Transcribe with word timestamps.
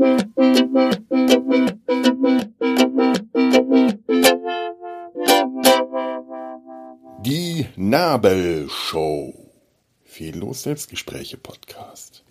Die 0.00 0.06
Nabelshow. 7.76 9.34
Fehllos 10.04 10.62
Selbstgespräche 10.62 11.36
Podcast. 11.36 12.24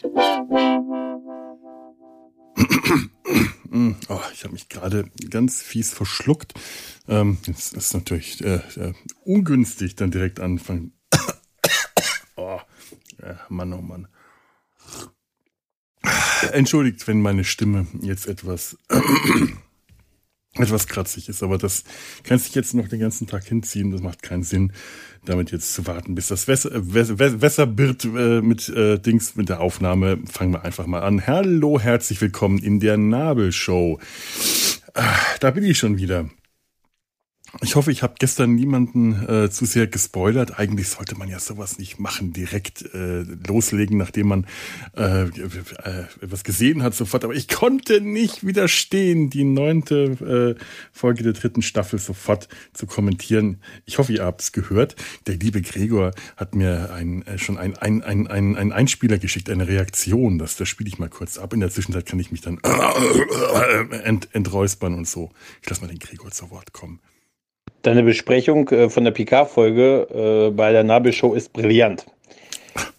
Oh, 3.71 4.20
ich 4.33 4.43
habe 4.43 4.54
mich 4.54 4.70
gerade 4.70 5.05
ganz 5.29 5.61
fies 5.61 5.93
verschluckt. 5.93 6.55
Ähm, 7.07 7.38
jetzt 7.45 7.73
ist 7.73 7.93
natürlich 7.93 8.43
äh, 8.43 8.61
äh, 8.77 8.93
ungünstig, 9.23 9.95
dann 9.95 10.09
direkt 10.09 10.39
anfangen. 10.39 10.93
oh, 12.36 12.59
äh, 13.20 13.36
Mann, 13.49 13.73
oh 13.73 13.81
Mann. 13.81 14.08
Entschuldigt, 16.52 17.07
wenn 17.07 17.21
meine 17.21 17.43
Stimme 17.43 17.88
jetzt 18.02 18.27
etwas 18.27 18.77
etwas 20.55 20.88
kratzig 20.88 21.30
ist, 21.30 21.43
aber 21.43 21.57
das 21.57 21.84
kann 22.23 22.39
sich 22.39 22.55
jetzt 22.55 22.73
noch 22.73 22.88
den 22.88 22.99
ganzen 22.99 23.27
Tag 23.27 23.45
hinziehen. 23.45 23.91
Das 23.91 24.02
macht 24.02 24.23
keinen 24.23 24.44
Sinn, 24.44 24.73
damit 25.25 25.52
jetzt 25.52 25.73
zu 25.73 25.85
warten, 25.88 26.16
bis 26.16 26.27
das 26.27 26.47
Wässer, 26.47 26.71
Wässer 26.73 27.77
wird 27.77 28.05
äh, 28.05 28.41
mit 28.41 28.70
äh, 28.70 28.99
Dings 28.99 29.35
mit 29.35 29.49
der 29.49 29.61
Aufnahme. 29.61 30.20
Fangen 30.30 30.53
wir 30.53 30.63
einfach 30.63 30.88
mal 30.88 31.02
an. 31.02 31.27
Hallo, 31.27 31.80
herzlich 31.80 32.20
willkommen 32.21 32.59
in 32.59 32.80
der 32.80 32.97
Nabelshow. 32.97 33.99
Ah, 34.94 35.17
da 35.39 35.52
bin 35.52 35.63
ich 35.63 35.77
schon 35.77 35.97
wieder. 35.97 36.30
Ich 37.62 37.76
hoffe, 37.76 37.91
ich 37.91 38.03
habe 38.03 38.13
gestern 38.20 38.55
niemanden 38.55 39.27
äh, 39.27 39.49
zu 39.49 39.66
sehr 39.66 39.88
gespoilert. 39.88 40.59
Eigentlich 40.59 40.88
sollte 40.89 41.17
man 41.17 41.30
ja 41.30 41.39
sowas 41.39 41.80
nicht 41.80 41.99
machen, 41.99 42.31
direkt 42.31 42.94
äh, 42.94 43.22
loslegen, 43.48 43.98
nachdem 43.98 44.27
man 44.27 44.48
äh, 44.95 45.23
äh, 45.23 46.05
was 46.22 46.44
gesehen 46.44 46.83
hat 46.83 46.94
sofort. 46.94 47.23
Aber 47.23 47.33
ich 47.33 47.47
konnte 47.47 48.02
nicht 48.02 48.45
widerstehen, 48.45 49.30
die 49.30 49.44
neunte 49.44 50.55
äh, 50.58 50.64
Folge 50.92 51.23
der 51.23 51.33
dritten 51.33 51.61
Staffel 51.61 51.97
sofort 51.97 52.47
zu 52.73 52.86
kommentieren. 52.86 53.61
Ich 53.86 53.97
hoffe, 53.97 54.14
ihr 54.14 54.23
habt 54.23 54.42
es 54.42 54.52
gehört. 54.52 54.95
Der 55.25 55.36
liebe 55.36 55.61
Gregor 55.61 56.11
hat 56.38 56.53
mir 56.53 56.94
ein, 56.94 57.25
äh, 57.25 57.39
schon 57.39 57.58
ein, 57.58 57.75
ein, 57.77 58.03
ein, 58.03 58.27
ein, 58.27 58.55
ein 58.55 58.72
Einspieler 58.72 59.17
geschickt, 59.17 59.50
eine 59.50 59.67
Reaktion. 59.67 60.38
Das, 60.38 60.55
das 60.55 60.70
spiele 60.70 60.88
ich 60.88 61.00
mal 61.00 61.09
kurz 61.09 61.38
ab. 61.38 61.53
In 61.53 61.61
der 61.61 61.72
Zwischenzeit 61.72 62.05
kann 62.05 62.20
ich 62.20 62.31
mich 62.31 62.42
dann 62.42 62.59
äh, 62.64 63.95
ent, 64.03 64.30
enträuspern 64.33 64.94
und 64.94 65.08
so. 65.08 65.31
Ich 65.64 65.70
lasse 65.70 65.81
mal 65.81 65.88
den 65.88 66.00
Gregor 66.00 66.30
zu 66.31 66.52
Wort 66.52 66.73
kommen. 66.73 67.00
Deine 67.81 68.03
Besprechung 68.03 68.67
äh, 68.69 68.89
von 68.89 69.05
der 69.05 69.11
PK-Folge 69.11 70.49
äh, 70.49 70.52
bei 70.52 70.72
der 70.72 70.83
Nabelshow 70.83 71.33
ist 71.33 71.53
brillant. 71.53 72.05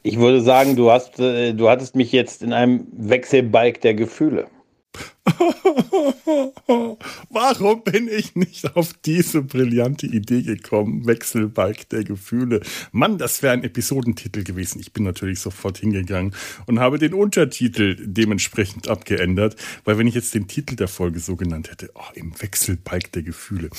Ich 0.02 0.18
würde 0.18 0.40
sagen, 0.40 0.74
du, 0.74 0.90
hast, 0.90 1.20
äh, 1.20 1.52
du 1.52 1.68
hattest 1.68 1.96
mich 1.96 2.12
jetzt 2.12 2.42
in 2.42 2.54
einem 2.54 2.86
Wechselbalg 2.92 3.82
der 3.82 3.94
Gefühle. 3.94 4.46
Warum 7.30 7.84
bin 7.84 8.08
ich 8.08 8.34
nicht 8.34 8.76
auf 8.76 8.92
diese 9.04 9.42
brillante 9.42 10.06
Idee 10.06 10.42
gekommen? 10.42 11.06
Wechselbalg 11.06 11.88
der 11.90 12.04
Gefühle. 12.04 12.60
Mann, 12.92 13.18
das 13.18 13.42
wäre 13.42 13.52
ein 13.52 13.64
Episodentitel 13.64 14.44
gewesen. 14.44 14.80
Ich 14.80 14.92
bin 14.92 15.04
natürlich 15.04 15.40
sofort 15.40 15.78
hingegangen 15.78 16.34
und 16.66 16.80
habe 16.80 16.98
den 16.98 17.14
Untertitel 17.14 17.96
dementsprechend 17.98 18.88
abgeändert, 18.88 19.56
weil 19.84 19.98
wenn 19.98 20.06
ich 20.06 20.14
jetzt 20.14 20.34
den 20.34 20.48
Titel 20.48 20.76
der 20.76 20.88
Folge 20.88 21.20
so 21.20 21.36
genannt 21.36 21.70
hätte, 21.70 21.90
oh, 21.94 22.12
im 22.14 22.32
Wechselbalg 22.40 23.12
der 23.12 23.22
Gefühle. 23.22 23.70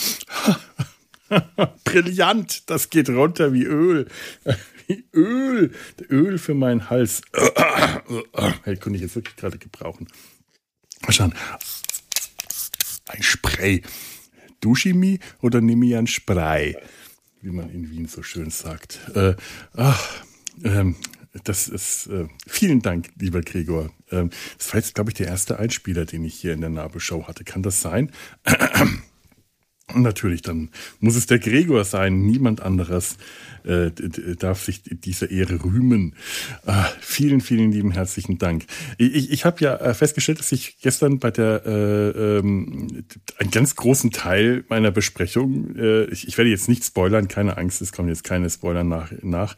Brillant, 1.85 2.69
das 2.69 2.89
geht 2.89 3.09
runter 3.09 3.53
wie 3.53 3.63
Öl. 3.63 4.07
Wie 4.87 5.05
Öl. 5.13 5.71
Öl 6.09 6.37
für 6.37 6.53
meinen 6.53 6.89
Hals. 6.89 7.21
Hey, 8.63 8.75
könnte 8.75 8.97
ich 8.97 9.03
jetzt 9.03 9.15
wirklich 9.15 9.37
gerade 9.37 9.57
gebrauchen. 9.57 10.07
Schauen. 11.09 11.33
Ein 13.07 13.23
Spray. 13.23 13.81
Duschimi 14.61 15.19
oder 15.41 15.59
nehme 15.59 15.85
ich 15.85 15.95
ein 15.95 16.07
Spray? 16.07 16.77
Wie 17.41 17.49
man 17.49 17.69
in 17.69 17.89
Wien 17.89 18.07
so 18.07 18.23
schön 18.23 18.51
sagt. 18.51 18.99
Äh, 19.15 19.35
ach, 19.73 20.23
ähm, 20.63 20.95
das 21.43 21.67
ist, 21.67 22.07
äh, 22.07 22.27
vielen 22.47 22.81
Dank, 22.81 23.09
lieber 23.17 23.41
Gregor. 23.41 23.89
Ähm, 24.11 24.29
das 24.57 24.69
war 24.69 24.79
jetzt, 24.79 24.95
glaube 24.95 25.09
ich, 25.09 25.15
der 25.15 25.27
erste 25.27 25.59
Einspieler, 25.59 26.05
den 26.05 26.23
ich 26.23 26.35
hier 26.35 26.53
in 26.53 26.61
der 26.61 26.69
Nabelshow 26.69 27.27
hatte. 27.27 27.43
Kann 27.43 27.63
das 27.63 27.81
sein? 27.81 28.11
Natürlich, 29.95 30.41
dann 30.41 30.69
muss 30.99 31.15
es 31.15 31.25
der 31.25 31.39
Gregor 31.39 31.83
sein, 31.83 32.21
niemand 32.21 32.61
anderes 32.61 33.17
äh, 33.63 33.91
darf 34.37 34.63
sich 34.63 34.81
dieser 34.83 35.29
Ehre 35.29 35.63
rühmen. 35.63 36.15
Ah, 36.65 36.85
vielen, 36.99 37.41
vielen 37.41 37.71
lieben 37.71 37.91
herzlichen 37.91 38.37
Dank. 38.37 38.65
Ich, 38.97 39.31
ich 39.31 39.45
habe 39.45 39.63
ja 39.63 39.75
äh, 39.75 39.93
festgestellt, 39.93 40.39
dass 40.39 40.51
ich 40.51 40.77
gestern 40.81 41.19
bei 41.19 41.31
der 41.31 41.63
äh, 41.65 42.37
ähm, 42.39 43.05
einen 43.37 43.51
ganz 43.51 43.75
großen 43.75 44.11
Teil 44.11 44.63
meiner 44.69 44.91
Besprechung, 44.91 45.75
äh, 45.75 46.05
ich, 46.05 46.27
ich 46.27 46.37
werde 46.37 46.49
jetzt 46.49 46.69
nicht 46.69 46.83
spoilern, 46.83 47.27
keine 47.27 47.57
Angst, 47.57 47.81
es 47.81 47.91
kommen 47.91 48.09
jetzt 48.09 48.23
keine 48.23 48.49
Spoiler 48.49 48.83
nach, 48.83 49.11
nach 49.21 49.55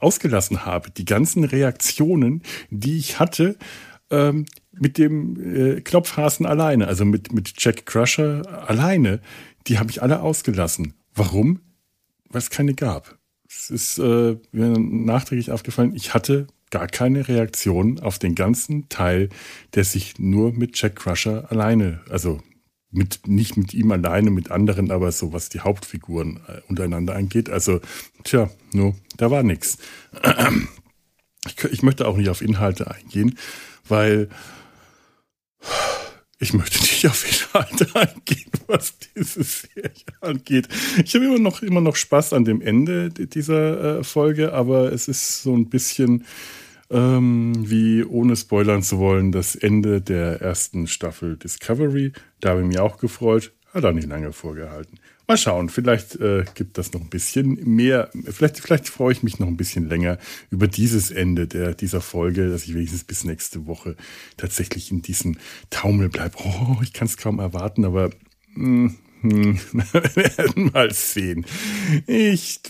ausgelassen 0.00 0.66
habe. 0.66 0.90
Die 0.90 1.04
ganzen 1.04 1.44
Reaktionen, 1.44 2.42
die 2.70 2.98
ich 2.98 3.18
hatte, 3.18 3.56
ähm, 4.10 4.46
mit 4.78 4.98
dem 4.98 5.76
äh, 5.76 5.80
Knopfhasen 5.80 6.46
alleine, 6.46 6.86
also 6.86 7.04
mit, 7.04 7.32
mit 7.32 7.54
Jack 7.58 7.86
Crusher 7.86 8.68
alleine, 8.68 9.20
die 9.66 9.78
habe 9.78 9.90
ich 9.90 10.02
alle 10.02 10.20
ausgelassen. 10.20 10.94
Warum? 11.14 11.60
Weil 12.28 12.40
es 12.40 12.50
keine 12.50 12.74
gab. 12.74 13.18
Es 13.48 13.70
ist 13.70 13.98
äh, 13.98 14.36
mir 14.52 14.78
nachträglich 14.78 15.50
aufgefallen, 15.50 15.94
ich 15.94 16.14
hatte 16.14 16.46
gar 16.70 16.88
keine 16.88 17.28
Reaktion 17.28 18.00
auf 18.00 18.18
den 18.18 18.34
ganzen 18.34 18.88
Teil, 18.88 19.28
der 19.74 19.84
sich 19.84 20.18
nur 20.18 20.52
mit 20.52 20.80
Jack 20.80 20.96
Crusher 20.96 21.50
alleine, 21.50 22.00
also 22.10 22.40
mit, 22.90 23.28
nicht 23.28 23.56
mit 23.56 23.74
ihm 23.74 23.92
alleine, 23.92 24.30
mit 24.30 24.50
anderen, 24.50 24.90
aber 24.90 25.12
so 25.12 25.32
was 25.32 25.48
die 25.48 25.60
Hauptfiguren 25.60 26.40
äh, 26.48 26.60
untereinander 26.68 27.14
angeht. 27.14 27.50
Also, 27.50 27.80
tja, 28.24 28.50
nur, 28.72 28.96
da 29.16 29.30
war 29.30 29.42
nichts. 29.42 29.78
Ich, 31.46 31.64
ich 31.64 31.82
möchte 31.82 32.08
auch 32.08 32.16
nicht 32.16 32.28
auf 32.28 32.42
Inhalte 32.42 32.90
eingehen, 32.90 33.38
weil 33.88 34.28
ich 36.38 36.52
möchte 36.52 36.80
nicht 36.80 37.06
auf 37.06 37.24
Inhalte 37.24 37.88
eingehen, 37.94 38.50
was 38.66 38.94
diese 39.14 39.42
Serie 39.42 39.92
angeht. 40.20 40.68
Ich 41.04 41.14
habe 41.14 41.24
immer 41.24 41.38
noch, 41.38 41.62
immer 41.62 41.80
noch 41.80 41.96
Spaß 41.96 42.32
an 42.32 42.44
dem 42.44 42.60
Ende 42.60 43.10
dieser 43.10 43.98
äh, 43.98 44.04
Folge, 44.04 44.52
aber 44.52 44.92
es 44.92 45.08
ist 45.08 45.42
so 45.42 45.56
ein 45.56 45.68
bisschen 45.68 46.24
ähm, 46.90 47.54
wie, 47.68 48.04
ohne 48.04 48.36
spoilern 48.36 48.82
zu 48.82 48.98
wollen, 48.98 49.32
das 49.32 49.56
Ende 49.56 50.00
der 50.00 50.40
ersten 50.40 50.86
Staffel 50.86 51.36
Discovery. 51.36 52.12
Da 52.40 52.50
habe 52.50 52.60
ich 52.60 52.66
mich 52.66 52.78
auch 52.78 52.98
gefreut. 52.98 53.52
Hat 53.72 53.84
auch 53.84 53.92
nicht 53.92 54.08
lange 54.08 54.32
vorgehalten. 54.32 54.98
Mal 55.28 55.36
schauen, 55.36 55.68
vielleicht 55.68 56.16
äh, 56.16 56.44
gibt 56.54 56.78
das 56.78 56.92
noch 56.92 57.00
ein 57.00 57.10
bisschen 57.10 57.54
mehr. 57.64 58.10
Vielleicht, 58.30 58.60
vielleicht 58.60 58.88
freue 58.88 59.12
ich 59.12 59.24
mich 59.24 59.40
noch 59.40 59.48
ein 59.48 59.56
bisschen 59.56 59.88
länger 59.88 60.18
über 60.50 60.68
dieses 60.68 61.10
Ende 61.10 61.48
der, 61.48 61.74
dieser 61.74 62.00
Folge, 62.00 62.48
dass 62.48 62.64
ich 62.64 62.74
wenigstens 62.74 63.02
bis 63.02 63.24
nächste 63.24 63.66
Woche 63.66 63.96
tatsächlich 64.36 64.92
in 64.92 65.02
diesem 65.02 65.36
Taumel 65.70 66.10
bleibe. 66.10 66.36
Oh, 66.38 66.76
ich 66.80 66.92
kann 66.92 67.06
es 67.06 67.16
kaum 67.16 67.40
erwarten, 67.40 67.84
aber 67.84 68.10
mh, 68.54 68.92
hm, 69.22 69.58
wir 69.72 70.16
werden 70.16 70.70
mal 70.72 70.92
sehen. 70.92 71.44
Ich, 72.06 72.60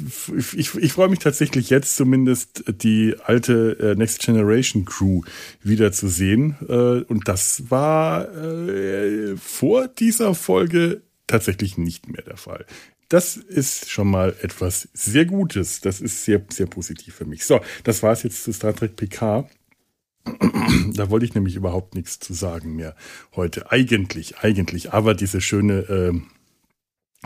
ich, 0.56 0.74
ich 0.74 0.92
freue 0.92 1.08
mich 1.08 1.18
tatsächlich 1.18 1.70
jetzt 1.70 1.96
zumindest 1.96 2.64
die 2.82 3.16
alte 3.24 3.76
äh, 3.80 3.94
Next 3.96 4.20
Generation 4.20 4.84
Crew 4.84 5.22
wieder 5.62 5.92
zu 5.92 6.08
sehen. 6.08 6.56
Äh, 6.68 7.02
und 7.02 7.28
das 7.28 7.70
war 7.70 8.34
äh, 8.34 9.36
vor 9.36 9.88
dieser 9.88 10.34
Folge 10.34 11.02
tatsächlich 11.26 11.78
nicht 11.78 12.08
mehr 12.08 12.22
der 12.22 12.36
Fall. 12.36 12.66
Das 13.08 13.36
ist 13.36 13.90
schon 13.90 14.10
mal 14.10 14.34
etwas 14.42 14.88
sehr 14.92 15.26
Gutes. 15.26 15.80
Das 15.80 16.00
ist 16.00 16.24
sehr, 16.24 16.42
sehr 16.50 16.66
positiv 16.66 17.14
für 17.14 17.24
mich. 17.24 17.44
So, 17.44 17.60
das 17.84 18.02
war 18.02 18.12
es 18.12 18.24
jetzt 18.24 18.42
zu 18.42 18.52
Star 18.52 18.74
Trek 18.74 18.96
PK. 18.96 19.48
da 20.94 21.10
wollte 21.10 21.24
ich 21.24 21.34
nämlich 21.34 21.54
überhaupt 21.54 21.94
nichts 21.94 22.18
zu 22.18 22.34
sagen 22.34 22.74
mehr 22.74 22.96
heute. 23.36 23.70
Eigentlich, 23.70 24.38
eigentlich. 24.38 24.92
Aber 24.92 25.14
diese 25.14 25.40
schöne 25.40 25.74
äh, 25.88 26.20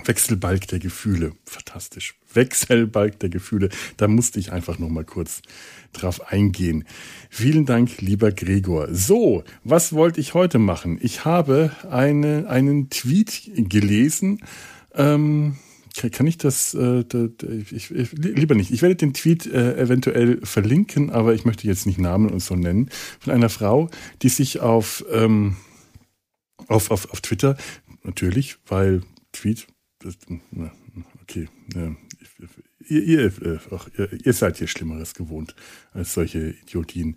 Wechselbalg 0.04 0.68
der 0.68 0.78
Gefühle. 0.78 1.32
Fantastisch. 1.44 2.14
Wechselbalg 2.32 3.18
der 3.20 3.28
Gefühle. 3.28 3.68
Da 3.96 4.08
musste 4.08 4.40
ich 4.40 4.52
einfach 4.52 4.78
noch 4.78 4.88
mal 4.88 5.04
kurz 5.04 5.42
drauf 5.92 6.30
eingehen. 6.32 6.84
Vielen 7.28 7.66
Dank, 7.66 8.00
lieber 8.00 8.32
Gregor. 8.32 8.88
So, 8.92 9.44
was 9.64 9.92
wollte 9.92 10.20
ich 10.20 10.34
heute 10.34 10.58
machen? 10.58 10.98
Ich 11.02 11.24
habe 11.24 11.72
eine, 11.90 12.48
einen 12.48 12.88
Tweet 12.88 13.50
gelesen. 13.68 14.40
Ähm, 14.94 15.56
kann 16.12 16.26
ich 16.26 16.38
das, 16.38 16.72
äh, 16.74 17.04
ich, 17.70 17.90
ich, 17.90 18.12
lieber 18.12 18.54
nicht. 18.54 18.70
Ich 18.70 18.82
werde 18.82 18.94
den 18.94 19.12
Tweet 19.12 19.46
äh, 19.46 19.76
eventuell 19.76 20.40
verlinken, 20.44 21.10
aber 21.10 21.34
ich 21.34 21.44
möchte 21.44 21.66
jetzt 21.66 21.86
nicht 21.86 21.98
Namen 21.98 22.30
und 22.30 22.40
so 22.40 22.54
nennen, 22.54 22.88
von 23.18 23.32
einer 23.32 23.48
Frau, 23.48 23.90
die 24.22 24.28
sich 24.28 24.60
auf, 24.60 25.04
ähm, 25.10 25.56
auf, 26.68 26.90
auf, 26.90 27.10
auf 27.10 27.20
Twitter, 27.20 27.56
natürlich, 28.04 28.56
weil 28.66 29.02
Tweet, 29.32 29.66
okay, 31.22 31.48
äh, 31.74 31.94
ihr, 32.88 33.02
ihr, 33.02 33.60
ach, 33.70 33.88
ihr, 33.96 34.32
seid 34.32 34.58
hier 34.58 34.68
Schlimmeres 34.68 35.14
gewohnt 35.14 35.54
als 35.92 36.14
solche 36.14 36.50
Idiotien. 36.62 37.16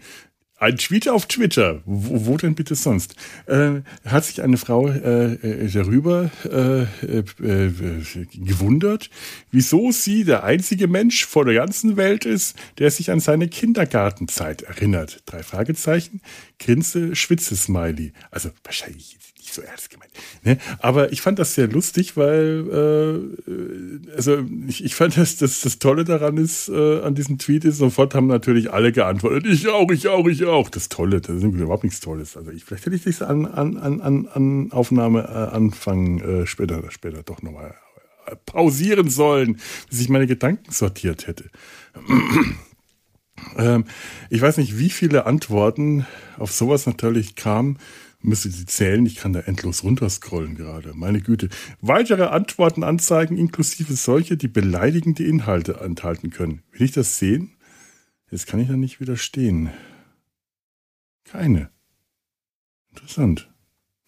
Ein 0.63 0.77
Tweet 0.77 1.09
auf 1.09 1.25
Twitter. 1.25 1.81
Wo, 1.85 2.25
wo 2.25 2.37
denn 2.37 2.55
bitte 2.55 2.75
sonst? 2.75 3.15
Äh, 3.47 3.81
hat 4.05 4.23
sich 4.23 4.41
eine 4.41 4.55
Frau 4.55 4.87
äh, 4.87 5.33
äh 5.33 5.69
darüber 5.69 6.31
äh, 6.45 6.83
äh, 7.05 7.23
äh, 7.41 8.25
gewundert, 8.33 9.09
wieso 9.51 9.91
sie 9.91 10.23
der 10.23 10.45
einzige 10.45 10.87
Mensch 10.87 11.25
vor 11.25 11.43
der 11.43 11.55
ganzen 11.55 11.97
Welt 11.97 12.25
ist, 12.25 12.55
der 12.77 12.91
sich 12.91 13.11
an 13.11 13.19
seine 13.19 13.49
Kindergartenzeit 13.49 14.61
erinnert. 14.61 15.23
Drei 15.25 15.43
Fragezeichen, 15.43 16.21
Grinse, 16.59 17.13
Schwitze-Smiley. 17.13 18.13
Also 18.31 18.51
wahrscheinlich 18.63 19.17
so 19.51 19.61
ernst 19.61 19.89
gemeint. 19.89 20.11
Ne? 20.43 20.57
Aber 20.79 21.11
ich 21.11 21.21
fand 21.21 21.39
das 21.39 21.55
sehr 21.55 21.67
lustig, 21.67 22.15
weil 22.15 23.33
äh, 23.49 24.15
also 24.15 24.43
ich, 24.67 24.83
ich 24.83 24.95
fand, 24.95 25.17
dass 25.17 25.37
das, 25.37 25.61
das 25.61 25.79
Tolle 25.79 26.03
daran 26.03 26.37
ist, 26.37 26.69
äh, 26.69 27.01
an 27.01 27.15
diesem 27.15 27.37
Tweet 27.39 27.65
ist, 27.65 27.77
sofort 27.77 28.15
haben 28.15 28.27
natürlich 28.27 28.71
alle 28.71 28.91
geantwortet, 28.91 29.45
ich 29.47 29.67
auch, 29.67 29.89
ich 29.91 30.07
auch, 30.07 30.27
ich 30.27 30.45
auch. 30.45 30.69
Das 30.69 30.89
Tolle, 30.89 31.19
das 31.19 31.37
ist 31.37 31.43
überhaupt 31.43 31.83
nichts 31.83 31.99
Tolles. 31.99 32.37
Also 32.37 32.51
ich, 32.51 32.63
vielleicht 32.63 32.85
hätte 32.85 32.95
ich 32.95 33.03
das 33.03 33.21
an, 33.21 33.45
an, 33.45 33.77
an, 33.77 34.27
an 34.27 34.71
Aufnahme 34.71 35.23
äh, 35.23 35.55
anfangen, 35.55 36.21
äh, 36.21 36.47
später, 36.47 36.83
später 36.91 37.23
doch 37.23 37.41
nochmal 37.41 37.75
äh, 38.25 38.35
pausieren 38.45 39.09
sollen, 39.09 39.57
bis 39.89 39.99
ich 40.01 40.09
meine 40.09 40.27
Gedanken 40.27 40.71
sortiert 40.71 41.27
hätte. 41.27 41.49
ähm, 43.57 43.85
ich 44.29 44.41
weiß 44.41 44.57
nicht, 44.57 44.77
wie 44.77 44.89
viele 44.89 45.25
Antworten 45.25 46.05
auf 46.37 46.51
sowas 46.51 46.85
natürlich 46.85 47.35
kamen 47.35 47.77
müsste 48.23 48.49
sie 48.49 48.65
zählen. 48.65 49.05
Ich 49.05 49.15
kann 49.15 49.33
da 49.33 49.41
endlos 49.41 49.83
runterscrollen 49.83 50.55
gerade. 50.55 50.93
Meine 50.93 51.21
Güte. 51.21 51.49
Weitere 51.81 52.23
Antworten 52.23 52.83
anzeigen, 52.83 53.37
inklusive 53.37 53.93
solche, 53.93 54.37
die 54.37 54.47
beleidigende 54.47 55.23
Inhalte 55.23 55.79
enthalten 55.79 56.29
können. 56.29 56.63
Will 56.71 56.83
ich 56.83 56.91
das 56.91 57.19
sehen? 57.19 57.55
Jetzt 58.31 58.47
kann 58.47 58.59
ich 58.59 58.67
da 58.67 58.75
nicht 58.75 58.99
widerstehen. 58.99 59.69
Keine. 61.25 61.69
Interessant. 62.91 63.51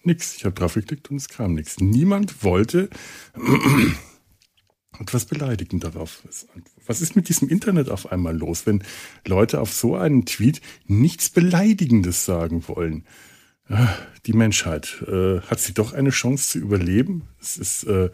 Nix. 0.03 0.35
Ich 0.37 0.45
habe 0.45 0.55
drauf 0.55 0.75
geklickt 0.75 1.11
und 1.11 1.17
es 1.17 1.29
kam 1.29 1.53
nichts. 1.53 1.79
Niemand 1.79 2.43
wollte 2.43 2.89
etwas 4.99 5.25
beleidigend 5.25 5.83
darauf. 5.83 6.23
Was 6.85 7.01
ist 7.01 7.15
mit 7.15 7.27
diesem 7.29 7.49
Internet 7.49 7.89
auf 7.89 8.11
einmal 8.11 8.37
los, 8.37 8.65
wenn 8.65 8.83
Leute 9.27 9.59
auf 9.59 9.73
so 9.73 9.95
einen 9.95 10.25
Tweet 10.25 10.61
nichts 10.85 11.29
Beleidigendes 11.29 12.25
sagen 12.25 12.67
wollen? 12.67 13.05
Die 14.25 14.33
Menschheit, 14.33 15.03
äh, 15.07 15.41
hat 15.41 15.59
sie 15.59 15.73
doch 15.73 15.93
eine 15.93 16.11
Chance 16.11 16.49
zu 16.49 16.59
überleben? 16.59 17.27
Das 17.39 17.57
ist, 17.57 17.83
äh, 17.85 18.05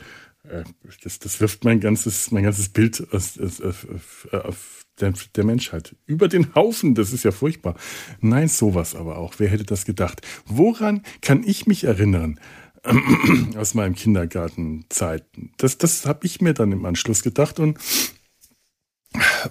äh 0.43 0.63
das, 1.03 1.19
das 1.19 1.39
wirft 1.41 1.63
mein 1.63 1.79
ganzes, 1.79 2.31
mein 2.31 2.43
ganzes 2.43 2.69
Bild 2.69 3.07
aus, 3.13 3.39
aus, 3.39 3.61
auf, 3.61 4.27
auf 4.31 4.85
der, 4.99 5.13
der, 5.35 5.43
Menschheit 5.43 5.95
über 6.05 6.27
den 6.27 6.53
Haufen. 6.55 6.95
Das 6.95 7.11
ist 7.11 7.23
ja 7.23 7.31
furchtbar. 7.31 7.75
Nein, 8.19 8.47
sowas 8.47 8.95
aber 8.95 9.17
auch. 9.17 9.35
Wer 9.37 9.49
hätte 9.49 9.63
das 9.63 9.85
gedacht? 9.85 10.21
Woran 10.45 11.03
kann 11.21 11.43
ich 11.43 11.67
mich 11.67 11.83
erinnern? 11.83 12.39
aus 13.57 13.73
meinem 13.73 13.93
Kindergartenzeiten. 13.93 15.53
Das, 15.57 15.77
das 15.77 16.05
habe 16.05 16.25
ich 16.25 16.41
mir 16.41 16.53
dann 16.53 16.71
im 16.71 16.85
Anschluss 16.85 17.21
gedacht 17.21 17.59
und 17.59 17.77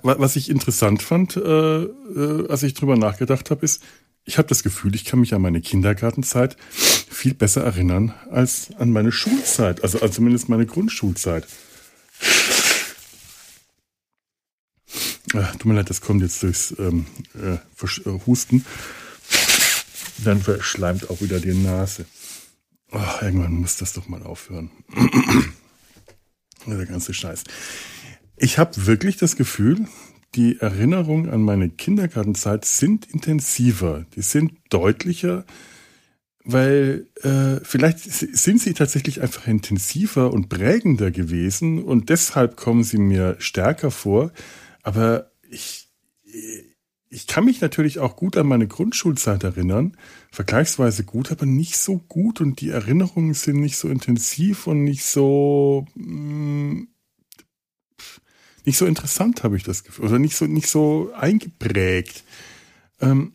was 0.03 0.37
ich 0.37 0.49
interessant 0.49 1.03
fand, 1.03 1.37
äh, 1.37 1.82
äh, 1.82 2.49
als 2.49 2.62
ich 2.62 2.75
drüber 2.75 2.96
nachgedacht 2.96 3.50
habe, 3.50 3.64
ist, 3.64 3.82
ich 4.25 4.38
habe 4.38 4.49
das 4.49 4.62
Gefühl, 4.62 4.94
ich 4.94 5.05
kann 5.05 5.20
mich 5.20 5.34
an 5.34 5.43
meine 5.43 5.61
Kindergartenzeit 5.61 6.56
viel 6.70 7.34
besser 7.34 7.62
erinnern 7.62 8.14
als 8.31 8.70
an 8.78 8.90
meine 8.90 9.12
Schulzeit, 9.12 9.82
also, 9.82 10.00
also 10.00 10.14
zumindest 10.14 10.49
meine 10.49 10.67
Grundschulzeit. 10.67 11.46
Ach, 15.34 15.52
tut 15.52 15.67
mir 15.67 15.75
leid, 15.75 15.90
das 15.90 16.00
kommt 16.00 16.22
jetzt 16.22 16.43
durchs 16.43 16.75
ähm, 16.78 17.06
äh, 17.34 17.55
äh, 17.55 18.20
Husten. 18.26 18.64
Dann 20.25 20.43
verschleimt 20.43 21.08
auch 21.08 21.20
wieder 21.20 21.38
die 21.38 21.55
Nase. 21.55 22.05
Oh, 22.90 22.99
irgendwann 23.20 23.55
muss 23.55 23.76
das 23.76 23.93
doch 23.93 24.08
mal 24.08 24.22
aufhören. 24.25 24.70
Der 26.67 26.87
ganze 26.87 27.14
Scheiß. 27.14 27.44
Ich 28.37 28.58
habe 28.58 28.87
wirklich 28.87 29.17
das 29.17 29.37
Gefühl, 29.37 29.87
die 30.35 30.61
Erinnerungen 30.61 31.29
an 31.29 31.43
meine 31.43 31.69
Kindergartenzeit 31.69 32.65
sind 32.65 33.06
intensiver, 33.06 34.06
die 34.15 34.23
sind 34.23 34.53
deutlicher, 34.69 35.44
weil 36.44 37.09
äh, 37.23 37.65
vielleicht 37.65 38.00
sind 38.00 38.61
sie 38.61 38.75
tatsächlich 38.75 39.21
einfach 39.21 39.47
intensiver 39.47 40.32
und 40.32 40.49
prägender 40.49 41.11
gewesen 41.11 41.82
und 41.82 42.09
deshalb 42.09 42.56
kommen 42.56 42.85
sie 42.85 42.99
mir 42.99 43.37
stärker 43.38 43.91
vor. 43.91 44.32
Aber 44.82 45.31
ich, 45.50 45.88
ich 47.09 47.27
kann 47.27 47.44
mich 47.44 47.61
natürlich 47.61 47.99
auch 47.99 48.17
gut 48.17 48.37
an 48.37 48.47
meine 48.47 48.69
Grundschulzeit 48.69 49.44
erinnern, 49.44 49.97
vergleichsweise 50.31 51.05
gut, 51.05 51.31
aber 51.31 51.44
nicht 51.44 51.77
so 51.77 51.99
gut 51.99 52.41
und 52.41 52.61
die 52.61 52.71
Erinnerungen 52.71 53.35
sind 53.35 53.61
nicht 53.61 53.77
so 53.77 53.88
intensiv 53.88 54.67
und 54.67 54.85
nicht 54.85 55.05
so 55.05 55.87
mh, 55.94 56.05
mm, 56.06 56.88
nicht 58.70 58.78
so 58.78 58.87
interessant, 58.87 59.43
habe 59.43 59.56
ich 59.56 59.64
das 59.64 59.82
Gefühl. 59.82 60.05
Oder 60.05 60.20
nicht 60.20 60.37
so, 60.37 60.46
nicht 60.46 60.69
so 60.69 61.11
eingeprägt. 61.19 62.22
Ähm, 63.00 63.32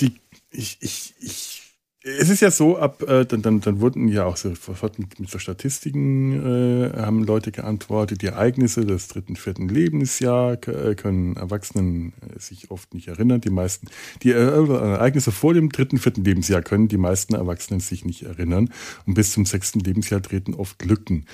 die, 0.00 0.16
ich, 0.50 0.78
ich, 0.80 1.14
ich, 1.20 1.62
es 2.02 2.28
ist 2.28 2.40
ja 2.40 2.50
so, 2.50 2.76
ab, 2.76 3.00
äh, 3.02 3.24
dann, 3.24 3.40
dann, 3.42 3.60
dann 3.60 3.80
wurden 3.80 4.08
ja 4.08 4.24
auch 4.24 4.36
sofort 4.36 4.98
mit, 4.98 5.20
mit 5.20 5.30
so 5.30 5.38
Statistiken, 5.38 6.32
äh, 6.32 6.92
haben 6.96 7.22
Leute 7.22 7.52
geantwortet, 7.52 8.22
die 8.22 8.26
Ereignisse 8.26 8.84
des 8.84 9.06
dritten, 9.06 9.36
vierten 9.36 9.68
Lebensjahr 9.68 10.54
äh, 10.66 10.96
können 10.96 11.36
Erwachsenen 11.36 12.14
äh, 12.34 12.40
sich 12.40 12.72
oft 12.72 12.94
nicht 12.94 13.06
erinnern. 13.06 13.40
Die 13.40 13.50
meisten, 13.50 13.86
die 14.24 14.32
äh, 14.32 14.40
Ereignisse 14.40 15.30
vor 15.30 15.54
dem 15.54 15.68
dritten, 15.70 15.98
vierten 15.98 16.24
Lebensjahr 16.24 16.62
können 16.62 16.88
die 16.88 16.98
meisten 16.98 17.36
Erwachsenen 17.36 17.78
sich 17.78 18.04
nicht 18.04 18.24
erinnern. 18.24 18.70
Und 19.06 19.14
bis 19.14 19.30
zum 19.30 19.46
sechsten 19.46 19.78
Lebensjahr 19.78 20.20
treten 20.20 20.54
oft 20.54 20.84
Lücken 20.84 21.26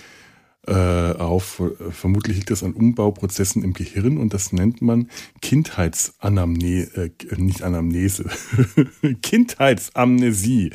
auf. 0.66 1.62
Vermutlich 1.90 2.36
liegt 2.36 2.50
das 2.50 2.62
an 2.62 2.72
Umbauprozessen 2.72 3.62
im 3.62 3.72
Gehirn 3.72 4.18
und 4.18 4.34
das 4.34 4.52
nennt 4.52 4.82
man 4.82 5.08
Kindheitsanamnese, 5.42 7.04
äh, 7.04 7.10
nicht 7.36 7.62
Anamnese, 7.62 8.26
Kindheitsamnesie. 9.22 10.70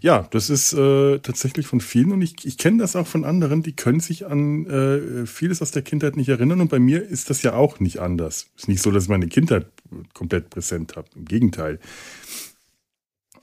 Ja, 0.00 0.28
das 0.30 0.50
ist 0.50 0.72
äh, 0.72 1.18
tatsächlich 1.18 1.66
von 1.66 1.80
vielen 1.80 2.12
und 2.12 2.22
ich, 2.22 2.44
ich 2.44 2.58
kenne 2.58 2.78
das 2.78 2.96
auch 2.96 3.06
von 3.06 3.24
anderen, 3.24 3.62
die 3.62 3.74
können 3.74 4.00
sich 4.00 4.26
an 4.26 4.66
äh, 4.66 5.26
vieles 5.26 5.62
aus 5.62 5.70
der 5.70 5.82
Kindheit 5.82 6.16
nicht 6.16 6.28
erinnern 6.28 6.60
und 6.60 6.68
bei 6.68 6.78
mir 6.78 7.02
ist 7.02 7.30
das 7.30 7.42
ja 7.42 7.54
auch 7.54 7.80
nicht 7.80 7.98
anders. 8.00 8.48
Ist 8.56 8.68
nicht 8.68 8.82
so, 8.82 8.90
dass 8.90 9.04
ich 9.04 9.10
meine 9.10 9.28
Kindheit 9.28 9.66
komplett 10.14 10.50
präsent 10.50 10.96
habe. 10.96 11.08
Im 11.16 11.24
Gegenteil. 11.24 11.78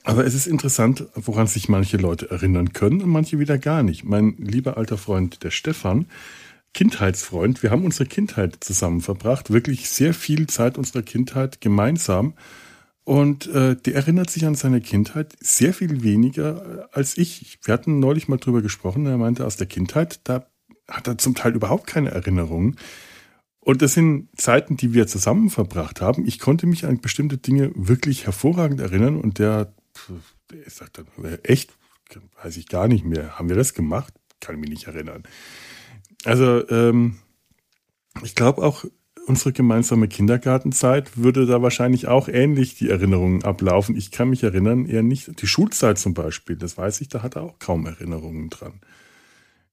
Aber 0.04 0.24
es 0.24 0.34
ist 0.34 0.46
interessant, 0.46 1.06
woran 1.14 1.46
sich 1.46 1.68
manche 1.68 1.96
Leute 1.96 2.30
erinnern 2.30 2.72
können 2.72 3.02
und 3.02 3.10
manche 3.10 3.38
wieder 3.38 3.58
gar 3.58 3.82
nicht. 3.82 4.04
Mein 4.04 4.34
lieber 4.38 4.76
alter 4.76 4.96
Freund, 4.96 5.42
der 5.44 5.50
Stefan, 5.50 6.06
Kindheitsfreund, 6.72 7.62
wir 7.62 7.70
haben 7.70 7.84
unsere 7.84 8.06
Kindheit 8.06 8.58
zusammen 8.60 9.00
verbracht, 9.00 9.50
wirklich 9.50 9.90
sehr 9.90 10.14
viel 10.14 10.46
Zeit 10.46 10.78
unserer 10.78 11.02
Kindheit 11.02 11.60
gemeinsam. 11.60 12.34
Und 13.04 13.48
äh, 13.48 13.76
der 13.76 13.94
erinnert 13.94 14.30
sich 14.30 14.46
an 14.46 14.54
seine 14.54 14.80
Kindheit 14.80 15.34
sehr 15.40 15.74
viel 15.74 16.02
weniger 16.02 16.86
äh, 16.92 16.96
als 16.96 17.18
ich. 17.18 17.58
Wir 17.64 17.74
hatten 17.74 17.98
neulich 17.98 18.28
mal 18.28 18.36
drüber 18.36 18.62
gesprochen, 18.62 19.06
er 19.06 19.18
meinte, 19.18 19.46
aus 19.46 19.56
der 19.56 19.66
Kindheit, 19.66 20.20
da 20.24 20.46
hat 20.88 21.08
er 21.08 21.18
zum 21.18 21.34
Teil 21.34 21.54
überhaupt 21.54 21.86
keine 21.86 22.10
Erinnerungen. 22.10 22.76
Und 23.58 23.82
das 23.82 23.94
sind 23.94 24.28
Zeiten, 24.36 24.76
die 24.76 24.94
wir 24.94 25.06
zusammen 25.06 25.50
verbracht 25.50 26.00
haben. 26.00 26.26
Ich 26.26 26.38
konnte 26.38 26.66
mich 26.66 26.86
an 26.86 27.00
bestimmte 27.00 27.36
Dinge 27.36 27.72
wirklich 27.74 28.26
hervorragend 28.26 28.80
erinnern 28.80 29.16
und 29.16 29.38
der 29.38 29.74
ich 30.52 30.74
sagte, 30.74 31.04
echt? 31.42 31.72
Weiß 32.42 32.56
ich 32.56 32.66
gar 32.66 32.88
nicht 32.88 33.04
mehr. 33.04 33.38
Haben 33.38 33.48
wir 33.48 33.56
das 33.56 33.74
gemacht? 33.74 34.12
Kann 34.40 34.58
mich 34.58 34.70
nicht 34.70 34.86
erinnern. 34.86 35.22
Also, 36.24 36.68
ähm, 36.68 37.18
ich 38.22 38.34
glaube 38.34 38.62
auch, 38.62 38.84
unsere 39.26 39.52
gemeinsame 39.52 40.08
Kindergartenzeit 40.08 41.16
würde 41.16 41.46
da 41.46 41.62
wahrscheinlich 41.62 42.08
auch 42.08 42.28
ähnlich 42.28 42.74
die 42.74 42.90
Erinnerungen 42.90 43.44
ablaufen. 43.44 43.96
Ich 43.96 44.10
kann 44.10 44.30
mich 44.30 44.42
erinnern, 44.42 44.86
eher 44.86 45.02
nicht. 45.02 45.40
Die 45.40 45.46
Schulzeit 45.46 45.98
zum 45.98 46.14
Beispiel, 46.14 46.56
das 46.56 46.76
weiß 46.76 47.00
ich, 47.00 47.08
da 47.08 47.22
hat 47.22 47.36
er 47.36 47.42
auch 47.42 47.58
kaum 47.58 47.86
Erinnerungen 47.86 48.50
dran. 48.50 48.80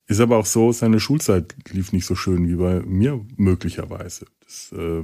Ist 0.05 0.21
aber 0.21 0.37
auch 0.37 0.45
so, 0.45 0.71
seine 0.71 0.99
Schulzeit 0.99 1.55
lief 1.69 1.91
nicht 1.91 2.05
so 2.05 2.15
schön 2.15 2.47
wie 2.47 2.55
bei 2.55 2.79
mir 2.81 3.25
möglicherweise. 3.35 4.27
Das 4.45 4.71
äh, 4.71 5.03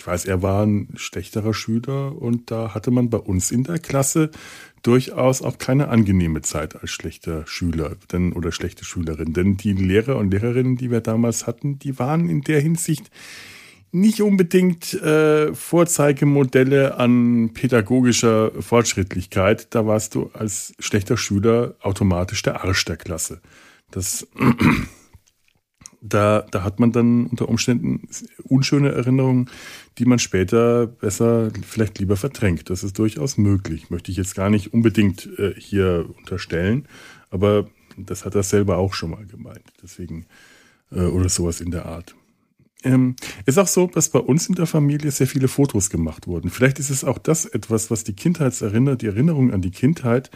ich 0.00 0.06
weiß, 0.06 0.24
er 0.24 0.40
war 0.40 0.64
ein 0.64 0.88
schlechterer 0.96 1.52
Schüler 1.52 2.16
und 2.16 2.50
da 2.50 2.72
hatte 2.72 2.90
man 2.90 3.10
bei 3.10 3.18
uns 3.18 3.50
in 3.50 3.64
der 3.64 3.78
Klasse 3.78 4.30
durchaus 4.82 5.42
auch 5.42 5.58
keine 5.58 5.88
angenehme 5.88 6.40
Zeit 6.40 6.80
als 6.80 6.90
schlechter 6.90 7.46
Schüler 7.46 7.96
denn, 8.10 8.32
oder 8.32 8.50
schlechte 8.50 8.86
Schülerin. 8.86 9.34
Denn 9.34 9.58
die 9.58 9.74
Lehrer 9.74 10.16
und 10.16 10.30
Lehrerinnen, 10.30 10.76
die 10.76 10.90
wir 10.90 11.02
damals 11.02 11.46
hatten, 11.46 11.78
die 11.78 11.98
waren 11.98 12.30
in 12.30 12.40
der 12.40 12.60
Hinsicht 12.60 13.10
nicht 13.92 14.22
unbedingt 14.22 14.94
äh, 14.94 15.52
Vorzeigemodelle 15.52 16.96
an 16.96 17.50
pädagogischer 17.52 18.52
Fortschrittlichkeit. 18.58 19.74
Da 19.74 19.86
warst 19.86 20.14
du 20.14 20.30
als 20.32 20.72
schlechter 20.78 21.18
Schüler 21.18 21.74
automatisch 21.82 22.40
der 22.40 22.64
Arsch 22.64 22.86
der 22.86 22.96
Klasse. 22.96 23.42
Das 23.90 24.26
da, 26.00 26.46
da 26.50 26.64
hat 26.64 26.80
man 26.80 26.92
dann 26.92 27.26
unter 27.26 27.48
Umständen 27.48 28.08
unschöne 28.44 28.90
Erinnerungen, 28.92 29.50
die 29.98 30.06
man 30.06 30.18
später 30.18 30.86
besser, 30.86 31.50
vielleicht 31.66 31.98
lieber 31.98 32.16
verdrängt. 32.16 32.70
Das 32.70 32.82
ist 32.82 32.98
durchaus 32.98 33.36
möglich. 33.36 33.90
Möchte 33.90 34.10
ich 34.10 34.16
jetzt 34.16 34.34
gar 34.34 34.50
nicht 34.50 34.72
unbedingt 34.72 35.28
äh, 35.38 35.54
hier 35.56 36.08
unterstellen, 36.18 36.86
aber 37.30 37.68
das 37.96 38.24
hat 38.24 38.34
er 38.34 38.42
selber 38.42 38.78
auch 38.78 38.94
schon 38.94 39.10
mal 39.10 39.26
gemeint. 39.26 39.64
Deswegen, 39.82 40.26
äh, 40.90 41.00
oder 41.00 41.28
sowas 41.28 41.60
in 41.60 41.70
der 41.70 41.86
Art. 41.86 42.14
Ähm, 42.82 43.16
ist 43.44 43.58
auch 43.58 43.66
so, 43.66 43.88
dass 43.88 44.08
bei 44.08 44.20
uns 44.20 44.48
in 44.48 44.54
der 44.54 44.66
Familie 44.66 45.10
sehr 45.10 45.26
viele 45.26 45.48
Fotos 45.48 45.90
gemacht 45.90 46.26
wurden. 46.26 46.48
Vielleicht 46.48 46.78
ist 46.78 46.88
es 46.88 47.04
auch 47.04 47.18
das 47.18 47.44
etwas, 47.44 47.90
was 47.90 48.04
die 48.04 48.14
Kindheitserinnerung, 48.14 48.96
die 48.96 49.06
Erinnerung 49.06 49.52
an 49.52 49.60
die 49.60 49.70
Kindheit 49.70 50.30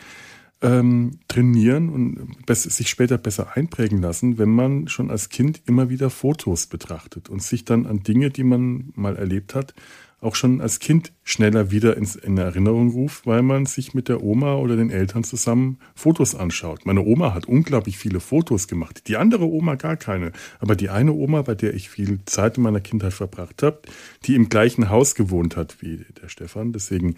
ähm, 0.64 1.18
trainieren 1.28 1.90
und 1.90 2.37
sich 2.49 2.88
später 2.88 3.18
besser 3.18 3.54
einprägen 3.54 4.00
lassen, 4.00 4.38
wenn 4.38 4.49
man 4.49 4.88
schon 4.88 5.11
als 5.11 5.28
Kind 5.28 5.62
immer 5.66 5.90
wieder 5.90 6.09
Fotos 6.09 6.66
betrachtet 6.66 7.28
und 7.28 7.42
sich 7.42 7.64
dann 7.66 7.87
an 7.87 8.02
Dinge, 8.02 8.30
die 8.30 8.44
man 8.44 8.92
mal 8.94 9.16
erlebt 9.16 9.54
hat, 9.54 9.75
auch 10.23 10.35
schon 10.35 10.62
als 10.62 10.78
Kind 10.78 11.12
schneller 11.23 11.71
wieder 11.71 11.99
ins, 11.99 12.16
in 12.16 12.38
Erinnerung 12.38 12.90
ruft, 12.92 13.26
weil 13.26 13.42
man 13.42 13.66
sich 13.66 13.92
mit 13.92 14.09
der 14.09 14.23
Oma 14.23 14.54
oder 14.54 14.75
den 14.75 14.88
Eltern 14.88 15.23
zusammen 15.23 15.78
Fotos 15.94 16.35
anschaut. 16.35 16.87
Meine 16.87 17.02
Oma 17.02 17.35
hat 17.35 17.44
unglaublich 17.44 17.99
viele 17.99 18.21
Fotos 18.21 18.66
gemacht. 18.66 19.06
Die 19.06 19.18
andere 19.18 19.44
Oma 19.44 19.75
gar 19.75 19.97
keine. 19.97 20.33
Aber 20.61 20.76
die 20.76 20.88
eine 20.88 21.12
Oma, 21.12 21.42
bei 21.42 21.54
der 21.54 21.75
ich 21.75 21.90
viel 21.90 22.21
Zeit 22.25 22.56
in 22.56 22.62
meiner 22.62 22.80
Kindheit 22.80 23.12
verbracht 23.12 23.62
habe, 23.62 23.83
die 24.25 24.35
im 24.35 24.49
gleichen 24.49 24.88
Haus 24.88 25.14
gewohnt 25.14 25.59
hat 25.59 25.83
wie 25.83 26.06
der 26.23 26.30
Stefan. 26.30 26.73
Deswegen 26.73 27.16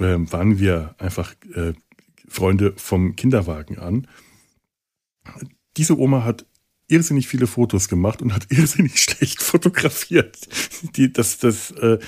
äh, 0.00 0.18
waren 0.32 0.58
wir 0.58 0.96
einfach 0.98 1.34
äh, 1.54 1.74
Freunde 2.28 2.72
vom 2.76 3.16
Kinderwagen 3.16 3.78
an. 3.78 4.06
Diese 5.76 5.98
Oma 5.98 6.24
hat 6.24 6.46
irrsinnig 6.88 7.28
viele 7.28 7.46
Fotos 7.46 7.88
gemacht 7.88 8.22
und 8.22 8.34
hat 8.34 8.46
irrsinnig 8.50 8.98
schlecht 8.98 9.42
fotografiert. 9.42 10.36
Die, 10.96 11.12
das, 11.12 11.38
das, 11.38 11.72
äh, 11.72 11.98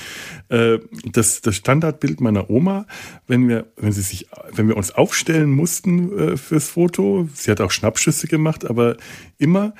äh, 0.48 0.80
das, 1.12 1.40
das 1.40 1.56
Standardbild 1.56 2.20
meiner 2.20 2.50
Oma, 2.50 2.86
wenn 3.26 3.48
wir, 3.48 3.72
wenn 3.76 3.92
sie 3.92 4.02
sich, 4.02 4.28
wenn 4.52 4.68
wir 4.68 4.76
uns 4.76 4.92
aufstellen 4.92 5.50
mussten 5.50 6.16
äh, 6.18 6.36
fürs 6.36 6.68
Foto, 6.68 7.28
sie 7.34 7.50
hat 7.50 7.60
auch 7.60 7.70
Schnappschüsse 7.70 8.28
gemacht, 8.28 8.64
aber 8.66 8.96
immer 9.38 9.74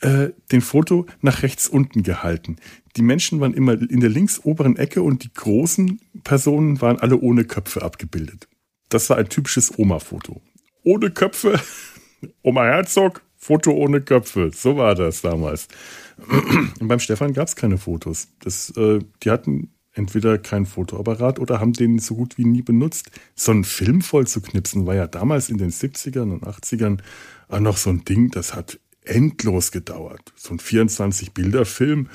äh, 0.00 0.30
den 0.50 0.60
Foto 0.60 1.06
nach 1.20 1.42
rechts 1.42 1.68
unten 1.68 2.02
gehalten. 2.02 2.56
Die 2.96 3.02
Menschen 3.02 3.40
waren 3.40 3.54
immer 3.54 3.72
in 3.74 4.00
der 4.00 4.10
links 4.10 4.40
oberen 4.44 4.76
Ecke 4.76 5.02
und 5.02 5.24
die 5.24 5.32
großen 5.32 6.00
Personen 6.22 6.80
waren 6.80 6.98
alle 6.98 7.18
ohne 7.18 7.44
Köpfe 7.44 7.82
abgebildet. 7.82 8.48
Das 8.88 9.10
war 9.10 9.16
ein 9.16 9.28
typisches 9.28 9.78
Oma-Foto. 9.78 10.40
Ohne 10.82 11.10
Köpfe, 11.10 11.60
Oma 12.42 12.64
Herzog, 12.64 13.22
Foto 13.36 13.72
ohne 13.72 14.00
Köpfe. 14.00 14.50
So 14.54 14.76
war 14.76 14.94
das 14.94 15.20
damals. 15.20 15.68
Und 16.80 16.88
beim 16.88 17.00
Stefan 17.00 17.34
gab 17.34 17.48
es 17.48 17.56
keine 17.56 17.76
Fotos. 17.76 18.28
Das, 18.40 18.70
äh, 18.76 19.00
die 19.22 19.30
hatten 19.30 19.74
entweder 19.92 20.38
kein 20.38 20.66
Fotoapparat 20.66 21.38
oder 21.38 21.60
haben 21.60 21.72
den 21.72 21.98
so 21.98 22.16
gut 22.16 22.38
wie 22.38 22.44
nie 22.44 22.62
benutzt. 22.62 23.10
So 23.34 23.52
einen 23.52 23.64
Film 23.64 24.02
voll 24.02 24.26
zu 24.26 24.40
knipsen 24.40 24.86
war 24.86 24.94
ja 24.94 25.06
damals 25.06 25.48
in 25.48 25.58
den 25.58 25.70
70ern 25.70 26.32
und 26.32 26.44
80ern 26.44 27.00
auch 27.48 27.60
noch 27.60 27.76
so 27.76 27.90
ein 27.90 28.04
Ding, 28.04 28.30
das 28.30 28.54
hat 28.54 28.80
endlos 29.04 29.70
gedauert. 29.70 30.32
So 30.36 30.54
ein 30.54 30.58
24-Bilder-Film, 30.58 32.08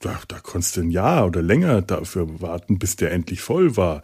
da, 0.00 0.18
da 0.28 0.40
konntest 0.40 0.76
du 0.76 0.80
ein 0.80 0.90
Jahr 0.90 1.26
oder 1.26 1.42
länger 1.42 1.82
dafür 1.82 2.40
warten, 2.40 2.78
bis 2.78 2.96
der 2.96 3.12
endlich 3.12 3.42
voll 3.42 3.76
war. 3.76 4.02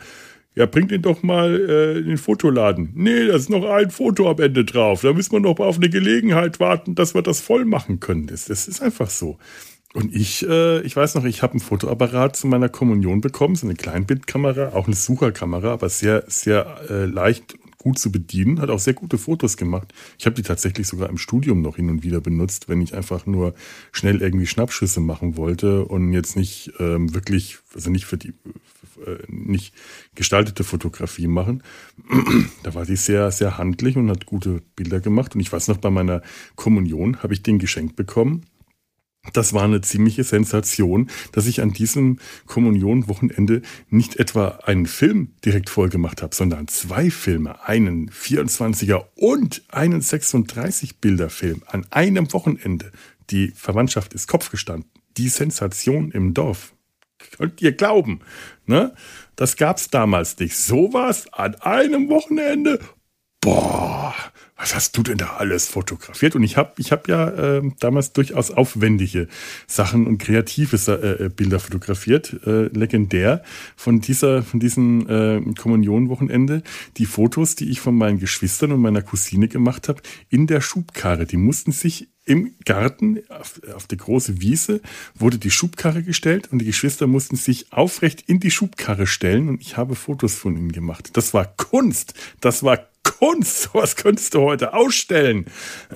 Ja, 0.57 0.65
bringt 0.65 0.91
ihn 0.91 1.03
doch 1.03 1.23
mal 1.23 1.55
äh, 1.69 1.99
in 1.99 2.07
den 2.07 2.19
Fotoladen. 2.19 2.91
Nee, 2.95 3.27
da 3.27 3.37
ist 3.37 3.51
noch 3.51 3.69
ein 3.69 3.91
Foto 3.91 4.31
am 4.31 4.41
Ende 4.41 4.65
drauf. 4.65 5.03
Da 5.03 5.13
müssen 5.13 5.33
wir 5.33 5.41
noch 5.41 5.61
auf 5.61 5.77
eine 5.77 5.91
Gelegenheit 5.91 6.61
warten, 6.61 6.95
dass 6.95 7.15
wir 7.15 7.21
das 7.21 7.41
voll 7.41 7.67
machen 7.67 8.01
können. 8.01 8.27
Das, 8.27 8.47
das 8.47 8.67
ist 8.67 8.81
einfach 8.81 9.11
so. 9.11 9.37
Und 9.93 10.15
ich, 10.15 10.49
äh, 10.49 10.81
ich 10.81 10.97
weiß 10.97 11.15
noch, 11.15 11.25
ich 11.25 11.43
habe 11.43 11.59
ein 11.59 11.61
Fotoapparat 11.61 12.37
zu 12.37 12.47
meiner 12.47 12.71
Kommunion 12.71 13.21
bekommen, 13.21 13.55
so 13.55 13.67
eine 13.67 13.75
Kleinbildkamera, 13.75 14.73
auch 14.75 14.87
eine 14.87 14.97
Sucherkamera, 14.97 15.73
aber 15.73 15.91
sehr, 15.91 16.25
sehr 16.27 16.81
äh, 16.89 17.05
leicht 17.05 17.59
gut 17.87 18.01
zu 18.01 18.11
bedienen, 18.11 18.61
hat 18.61 18.69
auch 18.69 18.81
sehr 18.81 18.95
gute 18.95 19.17
Fotos 19.17 19.57
gemacht. 19.57 19.95
Ich 20.19 20.27
habe 20.27 20.35
die 20.35 20.43
tatsächlich 20.43 20.89
sogar 20.89 21.09
im 21.09 21.19
Studium 21.19 21.63
noch 21.63 21.77
hin 21.77 21.89
und 21.89 22.03
wieder 22.03 22.21
benutzt, 22.21 22.69
wenn 22.69 22.81
ich 22.81 22.95
einfach 22.95 23.27
nur 23.27 23.55
schnell 23.93 24.23
irgendwie 24.23 24.49
Schnappschüsse 24.49 24.99
machen 24.99 25.37
wollte 25.37 25.85
und 25.85 26.13
jetzt 26.13 26.35
nicht 26.35 26.73
ähm, 26.81 27.15
wirklich, 27.15 27.59
also 27.77 27.89
nicht 27.91 28.05
für 28.05 28.17
die, 28.17 28.31
äh, 29.07 29.19
nicht 29.29 29.73
gestaltete 30.17 30.65
Fotografie 30.65 31.29
machen. 31.29 31.63
da 32.65 32.75
war 32.75 32.85
die 32.85 32.97
sehr, 32.97 33.31
sehr 33.31 33.57
handlich 33.57 33.97
und 33.97 34.11
hat 34.11 34.27
gute 34.27 34.63
Bilder 34.75 34.99
gemacht. 34.99 35.37
Und 35.37 35.41
ich 35.41 35.53
weiß 35.53 35.69
noch, 35.69 35.77
bei 35.77 35.91
meiner 35.91 36.23
Kommunion 36.57 37.23
habe 37.23 37.35
ich 37.35 37.45
den 37.45 37.61
geschenkt 37.61 37.95
bekommen 37.95 38.47
das 39.33 39.53
war 39.53 39.65
eine 39.65 39.81
ziemliche 39.81 40.25
Sensation, 40.25 41.11
dass 41.33 41.47
ich 41.47 41.61
an 41.61 41.73
diesem 41.73 42.19
Kommunionwochenende 42.47 43.63
nicht 43.89 44.17
etwa 44.17 44.61
einen 44.65 44.87
Film 44.87 45.33
direkt 45.45 45.71
voll 45.71 45.89
gemacht 45.89 46.23
habe, 46.23 46.35
sondern 46.35 46.69
zwei 46.69 47.11
Filme, 47.11 47.67
einen 47.67 48.11
24er 48.11 49.05
und 49.15 49.63
einen 49.69 50.01
36 50.01 50.99
Bilder 50.99 51.31
Film 51.31 51.63
an 51.67 51.87
einem 51.91 52.33
Wochenende. 52.33 52.93
Die 53.31 53.49
Verwandtschaft 53.49 54.15
ist 54.15 54.29
Kopf 54.29 54.51
gestanden. 54.51 54.91
Die 55.17 55.29
Sensation 55.29 56.11
im 56.11 56.35
Dorf. 56.35 56.75
Könnt 57.37 57.63
ihr 57.63 57.73
glauben, 57.73 58.21
ne? 58.67 58.95
Das 59.37 59.57
gab's 59.57 59.89
damals 59.89 60.39
nicht. 60.39 60.57
Sowas 60.57 61.33
an 61.33 61.55
einem 61.57 62.09
Wochenende. 62.09 62.79
Boah, 63.47 64.13
was 64.57 64.75
hast 64.75 64.97
du 64.97 65.05
denn 65.05 65.19
da 65.19 65.37
alles 65.37 65.69
fotografiert? 65.69 66.35
Und 66.35 66.43
ich 66.43 66.57
habe 66.57 66.73
ich 66.79 66.91
hab 66.91 67.07
ja 67.07 67.29
äh, 67.29 67.63
damals 67.79 68.13
durchaus 68.13 68.51
aufwendige 68.51 69.29
Sachen 69.69 70.09
und 70.09 70.19
kreative 70.19 70.77
äh, 70.91 71.27
äh, 71.27 71.29
Bilder 71.29 71.61
fotografiert. 71.61 72.41
Äh, 72.45 72.77
legendär 72.77 73.45
von 73.77 74.01
dieser, 74.01 74.43
von 74.43 74.59
diesem 74.59 75.09
äh, 75.09 75.55
Kommunionwochenende. 75.55 76.65
Die 76.97 77.07
Fotos, 77.07 77.55
die 77.55 77.71
ich 77.71 77.79
von 77.79 77.95
meinen 77.95 78.19
Geschwistern 78.19 78.73
und 78.73 78.81
meiner 78.81 79.03
Cousine 79.03 79.47
gemacht 79.47 79.89
habe, 79.89 80.03
in 80.29 80.49
der 80.49 80.61
Schubkarre. 80.61 81.25
Die 81.25 81.37
mussten 81.37 81.71
sich 81.71 82.09
im 82.25 82.57
Garten 82.65 83.21
auf, 83.29 83.61
auf 83.73 83.87
der 83.87 83.99
große 83.99 84.41
Wiese 84.41 84.81
wurde 85.15 85.39
die 85.39 85.53
Schubkarre 85.53 86.03
gestellt 86.03 86.49
und 86.51 86.59
die 86.59 86.65
Geschwister 86.65 87.07
mussten 87.07 87.37
sich 87.37 87.73
aufrecht 87.73 88.25
in 88.27 88.41
die 88.41 88.51
Schubkarre 88.51 89.07
stellen 89.07 89.49
und 89.49 89.63
ich 89.63 89.77
habe 89.77 89.95
Fotos 89.95 90.35
von 90.35 90.57
ihnen 90.57 90.73
gemacht. 90.73 91.11
Das 91.13 91.33
war 91.35 91.45
Kunst. 91.45 92.15
Das 92.41 92.65
war 92.65 92.89
Kunst, 93.07 93.71
was 93.73 93.97
könntest 93.97 94.35
du 94.35 94.41
heute 94.41 94.75
ausstellen? 94.75 95.47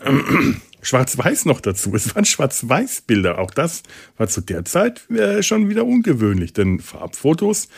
Schwarz-Weiß 0.83 1.45
noch 1.45 1.61
dazu. 1.61 1.95
Es 1.95 2.15
waren 2.15 2.25
Schwarz-Weiß-Bilder. 2.25 3.39
Auch 3.39 3.51
das 3.51 3.83
war 4.17 4.29
zu 4.29 4.41
der 4.41 4.65
Zeit 4.65 5.11
äh, 5.11 5.43
schon 5.43 5.69
wieder 5.69 5.85
ungewöhnlich, 5.85 6.53
denn 6.53 6.81
Farbfotos 6.81 7.69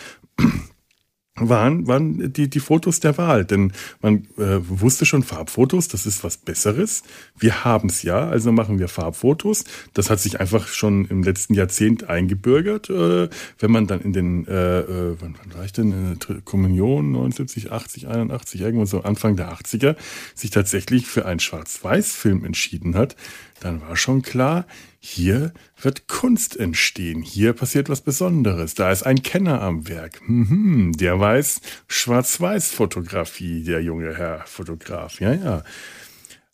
waren, 1.37 1.87
waren 1.87 2.33
die, 2.33 2.51
die 2.51 2.61
Fotos 2.61 3.01
der 3.01 3.17
Wahl. 3.17 3.45
Denn 3.45 3.73
man 4.03 4.27
äh, 4.37 4.59
wusste 4.69 5.07
schon, 5.07 5.23
Farbfotos, 5.23 5.89
das 5.89 6.05
ist 6.05 6.23
was 6.25 6.37
Besseres. 6.37 7.03
Wir 7.39 7.65
haben 7.65 7.89
es 7.89 8.03
ja, 8.03 8.29
also 8.29 8.53
machen 8.53 8.79
wir 8.79 8.89
Farbfotos. 8.89 9.65
Das 9.95 10.11
hat 10.11 10.21
sich 10.21 10.41
einfach 10.41 10.69
schon 10.69 11.07
im 11.07 11.23
letzten 11.23 11.55
Jahrzehnt 11.55 12.09
eingebürgert. 12.09 12.91
Äh, 12.91 13.31
wenn 13.59 13.71
man 13.71 13.87
dann 13.87 14.01
in 14.01 14.13
den, 14.13 14.47
äh, 14.47 14.81
äh 14.81 15.17
wann, 15.21 15.35
wann 15.43 15.55
war 15.55 15.65
ich 15.65 15.73
denn, 15.73 16.19
der 16.29 16.41
Kommunion, 16.43 17.13
79, 17.13 17.73
80, 17.73 18.09
81, 18.09 18.61
irgendwo 18.61 18.85
so 18.85 19.03
Anfang 19.03 19.37
der 19.37 19.53
80er, 19.53 19.97
sich 20.35 20.51
tatsächlich 20.51 21.07
für 21.07 21.25
einen 21.25 21.41
Schwarz-Weiß-Film 21.41 22.45
entschieden 22.45 22.95
hat, 22.95 23.17
dann 23.61 23.81
war 23.81 23.97
schon 23.97 24.23
klar, 24.23 24.67
hier 25.05 25.53
wird 25.81 26.07
Kunst 26.07 26.57
entstehen. 26.57 27.23
Hier 27.23 27.55
passiert 27.55 27.89
was 27.89 28.03
Besonderes. 28.03 28.75
Da 28.75 28.93
ist 28.93 29.03
ein 29.03 29.25
Kenner 29.25 29.61
am 29.61 29.89
Werk. 29.89 30.21
Mhm, 30.29 30.93
der 30.93 31.19
weiß 31.19 31.61
Schwarz-Weiß-Fotografie, 31.89 33.65
der 33.65 33.83
junge 33.83 34.17
Herr 34.17 34.47
Fotograf. 34.47 35.21
Ja, 35.21 35.35
ja. 35.35 35.65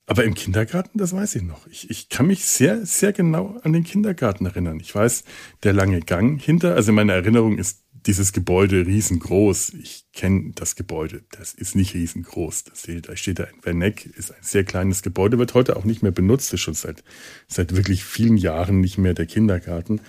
Aber 0.07 0.25
im 0.25 0.33
Kindergarten, 0.33 0.97
das 0.97 1.13
weiß 1.13 1.35
ich 1.35 1.43
noch. 1.43 1.67
Ich, 1.67 1.91
ich 1.91 2.09
kann 2.09 2.27
mich 2.27 2.47
sehr, 2.47 2.87
sehr 2.87 3.13
genau 3.13 3.61
an 3.65 3.75
den 3.75 3.85
Kindergarten 3.85 4.47
erinnern. 4.47 4.81
Ich 4.81 4.95
weiß, 4.95 5.25
der 5.63 5.75
lange 5.75 6.01
Gang 6.01 6.41
hinter, 6.41 6.75
also 6.75 6.91
meine 6.93 7.13
Erinnerung 7.13 7.59
ist 7.59 7.85
dieses 8.07 8.33
Gebäude 8.33 8.87
riesengroß. 8.87 9.75
Ich 9.75 10.07
kenne 10.13 10.53
das 10.55 10.77
Gebäude. 10.77 11.25
Das 11.31 11.55
ist 11.55 11.75
nicht 11.75 11.95
riesengroß. 11.95 12.65
Das 12.65 12.81
steht, 12.81 13.09
da 13.09 13.17
steht 13.17 13.39
da 13.39 13.45
in 13.45 13.65
Werneck, 13.65 14.07
ist 14.07 14.33
ein 14.33 14.43
sehr 14.43 14.65
kleines 14.65 15.03
Gebäude, 15.03 15.39
wird 15.39 15.55
heute 15.55 15.77
auch 15.77 15.85
nicht 15.85 16.03
mehr 16.03 16.13
benutzt, 16.13 16.53
ist 16.53 16.61
schon 16.61 16.75
seit, 16.75 17.03
seit 17.47 17.77
wirklich 17.77 18.05
vielen 18.05 18.37
Jahren 18.37 18.81
nicht 18.81 18.99
mehr 18.99 19.15
der 19.15 19.27
Kindergarten, 19.27 20.01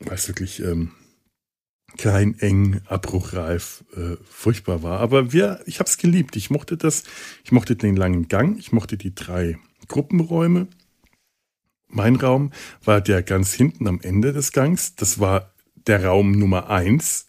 weil 0.00 0.14
es 0.14 0.28
wirklich 0.28 0.60
ähm, 0.60 0.92
klein, 1.96 2.38
eng, 2.38 2.80
abbruchreif, 2.86 3.84
äh, 3.96 4.16
furchtbar 4.28 4.82
war. 4.82 5.00
Aber 5.00 5.32
wir, 5.32 5.60
ich 5.66 5.78
habe 5.78 5.88
es 5.88 5.98
geliebt. 5.98 6.36
Ich 6.36 6.50
mochte 6.50 6.76
das. 6.76 7.04
Ich 7.44 7.52
mochte 7.52 7.76
den 7.76 7.96
langen 7.96 8.28
Gang. 8.28 8.58
Ich 8.58 8.72
mochte 8.72 8.96
die 8.96 9.14
drei 9.14 9.58
Gruppenräume. 9.88 10.68
Mein 11.88 12.16
Raum 12.16 12.52
war 12.84 13.00
der 13.00 13.22
ganz 13.22 13.52
hinten 13.52 13.86
am 13.86 14.00
Ende 14.00 14.32
des 14.32 14.52
Gangs. 14.52 14.94
Das 14.96 15.20
war 15.20 15.52
der 15.86 16.04
Raum 16.04 16.32
Nummer 16.32 16.70
eins. 16.70 17.28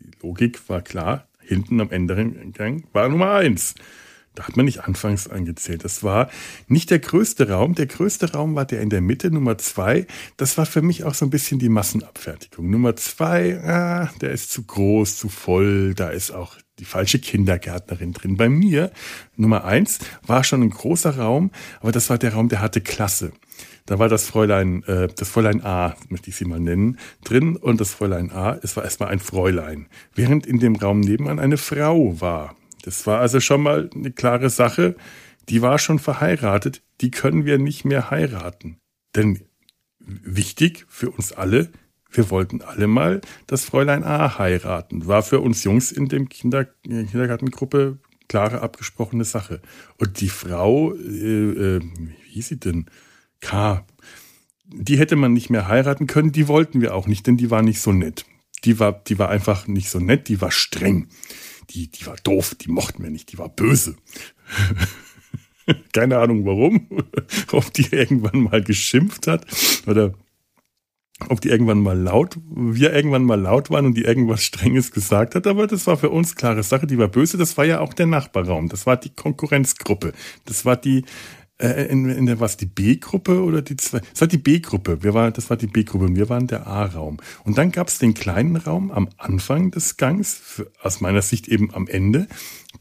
Die 0.00 0.10
Logik 0.22 0.68
war 0.68 0.82
klar. 0.82 1.28
Hinten 1.40 1.80
am 1.80 1.90
Ende 1.90 2.14
Gang 2.52 2.86
war 2.92 3.08
Nummer 3.08 3.32
eins. 3.32 3.74
Da 4.34 4.48
hat 4.48 4.56
man 4.56 4.64
nicht 4.64 4.84
anfangs 4.84 5.28
angezählt. 5.28 5.84
Das 5.84 6.02
war 6.02 6.30
nicht 6.66 6.90
der 6.90 7.00
größte 7.00 7.50
Raum. 7.50 7.74
Der 7.74 7.86
größte 7.86 8.32
Raum 8.32 8.54
war 8.54 8.64
der 8.64 8.80
in 8.80 8.88
der 8.88 9.02
Mitte, 9.02 9.30
Nummer 9.30 9.58
zwei. 9.58 10.06
Das 10.38 10.56
war 10.56 10.64
für 10.64 10.80
mich 10.80 11.04
auch 11.04 11.12
so 11.12 11.26
ein 11.26 11.30
bisschen 11.30 11.58
die 11.58 11.68
Massenabfertigung. 11.68 12.70
Nummer 12.70 12.96
zwei, 12.96 13.62
ah, 13.62 14.10
der 14.22 14.30
ist 14.30 14.50
zu 14.50 14.62
groß, 14.62 15.18
zu 15.18 15.28
voll. 15.28 15.94
Da 15.94 16.08
ist 16.08 16.30
auch 16.30 16.56
die 16.78 16.86
falsche 16.86 17.18
Kindergärtnerin 17.18 18.14
drin. 18.14 18.38
Bei 18.38 18.48
mir, 18.48 18.90
Nummer 19.36 19.64
eins, 19.64 19.98
war 20.26 20.44
schon 20.44 20.62
ein 20.62 20.70
großer 20.70 21.18
Raum, 21.18 21.50
aber 21.80 21.92
das 21.92 22.08
war 22.08 22.16
der 22.16 22.32
Raum, 22.32 22.48
der 22.48 22.60
hatte 22.60 22.80
Klasse. 22.80 23.32
Da 23.86 23.98
war 23.98 24.08
das 24.08 24.26
Fräulein, 24.26 24.82
äh, 24.84 25.08
das 25.16 25.28
Fräulein 25.28 25.64
A, 25.64 25.96
möchte 26.08 26.30
ich 26.30 26.36
sie 26.36 26.44
mal 26.44 26.60
nennen, 26.60 26.98
drin 27.24 27.56
und 27.56 27.80
das 27.80 27.92
Fräulein 27.94 28.30
A, 28.30 28.58
es 28.62 28.76
war 28.76 28.84
erstmal 28.84 29.10
ein 29.10 29.20
Fräulein. 29.20 29.86
Während 30.14 30.46
in 30.46 30.58
dem 30.58 30.76
Raum 30.76 31.00
nebenan 31.00 31.38
eine 31.38 31.56
Frau 31.56 32.20
war. 32.20 32.56
Das 32.82 33.06
war 33.06 33.20
also 33.20 33.40
schon 33.40 33.62
mal 33.62 33.90
eine 33.94 34.10
klare 34.10 34.50
Sache. 34.50 34.96
Die 35.48 35.62
war 35.62 35.78
schon 35.78 35.98
verheiratet, 35.98 36.82
die 37.00 37.10
können 37.10 37.44
wir 37.44 37.58
nicht 37.58 37.84
mehr 37.84 38.10
heiraten. 38.10 38.76
Denn 39.14 39.40
wichtig 39.98 40.84
für 40.88 41.10
uns 41.10 41.32
alle, 41.32 41.70
wir 42.10 42.30
wollten 42.30 42.60
alle 42.62 42.86
mal 42.86 43.20
das 43.46 43.64
Fräulein 43.64 44.04
A 44.04 44.38
heiraten. 44.38 45.06
War 45.06 45.22
für 45.22 45.40
uns 45.40 45.64
Jungs 45.64 45.92
in 45.92 46.08
dem 46.08 46.28
Kinder, 46.28 46.64
Kindergartengruppe 46.84 47.98
klare 48.28 48.60
abgesprochene 48.60 49.24
Sache. 49.24 49.60
Und 49.98 50.20
die 50.20 50.28
Frau, 50.28 50.94
äh, 50.94 51.76
äh, 51.76 51.80
wie 51.80 52.32
hieß 52.32 52.48
sie 52.48 52.60
denn? 52.60 52.86
K. 53.42 53.84
Die 54.66 54.98
hätte 54.98 55.16
man 55.16 55.34
nicht 55.34 55.50
mehr 55.50 55.68
heiraten 55.68 56.06
können, 56.06 56.32
die 56.32 56.48
wollten 56.48 56.80
wir 56.80 56.94
auch 56.94 57.06
nicht, 57.06 57.26
denn 57.26 57.36
die 57.36 57.50
war 57.50 57.60
nicht 57.60 57.82
so 57.82 57.92
nett. 57.92 58.24
Die 58.64 58.78
war, 58.78 58.92
die 58.92 59.18
war 59.18 59.28
einfach 59.28 59.66
nicht 59.66 59.90
so 59.90 59.98
nett, 59.98 60.28
die 60.28 60.40
war 60.40 60.50
streng. 60.50 61.08
Die, 61.70 61.90
die 61.90 62.06
war 62.06 62.16
doof, 62.22 62.54
die 62.54 62.70
mochten 62.70 63.02
wir 63.02 63.10
nicht, 63.10 63.32
die 63.32 63.38
war 63.38 63.50
böse. 63.50 63.96
Keine 65.92 66.18
Ahnung 66.18 66.46
warum. 66.46 66.88
Ob 67.52 67.72
die 67.74 67.86
irgendwann 67.90 68.44
mal 68.44 68.62
geschimpft 68.62 69.26
hat 69.26 69.44
oder 69.86 70.14
ob 71.28 71.40
die 71.40 71.50
irgendwann 71.50 71.80
mal 71.80 71.96
laut, 71.96 72.36
wir 72.50 72.92
irgendwann 72.92 73.22
mal 73.22 73.40
laut 73.40 73.70
waren 73.70 73.86
und 73.86 73.94
die 73.94 74.02
irgendwas 74.02 74.42
Strenges 74.42 74.90
gesagt 74.90 75.36
hat, 75.36 75.46
aber 75.46 75.66
das 75.68 75.86
war 75.86 75.96
für 75.96 76.10
uns 76.10 76.34
klare 76.34 76.64
Sache, 76.64 76.86
die 76.86 76.98
war 76.98 77.06
böse, 77.06 77.38
das 77.38 77.56
war 77.56 77.64
ja 77.64 77.80
auch 77.80 77.94
der 77.94 78.06
Nachbarraum, 78.06 78.68
das 78.68 78.86
war 78.86 78.96
die 78.96 79.10
Konkurrenzgruppe, 79.10 80.12
das 80.46 80.64
war 80.64 80.76
die, 80.76 81.04
äh, 81.62 81.86
in, 81.86 82.08
in 82.08 82.26
der 82.26 82.40
was 82.40 82.56
die 82.56 82.66
B-Gruppe 82.66 83.42
oder 83.42 83.62
die 83.62 83.76
zwei? 83.76 84.00
Das 84.00 84.20
war 84.20 84.28
die 84.28 84.38
B-Gruppe. 84.38 85.02
Wir 85.02 85.14
war, 85.14 85.30
das 85.30 85.48
war 85.48 85.56
die 85.56 85.68
B-Gruppe 85.68 86.06
und 86.06 86.16
wir 86.16 86.28
waren 86.28 86.46
der 86.46 86.66
A-Raum. 86.66 87.18
Und 87.44 87.56
dann 87.56 87.70
gab 87.70 87.88
es 87.88 87.98
den 87.98 88.14
kleinen 88.14 88.56
Raum 88.56 88.90
am 88.90 89.08
Anfang 89.16 89.70
des 89.70 89.96
Gangs, 89.96 90.34
für, 90.34 90.70
aus 90.82 91.00
meiner 91.00 91.22
Sicht 91.22 91.48
eben 91.48 91.72
am 91.72 91.86
Ende 91.86 92.26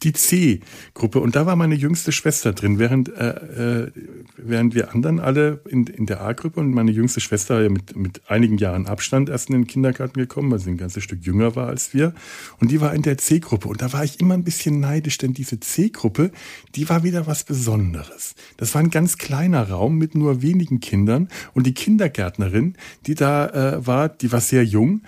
die 0.03 0.13
C-Gruppe. 0.13 1.19
Und 1.19 1.35
da 1.35 1.45
war 1.45 1.55
meine 1.55 1.75
jüngste 1.75 2.11
Schwester 2.11 2.53
drin, 2.53 2.79
während, 2.79 3.09
äh, 3.09 3.83
äh, 3.83 3.91
während 4.37 4.73
wir 4.73 4.93
anderen 4.93 5.19
alle 5.19 5.61
in, 5.69 5.85
in 5.87 6.05
der 6.05 6.21
A-Gruppe 6.21 6.59
und 6.59 6.71
meine 6.71 6.91
jüngste 6.91 7.19
Schwester 7.19 7.55
war 7.55 7.63
ja 7.63 7.69
mit, 7.69 7.95
mit 7.95 8.21
einigen 8.29 8.57
Jahren 8.57 8.87
Abstand 8.87 9.29
erst 9.29 9.49
in 9.49 9.53
den 9.53 9.67
Kindergarten 9.67 10.19
gekommen, 10.19 10.51
weil 10.51 10.59
sie 10.59 10.71
ein 10.71 10.77
ganzes 10.77 11.03
Stück 11.03 11.23
jünger 11.25 11.55
war 11.55 11.67
als 11.67 11.93
wir. 11.93 12.13
Und 12.59 12.71
die 12.71 12.81
war 12.81 12.93
in 12.93 13.01
der 13.01 13.17
C-Gruppe. 13.17 13.67
Und 13.67 13.81
da 13.81 13.93
war 13.93 14.03
ich 14.03 14.19
immer 14.19 14.33
ein 14.33 14.43
bisschen 14.43 14.79
neidisch, 14.79 15.17
denn 15.17 15.33
diese 15.33 15.59
C-Gruppe, 15.59 16.31
die 16.75 16.89
war 16.89 17.03
wieder 17.03 17.27
was 17.27 17.43
Besonderes. 17.43 18.35
Das 18.57 18.73
war 18.73 18.81
ein 18.81 18.89
ganz 18.89 19.17
kleiner 19.17 19.69
Raum 19.69 19.97
mit 19.97 20.15
nur 20.15 20.41
wenigen 20.41 20.79
Kindern. 20.79 21.29
Und 21.53 21.67
die 21.67 21.73
Kindergärtnerin, 21.73 22.75
die 23.05 23.15
da 23.15 23.47
äh, 23.47 23.85
war, 23.85 24.09
die 24.09 24.31
war 24.31 24.41
sehr 24.41 24.63
jung. 24.63 25.01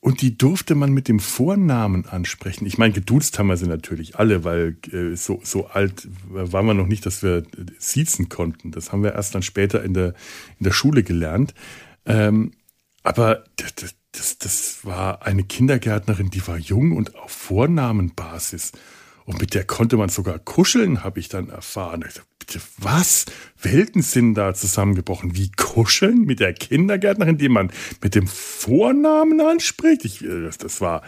Und 0.00 0.22
die 0.22 0.38
durfte 0.38 0.74
man 0.74 0.92
mit 0.92 1.08
dem 1.08 1.20
Vornamen 1.20 2.06
ansprechen. 2.06 2.64
Ich 2.64 2.78
meine, 2.78 2.94
geduzt 2.94 3.38
haben 3.38 3.48
wir 3.48 3.58
sie 3.58 3.66
natürlich 3.66 4.16
alle, 4.16 4.44
weil 4.44 4.76
äh, 4.92 5.14
so, 5.14 5.40
so 5.44 5.66
alt 5.66 6.08
waren 6.24 6.66
wir 6.66 6.72
noch 6.72 6.86
nicht, 6.86 7.04
dass 7.04 7.22
wir 7.22 7.42
siezen 7.78 8.30
konnten. 8.30 8.70
Das 8.70 8.92
haben 8.92 9.02
wir 9.02 9.12
erst 9.12 9.34
dann 9.34 9.42
später 9.42 9.84
in 9.84 9.92
der, 9.92 10.14
in 10.58 10.64
der 10.64 10.72
Schule 10.72 11.02
gelernt. 11.02 11.54
Ähm, 12.06 12.52
aber 13.02 13.44
das, 13.56 13.94
das, 14.12 14.38
das 14.38 14.84
war 14.84 15.26
eine 15.26 15.44
Kindergärtnerin, 15.44 16.30
die 16.30 16.46
war 16.46 16.56
jung 16.56 16.96
und 16.96 17.16
auf 17.16 17.30
Vornamenbasis. 17.30 18.72
Und 19.26 19.40
mit 19.40 19.52
der 19.52 19.64
konnte 19.64 19.98
man 19.98 20.08
sogar 20.08 20.38
kuscheln, 20.38 21.04
habe 21.04 21.20
ich 21.20 21.28
dann 21.28 21.50
erfahren. 21.50 22.02
Ich 22.08 22.14
dachte, 22.14 22.29
bitte, 22.50 22.64
was? 22.78 23.26
Welten 23.62 24.02
sind 24.02 24.34
da 24.34 24.54
zusammengebrochen? 24.54 25.36
Wie 25.36 25.50
kuscheln 25.50 26.22
mit 26.22 26.40
der 26.40 26.52
Kindergärtnerin, 26.52 27.38
die 27.38 27.48
man 27.48 27.70
mit 28.02 28.14
dem 28.14 28.26
Vornamen 28.26 29.40
anspricht? 29.40 30.04
Ich, 30.04 30.24
äh, 30.24 30.42
das, 30.42 30.58
das 30.58 30.80
war, 30.80 31.02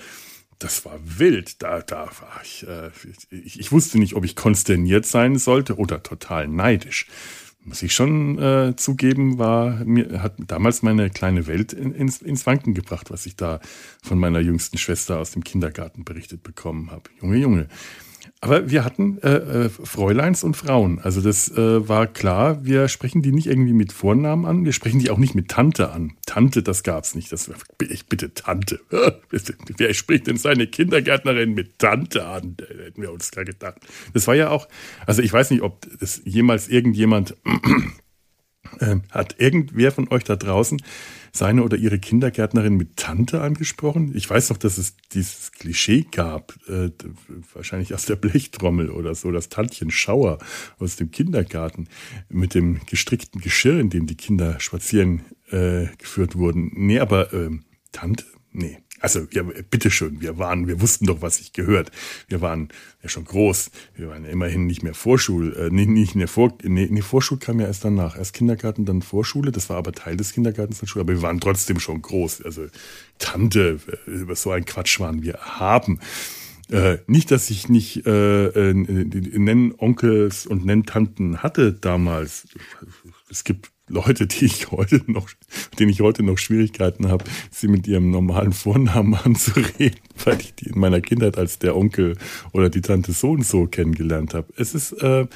das 0.59 0.85
war 0.85 0.98
wild. 1.02 1.62
Da, 1.62 1.81
da 1.81 2.07
war 2.07 2.40
ich, 2.42 2.66
äh, 2.66 2.90
ich, 3.31 3.59
ich 3.59 3.72
wusste 3.72 3.98
nicht, 3.98 4.14
ob 4.14 4.24
ich 4.24 4.37
konsterniert 4.37 5.07
sein 5.07 5.38
sollte 5.38 5.76
oder 5.76 6.02
total 6.02 6.48
neidisch. 6.48 7.07
Muss 7.64 7.83
ich 7.83 7.94
schon 7.94 8.38
äh, 8.40 8.74
zugeben, 8.76 9.38
war 9.38 9.85
mir 9.85 10.20
hat 10.20 10.35
damals 10.38 10.83
meine 10.83 11.11
kleine 11.11 11.46
Welt 11.46 11.72
in, 11.72 11.94
ins, 11.94 12.20
ins 12.20 12.44
Wanken 12.44 12.74
gebracht, 12.74 13.11
was 13.11 13.24
ich 13.24 13.37
da 13.37 13.61
von 14.02 14.18
meiner 14.18 14.40
jüngsten 14.40 14.78
Schwester 14.78 15.20
aus 15.20 15.31
dem 15.31 15.44
Kindergarten 15.44 16.05
berichtet 16.05 16.42
bekommen 16.42 16.90
habe. 16.90 17.05
Junge, 17.20 17.37
Junge. 17.37 17.68
Aber 18.44 18.68
wir 18.68 18.85
hatten 18.85 19.18
äh, 19.22 19.37
äh, 19.37 19.68
Fräuleins 19.68 20.42
und 20.42 20.57
Frauen. 20.57 20.98
Also 20.98 21.20
das 21.20 21.48
äh, 21.57 21.88
war 21.88 22.09
klar, 22.09 22.64
wir 22.64 22.88
sprechen 22.88 23.22
die 23.22 23.31
nicht 23.31 23.46
irgendwie 23.46 23.72
mit 23.72 23.92
Vornamen 23.92 24.46
an, 24.46 24.64
wir 24.64 24.72
sprechen 24.72 24.98
die 24.98 25.11
auch 25.11 25.18
nicht 25.18 25.37
mit 25.37 25.46
Tante 25.46 25.92
an. 25.92 26.14
Tante, 26.26 26.64
das 26.64 26.83
gab's 26.83 27.14
nicht. 27.14 27.31
Das 27.31 27.48
ich 27.81 28.07
bitte 28.07 28.35
Tante. 28.35 28.81
Wer 29.31 29.94
spricht 29.94 30.26
denn 30.26 30.38
seine 30.38 30.66
Kindergärtnerin 30.66 31.55
mit 31.55 31.78
Tante 31.78 32.26
an? 32.26 32.57
Da 32.57 32.64
hätten 32.64 33.00
wir 33.00 33.12
uns 33.12 33.31
da 33.31 33.44
gedacht. 33.44 33.78
Das 34.12 34.26
war 34.26 34.35
ja 34.35 34.50
auch, 34.50 34.66
also 35.07 35.22
ich 35.22 35.33
weiß 35.33 35.52
nicht, 35.52 35.62
ob 35.62 35.87
das 36.00 36.20
jemals 36.24 36.66
irgendjemand 36.66 37.37
hat 39.11 39.37
irgendwer 39.39 39.93
von 39.93 40.09
euch 40.09 40.25
da 40.25 40.37
draußen 40.37 40.83
seine 41.33 41.63
oder 41.63 41.77
ihre 41.77 41.99
Kindergärtnerin 41.99 42.77
mit 42.77 42.97
Tante 42.97 43.41
angesprochen? 43.41 44.13
Ich 44.15 44.29
weiß 44.29 44.51
noch, 44.51 44.59
dass 44.59 44.77
es 44.79 44.97
dieses 45.13 45.53
Klischee 45.53 46.07
gab, 46.11 46.55
äh, 46.69 46.91
wahrscheinlich 47.55 47.95
aus 47.95 48.05
der 48.05 48.17
Blechtrommel 48.17 48.91
oder 48.91 49.15
so, 49.15 49.31
das 49.31 49.49
Tantchen 49.49 49.91
Schauer 49.91 50.39
aus 50.79 50.97
dem 50.97 51.11
Kindergarten 51.11 51.89
mit 52.29 52.55
dem 52.55 52.81
gestrickten 52.87 53.41
Geschirr, 53.41 53.81
in 53.81 53.91
dem 53.91 54.07
die 54.07 54.17
Kinder 54.17 54.61
spazieren 54.61 55.23
äh, 55.51 55.87
geführt 55.99 56.37
wurden. 56.37 56.71
Nee, 56.75 56.99
aber 56.99 57.33
äh, 57.33 57.51
Tante? 57.93 58.25
Nee. 58.53 58.82
Also, 59.03 59.27
ja, 59.33 59.43
bitteschön, 59.43 60.21
wir 60.21 60.38
waren, 60.38 60.69
wir 60.69 60.81
wussten 60.81 61.07
doch, 61.07 61.23
was 61.23 61.38
sich 61.38 61.53
gehört. 61.53 61.91
Wir 62.29 62.41
waren 62.41 62.69
ja 63.03 63.09
schon 63.09 63.25
groß. 63.25 63.73
Wir 63.97 64.09
waren 64.09 64.25
ja 64.25 64.31
immerhin 64.31 64.67
nicht 64.67 64.85
mehr 64.85 64.95
Vorschul, 64.95 65.57
äh, 65.57 65.71
nicht, 65.71 65.88
nicht 65.88 66.15
in 66.15 66.29
Vor, 66.29 66.57
nee, 66.62 66.87
nee, 66.88 67.03
Vorschul 67.03 67.38
kam 67.38 67.59
ja 67.59 67.67
erst 67.67 67.85
danach. 67.85 68.17
Erst 68.17 68.33
Kindergarten, 68.33 68.85
dann 68.85 69.03
Vorschule. 69.03 69.51
Das 69.51 69.69
war 69.69 69.77
aber 69.77 69.91
Teil 69.91 70.17
des 70.17 70.33
Kindergartens 70.33 70.81
und 70.81 70.87
Schule. 70.87 71.01
Aber 71.03 71.15
wir 71.15 71.23
waren 71.23 71.41
trotzdem 71.41 71.81
schon 71.81 72.01
groß. 72.01 72.43
Also, 72.43 72.67
Tante, 73.19 73.81
äh, 74.07 74.11
über 74.11 74.37
so 74.37 74.53
einen 74.53 74.67
Quatsch 74.67 75.01
waren 75.01 75.25
wir 75.25 75.35
haben. 75.35 75.99
Äh, 76.71 76.99
nicht, 77.09 77.33
dass 77.33 77.51
ich 77.51 77.69
nicht 77.69 78.07
äh, 78.07 78.47
äh, 78.47 78.73
nennen 78.73 79.75
Onkels 79.77 80.47
und 80.47 80.65
nennen 80.65 80.87
Tanten 80.87 81.43
hatte 81.43 81.73
damals. 81.73 82.47
Es 83.29 83.43
gibt 83.43 83.72
Leute, 83.88 84.27
die 84.27 84.45
ich 84.45 84.71
heute 84.71 85.03
noch, 85.07 85.29
denen 85.79 85.90
ich 85.90 86.01
heute 86.01 86.23
noch 86.23 86.38
Schwierigkeiten 86.38 87.09
habe, 87.09 87.25
sie 87.51 87.68
mit 87.68 87.87
ihrem 87.88 88.11
normalen 88.11 88.53
Vornamen 88.53 89.14
anzureden, 89.25 89.99
weil 90.25 90.40
ich 90.40 90.55
die 90.55 90.71
in 90.71 90.79
meiner 90.79 91.01
Kindheit 91.01 91.37
als 91.37 91.59
der 91.59 91.77
Onkel 91.77 92.16
oder 92.53 92.71
die 92.71 92.81
Tante 92.81 93.12
so 93.12 93.33
und 93.33 93.45
so 93.45 93.66
kennengelernt 93.66 94.35
habe. 94.35 94.53
Es 94.57 94.75
ist, 94.75 94.92
äh, 95.03 95.27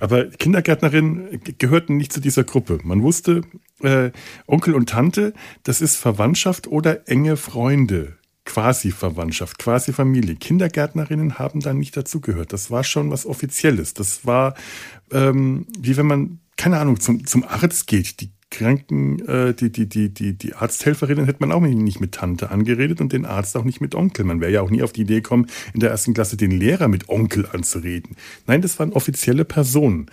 aber 0.00 0.26
Kindergärtnerinnen 0.26 1.40
gehörten 1.58 1.96
nicht 1.96 2.12
zu 2.12 2.20
dieser 2.20 2.44
Gruppe. 2.44 2.78
Man 2.82 3.02
wusste, 3.02 3.42
äh, 3.82 4.10
Onkel 4.46 4.74
und 4.74 4.88
Tante, 4.88 5.32
das 5.62 5.80
ist 5.80 5.96
Verwandtschaft 5.96 6.66
oder 6.66 7.08
enge 7.08 7.36
Freunde. 7.36 8.16
Quasi 8.44 8.92
Verwandtschaft, 8.92 9.58
quasi 9.58 9.92
Familie. 9.92 10.34
Kindergärtnerinnen 10.34 11.38
haben 11.38 11.60
da 11.60 11.74
nicht 11.74 11.96
dazugehört. 11.96 12.52
Das 12.52 12.70
war 12.70 12.82
schon 12.82 13.10
was 13.10 13.26
Offizielles. 13.26 13.92
Das 13.92 14.24
war 14.24 14.54
ähm, 15.12 15.66
wie 15.78 15.96
wenn 15.96 16.06
man 16.06 16.40
keine 16.58 16.78
Ahnung, 16.78 17.00
zum, 17.00 17.24
zum 17.24 17.44
Arzt 17.44 17.86
geht, 17.86 18.20
die 18.20 18.30
Kranken, 18.50 19.20
äh, 19.28 19.52
die, 19.52 19.70
die, 19.70 19.88
die, 19.88 20.12
die, 20.12 20.36
die 20.36 20.54
Arzthelferinnen 20.54 21.26
hätte 21.26 21.40
man 21.40 21.52
auch 21.52 21.60
nicht 21.60 22.00
mit 22.00 22.12
Tante 22.12 22.50
angeredet 22.50 23.00
und 23.00 23.12
den 23.12 23.26
Arzt 23.26 23.56
auch 23.56 23.64
nicht 23.64 23.80
mit 23.80 23.94
Onkel. 23.94 24.24
Man 24.24 24.40
wäre 24.40 24.50
ja 24.50 24.62
auch 24.62 24.70
nie 24.70 24.82
auf 24.82 24.92
die 24.92 25.02
Idee 25.02 25.16
gekommen, 25.16 25.46
in 25.74 25.80
der 25.80 25.90
ersten 25.90 26.14
Klasse 26.14 26.36
den 26.36 26.50
Lehrer 26.50 26.88
mit 26.88 27.08
Onkel 27.10 27.46
anzureden. 27.52 28.16
Nein, 28.46 28.62
das 28.62 28.78
waren 28.78 28.92
offizielle 28.92 29.44
Personen. 29.44 30.06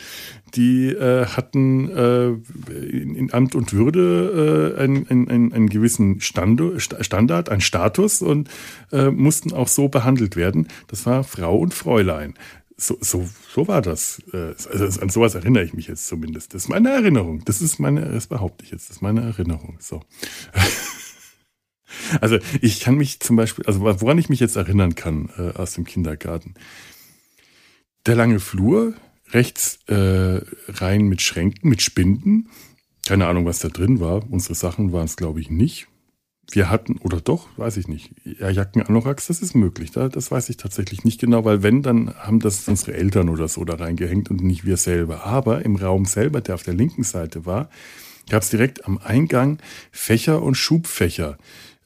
Die 0.53 0.87
äh, 0.87 1.25
hatten 1.25 1.89
äh, 1.89 2.27
in, 2.27 3.15
in 3.15 3.33
Amt 3.33 3.55
und 3.55 3.73
Würde 3.73 4.75
äh, 4.77 4.81
einen, 4.81 5.07
einen, 5.09 5.53
einen 5.53 5.69
gewissen 5.69 6.19
Stando, 6.19 6.77
Standard, 6.77 7.49
einen 7.49 7.61
Status 7.61 8.21
und 8.21 8.49
äh, 8.91 9.11
mussten 9.11 9.53
auch 9.53 9.69
so 9.69 9.87
behandelt 9.87 10.35
werden. 10.35 10.67
Das 10.87 11.05
war 11.05 11.23
Frau 11.23 11.57
und 11.57 11.73
Fräulein 11.73 12.33
so, 12.77 12.97
so, 12.99 13.27
so 13.53 13.67
war 13.67 13.81
das. 13.81 14.21
Äh, 14.33 14.53
also 14.69 15.01
an 15.01 15.09
sowas 15.09 15.35
erinnere 15.35 15.63
ich 15.63 15.73
mich 15.73 15.87
jetzt 15.87 16.07
zumindest. 16.07 16.53
Das 16.53 16.63
ist 16.63 16.69
meine 16.69 16.89
Erinnerung. 16.89 17.43
Das 17.45 17.61
ist 17.61 17.79
meine, 17.79 18.11
das 18.11 18.27
behaupte 18.27 18.65
ich 18.65 18.71
jetzt. 18.71 18.89
Das 18.89 18.97
ist 18.97 19.01
meine 19.01 19.21
Erinnerung. 19.21 19.77
So. 19.79 20.01
Also 22.19 22.39
ich 22.61 22.81
kann 22.81 22.95
mich 22.95 23.19
zum 23.21 23.35
Beispiel, 23.35 23.65
also 23.65 23.79
woran 23.81 24.17
ich 24.17 24.27
mich 24.27 24.39
jetzt 24.39 24.57
erinnern 24.57 24.95
kann 24.95 25.29
äh, 25.37 25.57
aus 25.57 25.73
dem 25.73 25.85
Kindergarten. 25.85 26.53
Der 28.05 28.15
lange 28.15 28.39
Flur, 28.39 28.93
rechts 29.31 29.79
äh, 29.87 30.41
rein 30.67 31.03
mit 31.03 31.21
Schränken, 31.21 31.69
mit 31.69 31.81
Spinden. 31.81 32.49
Keine 33.07 33.27
Ahnung, 33.27 33.45
was 33.45 33.59
da 33.59 33.69
drin 33.69 33.99
war. 33.99 34.29
Unsere 34.29 34.55
Sachen 34.55 34.91
waren 34.91 35.05
es, 35.05 35.15
glaube 35.15 35.39
ich, 35.39 35.49
nicht. 35.49 35.87
Wir 36.51 36.69
hatten, 36.69 36.97
oder 36.99 37.21
doch, 37.21 37.47
weiß 37.57 37.77
ich 37.77 37.87
nicht. 37.87 38.11
Ja, 38.23 38.49
Jacken, 38.49 38.83
Anoraks, 38.83 39.27
das 39.27 39.41
ist 39.41 39.55
möglich. 39.55 39.91
Da, 39.91 40.09
das 40.09 40.29
weiß 40.31 40.49
ich 40.49 40.57
tatsächlich 40.57 41.03
nicht 41.03 41.19
genau, 41.19 41.43
weil 41.43 41.63
wenn, 41.63 41.81
dann 41.81 42.13
haben 42.15 42.39
das 42.39 42.67
unsere 42.67 42.93
Eltern 42.93 43.29
oder 43.29 43.47
so 43.47 43.65
da 43.65 43.75
reingehängt 43.75 44.29
und 44.29 44.43
nicht 44.43 44.63
wir 44.65 44.77
selber. 44.77 45.25
Aber 45.25 45.65
im 45.65 45.75
Raum 45.75 46.05
selber, 46.05 46.41
der 46.41 46.55
auf 46.55 46.63
der 46.63 46.75
linken 46.75 47.03
Seite 47.03 47.45
war, 47.45 47.69
gab 48.29 48.43
es 48.43 48.49
direkt 48.49 48.85
am 48.85 48.99
Eingang 48.99 49.59
Fächer 49.91 50.41
und 50.41 50.55
Schubfächer, 50.55 51.37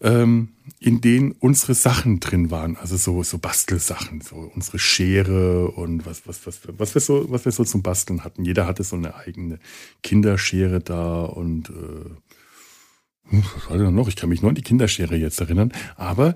ähm, 0.01 0.49
in 0.79 1.01
denen 1.01 1.31
unsere 1.39 1.73
Sachen 1.73 2.19
drin 2.19 2.51
waren. 2.51 2.77
Also 2.77 2.95
so, 2.97 3.23
so 3.23 3.37
Bastelsachen, 3.37 4.21
so 4.21 4.51
unsere 4.55 4.79
Schere 4.79 5.69
und 5.71 6.05
was, 6.05 6.27
was, 6.27 6.45
was, 6.45 6.59
was 6.77 6.93
wir 6.93 7.01
so, 7.01 7.25
was 7.29 7.45
wir 7.45 7.51
so 7.51 7.63
zum 7.63 7.81
Basteln 7.81 8.23
hatten. 8.23 8.45
Jeder 8.45 8.65
hatte 8.65 8.83
so 8.83 8.95
eine 8.95 9.15
eigene 9.15 9.59
Kinderschere 10.03 10.79
da 10.79 11.23
und 11.23 11.69
äh, 11.69 12.28
was 13.31 13.69
war 13.69 13.77
denn 13.77 13.93
noch? 13.93 14.07
Ich 14.07 14.15
kann 14.15 14.29
mich 14.29 14.41
nur 14.41 14.49
an 14.49 14.55
die 14.55 14.61
Kinderschere 14.61 15.15
jetzt 15.15 15.39
erinnern. 15.39 15.71
Aber 15.95 16.35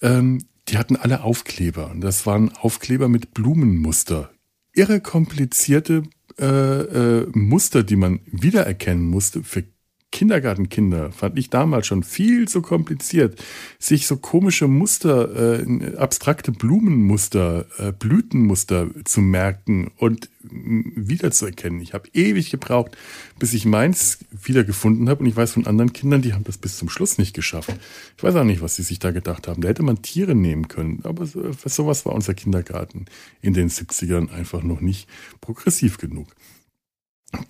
ähm, 0.00 0.44
die 0.68 0.78
hatten 0.78 0.96
alle 0.96 1.22
Aufkleber. 1.22 1.90
Und 1.90 2.00
das 2.00 2.26
waren 2.26 2.52
Aufkleber 2.56 3.08
mit 3.08 3.34
Blumenmuster. 3.34 4.30
Irre 4.72 5.00
komplizierte 5.00 6.04
äh, 6.38 6.44
äh, 6.46 7.26
Muster, 7.32 7.82
die 7.82 7.96
man 7.96 8.20
wiedererkennen 8.26 9.04
musste 9.04 9.42
für 9.42 9.64
Kindergartenkinder 10.12 11.12
fand 11.12 11.38
ich 11.38 11.50
damals 11.50 11.86
schon 11.86 12.02
viel 12.02 12.48
zu 12.48 12.62
kompliziert, 12.62 13.40
sich 13.78 14.06
so 14.08 14.16
komische 14.16 14.66
Muster, 14.66 15.60
äh, 15.60 15.96
abstrakte 15.96 16.50
Blumenmuster, 16.50 17.66
äh, 17.78 17.92
Blütenmuster 17.92 18.88
zu 19.04 19.20
merken 19.20 19.90
und 19.96 20.28
wiederzuerkennen. 20.42 21.80
Ich 21.80 21.94
habe 21.94 22.08
ewig 22.12 22.50
gebraucht, 22.50 22.96
bis 23.38 23.54
ich 23.54 23.66
meins 23.66 24.18
wiedergefunden 24.30 25.08
habe 25.08 25.20
und 25.20 25.26
ich 25.26 25.36
weiß 25.36 25.52
von 25.52 25.66
anderen 25.66 25.92
Kindern, 25.92 26.22
die 26.22 26.32
haben 26.32 26.44
das 26.44 26.58
bis 26.58 26.76
zum 26.76 26.88
Schluss 26.88 27.18
nicht 27.18 27.34
geschafft. 27.34 27.72
Ich 28.16 28.22
weiß 28.22 28.34
auch 28.34 28.44
nicht, 28.44 28.62
was 28.62 28.76
sie 28.76 28.82
sich 28.82 28.98
da 28.98 29.12
gedacht 29.12 29.46
haben. 29.46 29.62
Da 29.62 29.68
hätte 29.68 29.82
man 29.82 30.02
Tiere 30.02 30.34
nehmen 30.34 30.66
können, 30.66 31.00
aber 31.04 31.26
sowas 31.26 32.04
war 32.04 32.14
unser 32.14 32.34
Kindergarten 32.34 33.04
in 33.42 33.54
den 33.54 33.68
70ern 33.68 34.30
einfach 34.32 34.62
noch 34.62 34.80
nicht 34.80 35.08
progressiv 35.40 35.98
genug. 35.98 36.28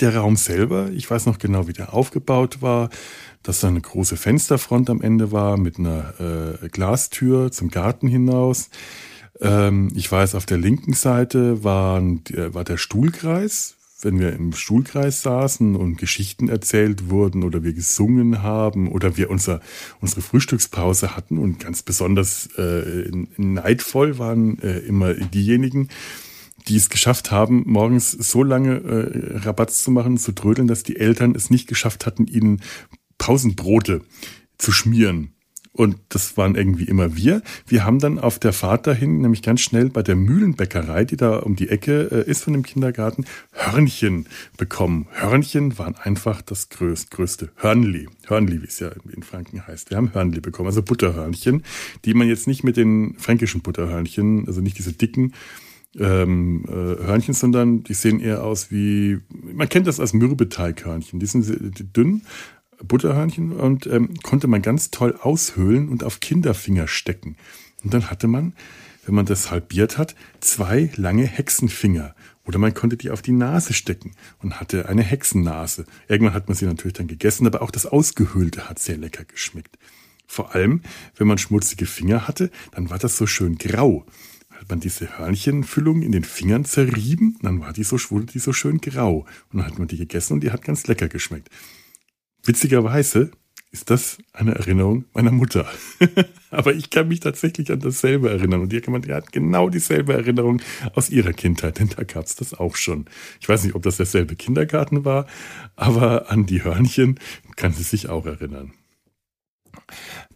Der 0.00 0.16
Raum 0.16 0.36
selber, 0.36 0.90
ich 0.90 1.10
weiß 1.10 1.26
noch 1.26 1.38
genau, 1.38 1.66
wie 1.66 1.72
der 1.72 1.94
aufgebaut 1.94 2.60
war, 2.60 2.90
dass 3.42 3.60
da 3.60 3.68
eine 3.68 3.80
große 3.80 4.16
Fensterfront 4.16 4.90
am 4.90 5.00
Ende 5.00 5.32
war 5.32 5.56
mit 5.56 5.78
einer 5.78 6.58
äh, 6.62 6.68
Glastür 6.68 7.50
zum 7.50 7.70
Garten 7.70 8.06
hinaus. 8.06 8.68
Ähm, 9.40 9.90
ich 9.94 10.10
weiß, 10.10 10.34
auf 10.34 10.46
der 10.46 10.58
linken 10.58 10.92
Seite 10.92 11.64
waren, 11.64 12.22
war 12.52 12.64
der 12.64 12.76
Stuhlkreis. 12.76 13.76
Wenn 14.02 14.18
wir 14.18 14.32
im 14.32 14.54
Stuhlkreis 14.54 15.20
saßen 15.20 15.76
und 15.76 15.98
Geschichten 15.98 16.48
erzählt 16.48 17.10
wurden 17.10 17.42
oder 17.42 17.62
wir 17.62 17.74
gesungen 17.74 18.42
haben 18.42 18.90
oder 18.90 19.18
wir 19.18 19.28
unser, 19.28 19.60
unsere 20.00 20.22
Frühstückspause 20.22 21.16
hatten 21.16 21.36
und 21.36 21.60
ganz 21.60 21.82
besonders 21.82 22.46
äh, 22.56 23.10
neidvoll 23.36 24.18
waren 24.18 24.58
äh, 24.60 24.78
immer 24.78 25.12
diejenigen, 25.12 25.88
die 26.68 26.76
es 26.76 26.90
geschafft 26.90 27.30
haben, 27.30 27.64
morgens 27.66 28.10
so 28.10 28.42
lange 28.42 28.76
äh, 28.76 29.38
Rabatz 29.38 29.82
zu 29.82 29.90
machen, 29.90 30.18
zu 30.18 30.32
trödeln, 30.32 30.68
dass 30.68 30.82
die 30.82 30.96
Eltern 30.96 31.34
es 31.34 31.50
nicht 31.50 31.68
geschafft 31.68 32.06
hatten, 32.06 32.26
ihnen 32.26 32.62
Pausenbrote 33.18 34.02
zu 34.58 34.72
schmieren. 34.72 35.32
Und 35.72 35.96
das 36.08 36.36
waren 36.36 36.56
irgendwie 36.56 36.84
immer 36.84 37.16
wir. 37.16 37.42
Wir 37.66 37.84
haben 37.84 38.00
dann 38.00 38.18
auf 38.18 38.40
der 38.40 38.52
Fahrt 38.52 38.88
dahin, 38.88 39.20
nämlich 39.20 39.40
ganz 39.40 39.60
schnell 39.60 39.88
bei 39.88 40.02
der 40.02 40.16
Mühlenbäckerei, 40.16 41.04
die 41.04 41.16
da 41.16 41.38
um 41.38 41.54
die 41.54 41.68
Ecke 41.68 42.08
äh, 42.10 42.28
ist 42.28 42.42
von 42.42 42.54
dem 42.54 42.64
Kindergarten, 42.64 43.24
Hörnchen 43.52 44.26
bekommen. 44.56 45.06
Hörnchen 45.12 45.78
waren 45.78 45.94
einfach 45.94 46.42
das 46.42 46.70
größte, 46.70 47.14
größte 47.14 47.50
Hörnli. 47.54 48.08
Hörnli, 48.26 48.62
wie 48.62 48.66
es 48.66 48.80
ja 48.80 48.90
in 49.14 49.22
Franken 49.22 49.64
heißt. 49.64 49.90
Wir 49.90 49.96
haben 49.96 50.12
Hörnli 50.12 50.40
bekommen, 50.40 50.66
also 50.66 50.82
Butterhörnchen, 50.82 51.62
die 52.04 52.14
man 52.14 52.26
jetzt 52.26 52.48
nicht 52.48 52.64
mit 52.64 52.76
den 52.76 53.14
fränkischen 53.16 53.62
Butterhörnchen, 53.62 54.48
also 54.48 54.60
nicht 54.60 54.76
diese 54.76 54.92
dicken, 54.92 55.34
ähm, 55.98 56.64
äh, 56.68 56.72
Hörnchen, 57.04 57.34
sondern 57.34 57.82
die 57.82 57.94
sehen 57.94 58.20
eher 58.20 58.44
aus 58.44 58.70
wie, 58.70 59.18
man 59.28 59.68
kennt 59.68 59.86
das 59.86 60.00
als 60.00 60.12
Mürbeteighörnchen. 60.12 61.18
Die 61.18 61.26
sind 61.26 61.96
dünn, 61.96 62.22
Butterhörnchen 62.82 63.52
und 63.52 63.86
ähm, 63.86 64.14
konnte 64.22 64.46
man 64.46 64.62
ganz 64.62 64.90
toll 64.90 65.18
aushöhlen 65.20 65.88
und 65.88 66.04
auf 66.04 66.20
Kinderfinger 66.20 66.88
stecken. 66.88 67.36
Und 67.82 67.94
dann 67.94 68.10
hatte 68.10 68.28
man, 68.28 68.54
wenn 69.04 69.14
man 69.14 69.26
das 69.26 69.50
halbiert 69.50 69.98
hat, 69.98 70.14
zwei 70.40 70.90
lange 70.96 71.26
Hexenfinger. 71.26 72.14
Oder 72.46 72.58
man 72.58 72.74
konnte 72.74 72.96
die 72.96 73.10
auf 73.10 73.22
die 73.22 73.32
Nase 73.32 73.74
stecken 73.74 74.12
und 74.42 74.60
hatte 74.60 74.88
eine 74.88 75.02
Hexennase. 75.02 75.84
Irgendwann 76.08 76.34
hat 76.34 76.48
man 76.48 76.56
sie 76.56 76.66
natürlich 76.66 76.94
dann 76.94 77.06
gegessen, 77.06 77.46
aber 77.46 77.62
auch 77.62 77.70
das 77.70 77.86
Ausgehöhlte 77.86 78.68
hat 78.68 78.78
sehr 78.78 78.96
lecker 78.96 79.24
geschmeckt. 79.24 79.78
Vor 80.26 80.54
allem, 80.54 80.82
wenn 81.16 81.26
man 81.26 81.38
schmutzige 81.38 81.86
Finger 81.86 82.28
hatte, 82.28 82.50
dann 82.72 82.88
war 82.88 82.98
das 82.98 83.16
so 83.16 83.26
schön 83.26 83.58
grau 83.58 84.06
hat 84.60 84.68
man 84.68 84.80
diese 84.80 85.18
Hörnchenfüllung 85.18 86.02
in 86.02 86.12
den 86.12 86.24
Fingern 86.24 86.66
zerrieben, 86.66 87.38
dann 87.40 87.60
war 87.60 87.72
die 87.72 87.82
so, 87.82 87.96
wurde 88.10 88.26
die 88.26 88.38
so 88.38 88.52
schön 88.52 88.78
grau. 88.78 89.26
Und 89.50 89.58
dann 89.58 89.66
hat 89.66 89.78
man 89.78 89.88
die 89.88 89.96
gegessen 89.96 90.34
und 90.34 90.40
die 90.40 90.50
hat 90.50 90.62
ganz 90.62 90.86
lecker 90.86 91.08
geschmeckt. 91.08 91.48
Witzigerweise 92.44 93.30
ist 93.72 93.88
das 93.88 94.18
eine 94.34 94.54
Erinnerung 94.54 95.06
meiner 95.14 95.30
Mutter. 95.30 95.66
Aber 96.50 96.74
ich 96.74 96.90
kann 96.90 97.08
mich 97.08 97.20
tatsächlich 97.20 97.72
an 97.72 97.80
dasselbe 97.80 98.28
erinnern. 98.28 98.60
Und 98.60 98.72
die 98.72 98.82
hat 98.82 99.32
genau 99.32 99.70
dieselbe 99.70 100.12
Erinnerung 100.12 100.60
aus 100.94 101.08
ihrer 101.08 101.32
Kindheit, 101.32 101.78
denn 101.78 101.88
da 101.88 102.02
gab 102.02 102.26
es 102.26 102.36
das 102.36 102.52
auch 102.52 102.76
schon. 102.76 103.06
Ich 103.40 103.48
weiß 103.48 103.64
nicht, 103.64 103.74
ob 103.74 103.82
das 103.82 103.96
derselbe 103.96 104.36
Kindergarten 104.36 105.06
war, 105.06 105.26
aber 105.74 106.30
an 106.30 106.44
die 106.44 106.62
Hörnchen 106.64 107.18
kann 107.56 107.72
sie 107.72 107.84
sich 107.84 108.10
auch 108.10 108.26
erinnern. 108.26 108.72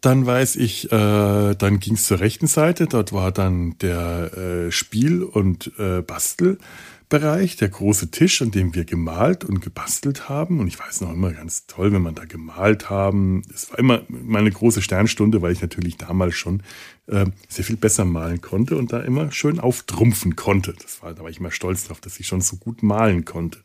Dann 0.05 0.27
weiß 0.27 0.57
ich, 0.57 0.93
äh, 0.93 1.55
dann 1.55 1.79
ging 1.81 1.95
es 1.95 2.05
zur 2.05 2.21
rechten 2.21 2.47
Seite. 2.47 2.87
Dort 2.87 3.15
war 3.15 3.33
dann 3.33 3.79
der 3.79 4.37
äh, 4.37 4.71
Spiel- 4.71 5.23
und 5.23 5.73
äh, 5.79 6.03
Bastelbereich, 6.03 7.57
der 7.57 7.71
große 7.71 8.11
Tisch, 8.11 8.43
an 8.43 8.51
dem 8.51 8.75
wir 8.75 8.85
gemalt 8.85 9.47
und 9.47 9.63
gebastelt 9.63 10.29
haben. 10.29 10.61
Und 10.61 10.67
ich 10.67 10.79
weiß 10.79 11.01
noch 11.01 11.11
immer 11.11 11.33
ganz 11.33 11.67
toll, 11.69 11.91
wenn 11.95 12.03
man 12.03 12.15
da 12.15 12.27
gemalt 12.27 12.91
haben. 12.91 13.41
Es 13.55 13.71
war 13.71 13.79
immer 13.79 14.03
meine 14.09 14.51
große 14.51 14.83
Sternstunde, 14.83 15.41
weil 15.41 15.53
ich 15.53 15.63
natürlich 15.63 15.97
damals 15.97 16.35
schon 16.35 16.63
äh, 17.07 17.25
sehr 17.49 17.65
viel 17.65 17.79
besser 17.79 18.05
malen 18.05 18.43
konnte 18.43 18.77
und 18.77 18.93
da 18.93 19.01
immer 19.01 19.33
schön 19.33 19.59
auftrumpfen 19.59 20.37
konnte. 20.37 20.75
Das 20.83 21.03
war, 21.03 21.15
da 21.15 21.23
war 21.23 21.31
ich 21.31 21.41
immer 21.41 21.51
stolz 21.51 21.87
drauf, 21.87 22.03
dass 22.03 22.21
ich 22.21 22.27
schon 22.27 22.43
so 22.43 22.57
gut 22.57 22.83
malen 22.83 23.25
konnte. 23.25 23.61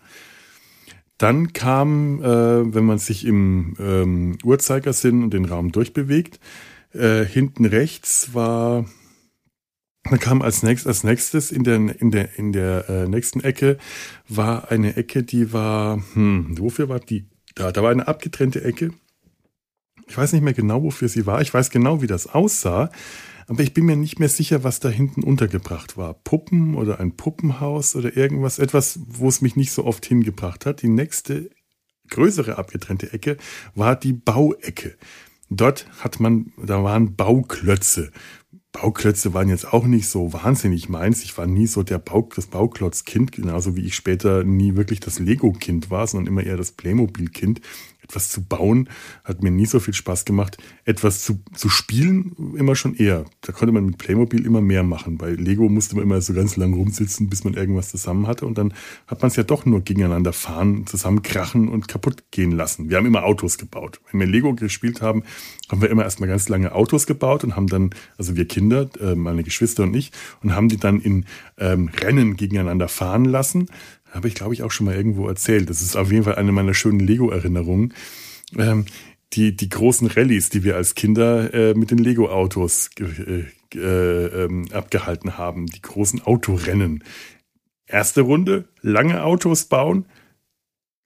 Dann 1.20 1.52
kam, 1.52 2.24
äh, 2.24 2.74
wenn 2.74 2.86
man 2.86 2.98
sich 2.98 3.26
im 3.26 3.76
ähm, 3.78 4.38
Uhrzeigersinn 4.44 5.22
und 5.22 5.34
den 5.34 5.46
Raum 5.46 5.72
durchbewegt, 5.72 6.40
äh, 6.94 7.26
hinten 7.26 7.66
rechts 7.66 8.34
war, 8.34 8.86
dann 10.06 10.20
kam 10.20 10.42
als, 10.42 10.64
nächstes, 10.64 10.88
als 10.88 11.04
nächstes 11.04 11.52
in 11.52 11.66
der, 11.66 11.76
in 11.76 12.12
der, 12.12 12.40
in 12.40 12.54
der 12.54 12.90
äh, 12.90 13.08
nächsten 13.10 13.42
Ecke 13.42 13.78
war 14.30 14.72
eine 14.72 14.96
Ecke, 14.96 15.24
die 15.24 15.52
war, 15.52 16.02
hm, 16.14 16.58
wofür 16.58 16.88
war 16.88 17.02
die? 17.02 17.28
Da, 17.54 17.74
da 17.74 17.84
war 17.84 17.92
eine 17.92 18.08
abgetrennte 18.08 18.64
Ecke. 18.64 18.92
Ich 20.08 20.18
weiß 20.18 20.32
nicht 20.32 20.42
mehr 20.42 20.54
genau, 20.54 20.84
wofür 20.84 21.10
sie 21.10 21.26
war. 21.26 21.42
Ich 21.42 21.54
weiß 21.54 21.70
genau, 21.70 22.02
wie 22.02 22.08
das 22.08 22.28
aussah. 22.28 22.90
Aber 23.50 23.64
ich 23.64 23.74
bin 23.74 23.86
mir 23.86 23.96
nicht 23.96 24.20
mehr 24.20 24.30
sicher, 24.30 24.64
was 24.64 24.80
da 24.80 24.90
hinten 24.90 25.24
untergebracht 25.24 25.98
war. 25.98 26.14
Puppen 26.14 26.76
oder 26.76 27.00
ein 27.00 27.16
Puppenhaus 27.16 27.96
oder 27.96 28.16
irgendwas, 28.16 28.60
etwas, 28.60 29.00
wo 29.08 29.28
es 29.28 29.42
mich 29.42 29.56
nicht 29.56 29.72
so 29.72 29.86
oft 29.86 30.06
hingebracht 30.06 30.68
hat. 30.68 30.84
Die 30.84 30.88
nächste 30.88 31.50
größere 32.12 32.60
abgetrennte 32.60 33.12
Ecke 33.12 33.38
war 33.74 33.96
die 33.96 34.14
Bauecke. 34.14 34.96
Dort 35.50 35.88
hat 36.00 36.20
man, 36.20 36.54
da 36.64 36.84
waren 36.84 37.16
Bauklötze. 37.16 38.12
Bauklötze 38.72 39.34
waren 39.34 39.50
jetzt 39.50 39.74
auch 39.74 39.88
nicht 39.88 40.10
so 40.10 40.32
wahnsinnig 40.32 40.88
meins. 40.88 41.24
Ich 41.24 41.36
war 41.36 41.48
nie 41.48 41.66
so 41.66 41.82
der 41.82 41.98
Bau, 41.98 42.30
das 42.36 42.46
Bauklotzkind, 42.46 43.32
genauso 43.32 43.76
wie 43.76 43.84
ich 43.84 43.96
später 43.96 44.44
nie 44.44 44.76
wirklich 44.76 45.00
das 45.00 45.18
Lego-Kind 45.18 45.90
war, 45.90 46.06
sondern 46.06 46.34
immer 46.34 46.44
eher 46.44 46.58
das 46.58 46.74
Playmobil-Kind 46.74 47.62
etwas 48.10 48.30
zu 48.30 48.44
bauen 48.44 48.90
hat 49.24 49.44
mir 49.44 49.52
nie 49.52 49.68
so 49.68 49.80
viel 49.80 49.94
Spaß 49.94 50.26
gemacht. 50.26 50.58
Etwas 50.84 51.24
zu, 51.24 51.42
zu 51.54 51.70
spielen 51.70 52.56
immer 52.58 52.76
schon 52.76 52.96
eher. 52.96 53.26
Da 53.42 53.54
konnte 53.54 53.72
man 53.72 53.86
mit 53.86 54.00
Playmobil 54.00 54.46
immer 54.46 54.62
mehr 54.62 54.82
machen. 54.82 55.20
Bei 55.20 55.30
Lego 55.32 55.70
musste 55.70 55.96
man 55.96 56.06
immer 56.06 56.20
so 56.20 56.34
ganz 56.34 56.58
lang 56.58 56.74
rumsitzen, 56.74 57.30
bis 57.30 57.44
man 57.44 57.54
irgendwas 57.54 57.90
zusammen 57.90 58.26
hatte. 58.26 58.48
Und 58.48 58.58
dann 58.58 58.74
hat 59.06 59.22
man 59.22 59.30
es 59.30 59.36
ja 59.36 59.44
doch 59.44 59.66
nur 59.66 59.82
gegeneinander 59.82 60.34
fahren, 60.34 60.88
zusammen 60.88 61.22
krachen 61.22 61.70
und 61.70 61.88
kaputt 61.88 62.32
gehen 62.32 62.52
lassen. 62.52 62.90
Wir 62.90 62.98
haben 62.98 63.06
immer 63.06 63.26
Autos 63.26 63.60
gebaut. 63.60 64.02
Wenn 64.12 64.20
wir 64.22 64.28
Lego 64.28 64.56
gespielt 64.56 65.04
haben, 65.04 65.24
haben 65.70 65.82
wir 65.82 65.92
immer 65.92 66.04
erstmal 66.04 66.30
ganz 66.30 66.50
lange 66.50 66.74
Autos 66.74 67.06
gebaut 67.06 67.44
und 67.44 67.56
haben 67.56 67.68
dann, 67.68 67.92
also 68.18 68.36
wir 68.36 68.48
Kinder, 68.48 68.90
äh, 69.00 69.14
meine 69.14 69.44
Geschwister 69.44 69.84
und 69.84 69.96
ich, 69.96 70.12
und 70.42 70.56
haben 70.56 70.68
die 70.68 70.78
dann 70.78 71.00
in 71.00 71.26
ähm, 71.60 71.90
Rennen 72.02 72.38
gegeneinander 72.38 72.88
fahren 72.88 73.26
lassen 73.26 73.68
habe 74.12 74.28
ich, 74.28 74.36
glaube 74.36 74.54
ich, 74.54 74.64
auch 74.64 74.72
schon 74.72 74.86
mal 74.86 74.96
irgendwo 74.96 75.28
erzählt. 75.28 75.70
Das 75.70 75.82
ist 75.82 75.96
auf 75.96 76.12
jeden 76.12 76.24
Fall 76.24 76.36
eine 76.36 76.52
meiner 76.52 76.74
schönen 76.74 77.00
Lego-Erinnerungen. 77.00 77.94
Ähm, 78.58 78.86
die, 79.34 79.56
die 79.56 79.70
großen 79.70 80.08
Rallyes, 80.08 80.50
die 80.50 80.64
wir 80.64 80.76
als 80.76 80.96
Kinder 80.96 81.54
äh, 81.54 81.74
mit 81.76 81.92
den 81.92 82.00
Lego-Autos 82.00 82.90
äh, 83.00 83.46
äh, 83.76 84.26
ähm, 84.46 84.68
abgehalten 84.72 85.38
haben. 85.38 85.68
Die 85.68 85.82
großen 85.82 86.22
Autorennen. 86.22 87.04
Erste 87.86 88.22
Runde, 88.22 88.66
lange 88.82 89.24
Autos 89.24 89.66
bauen, 89.66 90.06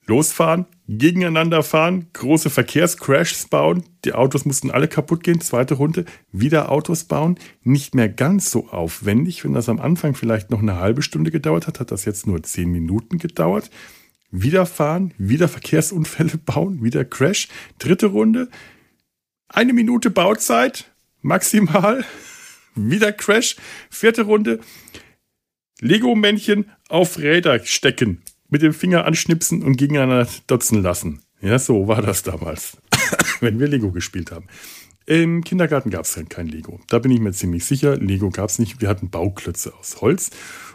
losfahren, 0.06 0.66
gegeneinander 0.88 1.64
fahren, 1.64 2.08
große 2.14 2.50
Verkehrscrashs 2.50 3.48
bauen, 3.48 3.84
die 4.04 4.14
Autos 4.14 4.46
mussten 4.46 4.70
alle 4.70 4.88
kaputt 4.88 5.24
gehen, 5.24 5.40
zweite 5.40 5.76
Runde, 5.76 6.06
wieder 6.32 6.72
Autos 6.72 7.06
bauen, 7.06 7.40
nicht 7.64 7.96
mehr 7.96 8.10
ganz 8.10 8.52
so 8.52 8.68
aufwendig, 8.68 9.44
wenn 9.44 9.54
das 9.54 9.70
am 9.70 9.80
Anfang 9.80 10.14
vielleicht 10.14 10.50
noch 10.50 10.62
eine 10.62 10.76
halbe 10.76 11.02
Stunde 11.02 11.32
gedauert 11.32 11.68
hat, 11.68 11.80
hat 11.80 11.92
das 11.92 12.06
jetzt 12.06 12.28
nur 12.28 12.44
zehn 12.44 12.70
Minuten 12.70 13.18
gedauert, 13.18 13.70
wieder 14.30 14.66
fahren, 14.66 15.14
wieder 15.18 15.48
Verkehrsunfälle 15.48 16.38
bauen, 16.46 16.84
wieder 16.84 17.06
Crash, 17.06 17.48
dritte 17.80 18.08
Runde, 18.08 18.50
eine 19.48 19.74
Minute 19.74 20.10
Bauzeit, 20.10 20.92
maximal, 21.22 22.04
wieder 22.76 23.14
Crash, 23.14 23.56
vierte 23.90 24.24
Runde, 24.24 24.60
Lego-Männchen 25.80 26.66
auf 26.90 27.20
Räder 27.20 27.60
stecken, 27.66 28.22
mit 28.54 28.62
dem 28.62 28.72
Finger 28.72 29.06
anschnipsen 29.06 29.64
und 29.64 29.78
gegeneinander 29.78 30.28
dotzen 30.46 30.84
lassen. 30.84 31.24
Ja, 31.42 31.58
so 31.58 31.88
war 31.88 32.04
das 32.04 32.22
damals, 32.22 32.78
wenn 33.40 33.60
wir 33.60 33.68
Lego 33.68 33.92
gespielt 33.92 34.32
haben. 34.32 34.46
Im 35.06 35.44
Kindergarten 35.44 35.90
gab 35.90 36.06
es 36.06 36.18
kein 36.30 36.48
Lego. 36.48 36.80
Da 36.88 37.00
bin 37.00 37.12
ich 37.12 37.20
mir 37.20 37.34
ziemlich 37.34 37.66
sicher. 37.66 37.98
Lego 37.98 38.30
gab 38.30 38.50
es 38.50 38.60
nicht. 38.60 38.80
Wir 38.80 38.88
hatten 38.88 39.10
Bauklötze 39.10 39.74
aus 39.76 40.02
Holz. 40.02 40.30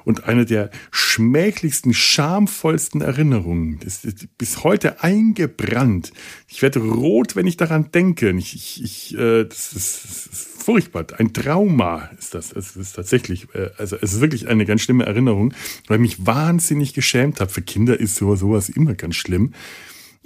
Und 0.04 0.24
eine 0.24 0.44
der 0.44 0.70
schmählichsten, 0.90 1.92
schamvollsten 1.92 3.00
Erinnerungen, 3.00 3.78
das 3.84 4.04
ist 4.04 4.38
bis 4.38 4.64
heute 4.64 5.02
eingebrannt. 5.02 6.12
Ich 6.46 6.62
werde 6.62 6.80
rot, 6.80 7.36
wenn 7.36 7.46
ich 7.46 7.56
daran 7.56 7.90
denke. 7.90 8.30
Ich, 8.30 8.54
ich, 8.54 8.82
ich 8.82 9.18
äh, 9.18 9.44
das, 9.44 9.72
ist, 9.72 10.04
das 10.04 10.26
ist 10.26 10.62
furchtbar. 10.62 11.06
Ein 11.18 11.32
Trauma 11.32 12.10
ist 12.18 12.34
das. 12.34 12.52
Es 12.52 12.76
ist 12.76 12.92
tatsächlich, 12.96 13.48
äh, 13.54 13.70
also 13.78 13.96
es 13.96 14.14
ist 14.14 14.20
wirklich 14.20 14.48
eine 14.48 14.66
ganz 14.66 14.82
schlimme 14.82 15.04
Erinnerung, 15.04 15.52
weil 15.86 15.96
ich 15.96 16.18
mich 16.18 16.26
wahnsinnig 16.26 16.94
geschämt 16.94 17.40
habe. 17.40 17.50
Für 17.50 17.62
Kinder 17.62 17.98
ist 17.98 18.16
sowas 18.16 18.68
immer 18.68 18.94
ganz 18.94 19.16
schlimm 19.16 19.52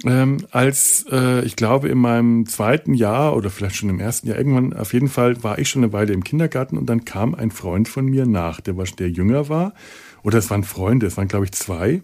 ähm, 0.05 0.45
als 0.51 1.05
äh, 1.11 1.45
ich 1.45 1.55
glaube 1.55 1.87
in 1.87 1.97
meinem 1.97 2.45
zweiten 2.45 2.93
Jahr 2.93 3.35
oder 3.35 3.49
vielleicht 3.49 3.75
schon 3.75 3.89
im 3.89 3.99
ersten 3.99 4.27
Jahr 4.27 4.37
irgendwann, 4.37 4.73
auf 4.73 4.93
jeden 4.93 5.07
Fall 5.07 5.43
war 5.43 5.59
ich 5.59 5.69
schon 5.69 5.83
eine 5.83 5.93
Weile 5.93 6.13
im 6.13 6.23
Kindergarten 6.23 6.77
und 6.77 6.87
dann 6.87 7.05
kam 7.05 7.35
ein 7.35 7.51
Freund 7.51 7.87
von 7.87 8.05
mir 8.05 8.25
nach, 8.25 8.59
der, 8.59 8.75
war, 8.75 8.85
der 8.85 9.09
jünger 9.09 9.49
war. 9.49 9.73
Oder 10.23 10.39
es 10.39 10.49
waren 10.49 10.63
Freunde, 10.63 11.05
es 11.05 11.17
waren 11.17 11.27
glaube 11.27 11.45
ich 11.45 11.51
zwei. 11.51 12.01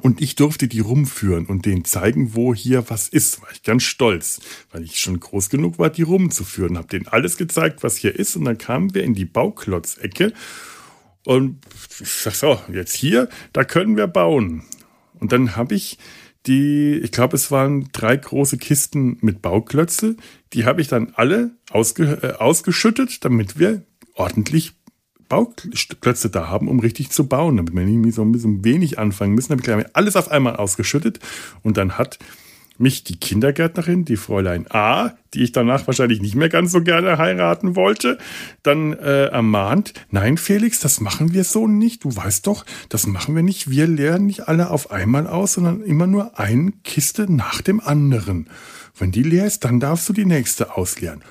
Und 0.00 0.20
ich 0.20 0.34
durfte 0.34 0.66
die 0.66 0.80
rumführen 0.80 1.46
und 1.46 1.66
denen 1.66 1.84
zeigen, 1.84 2.34
wo 2.34 2.54
hier 2.54 2.90
was 2.90 3.08
ist. 3.08 3.42
War 3.42 3.50
ich 3.52 3.62
ganz 3.62 3.84
stolz, 3.84 4.40
weil 4.72 4.82
ich 4.82 4.98
schon 4.98 5.20
groß 5.20 5.50
genug 5.50 5.78
war, 5.78 5.90
die 5.90 6.02
rumzuführen. 6.02 6.76
Hab 6.78 6.88
denen 6.88 7.06
alles 7.06 7.36
gezeigt, 7.36 7.82
was 7.82 7.96
hier 7.96 8.18
ist. 8.18 8.36
Und 8.36 8.44
dann 8.44 8.58
kamen 8.58 8.94
wir 8.94 9.04
in 9.04 9.14
die 9.14 9.24
Bauklotzecke. 9.24 10.32
Und 11.24 11.60
ich 12.00 12.08
sag 12.08 12.34
so, 12.34 12.58
jetzt 12.72 12.94
hier, 12.94 13.28
da 13.52 13.64
können 13.64 13.96
wir 13.96 14.06
bauen. 14.06 14.64
Und 15.20 15.32
dann 15.32 15.56
habe 15.56 15.74
ich 15.74 15.98
die, 16.46 17.00
ich 17.02 17.12
glaube, 17.12 17.36
es 17.36 17.50
waren 17.50 17.88
drei 17.92 18.16
große 18.16 18.58
Kisten 18.58 19.18
mit 19.20 19.40
Bauklötze. 19.40 20.16
Die 20.52 20.66
habe 20.66 20.80
ich 20.80 20.88
dann 20.88 21.12
alle 21.14 21.52
ausge, 21.70 22.18
äh, 22.22 22.32
ausgeschüttet, 22.32 23.24
damit 23.24 23.58
wir 23.58 23.82
ordentlich 24.14 24.72
Bauklötze 25.28 26.28
da 26.30 26.48
haben, 26.48 26.68
um 26.68 26.80
richtig 26.80 27.10
zu 27.10 27.26
bauen, 27.26 27.56
damit 27.56 27.74
wir 27.74 27.84
nicht 27.84 28.14
so 28.14 28.22
ein 28.22 28.32
bisschen 28.32 28.64
wenig 28.64 28.98
anfangen 28.98 29.34
müssen. 29.34 29.52
Habe 29.52 29.82
ich 29.82 29.96
alles 29.96 30.16
auf 30.16 30.30
einmal 30.30 30.56
ausgeschüttet 30.56 31.18
und 31.62 31.76
dann 31.76 31.96
hat 31.96 32.18
mich 32.78 33.04
die 33.04 33.18
Kindergärtnerin, 33.18 34.04
die 34.04 34.16
Fräulein 34.16 34.66
A, 34.70 35.12
die 35.32 35.42
ich 35.42 35.52
danach 35.52 35.86
wahrscheinlich 35.86 36.20
nicht 36.20 36.34
mehr 36.34 36.48
ganz 36.48 36.72
so 36.72 36.82
gerne 36.82 37.18
heiraten 37.18 37.76
wollte, 37.76 38.18
dann 38.62 38.92
äh, 38.92 39.26
ermahnt, 39.26 39.94
nein 40.10 40.36
Felix, 40.36 40.80
das 40.80 41.00
machen 41.00 41.32
wir 41.32 41.44
so 41.44 41.66
nicht. 41.66 42.04
Du 42.04 42.14
weißt 42.14 42.46
doch, 42.46 42.64
das 42.88 43.06
machen 43.06 43.34
wir 43.34 43.42
nicht. 43.42 43.70
Wir 43.70 43.86
lernen 43.86 44.26
nicht 44.26 44.48
alle 44.48 44.70
auf 44.70 44.90
einmal 44.90 45.26
aus, 45.26 45.54
sondern 45.54 45.82
immer 45.82 46.06
nur 46.06 46.38
eine 46.38 46.72
Kiste 46.82 47.32
nach 47.32 47.62
dem 47.62 47.80
anderen. 47.80 48.48
Wenn 48.96 49.12
die 49.12 49.22
leer 49.22 49.46
ist, 49.46 49.64
dann 49.64 49.80
darfst 49.80 50.08
du 50.08 50.12
die 50.12 50.26
nächste 50.26 50.76
ausleeren. 50.76 51.22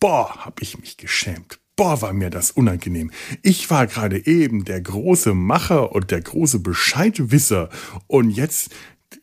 Boah, 0.00 0.44
hab 0.44 0.60
ich 0.60 0.78
mich 0.78 0.96
geschämt. 0.96 1.60
Boah, 1.74 2.02
war 2.02 2.12
mir 2.12 2.28
das 2.28 2.50
unangenehm. 2.50 3.10
Ich 3.40 3.70
war 3.70 3.86
gerade 3.86 4.26
eben 4.26 4.64
der 4.64 4.80
große 4.80 5.32
Macher 5.32 5.92
und 5.92 6.10
der 6.10 6.20
große 6.20 6.58
Bescheidwisser. 6.58 7.70
Und 8.08 8.30
jetzt 8.30 8.74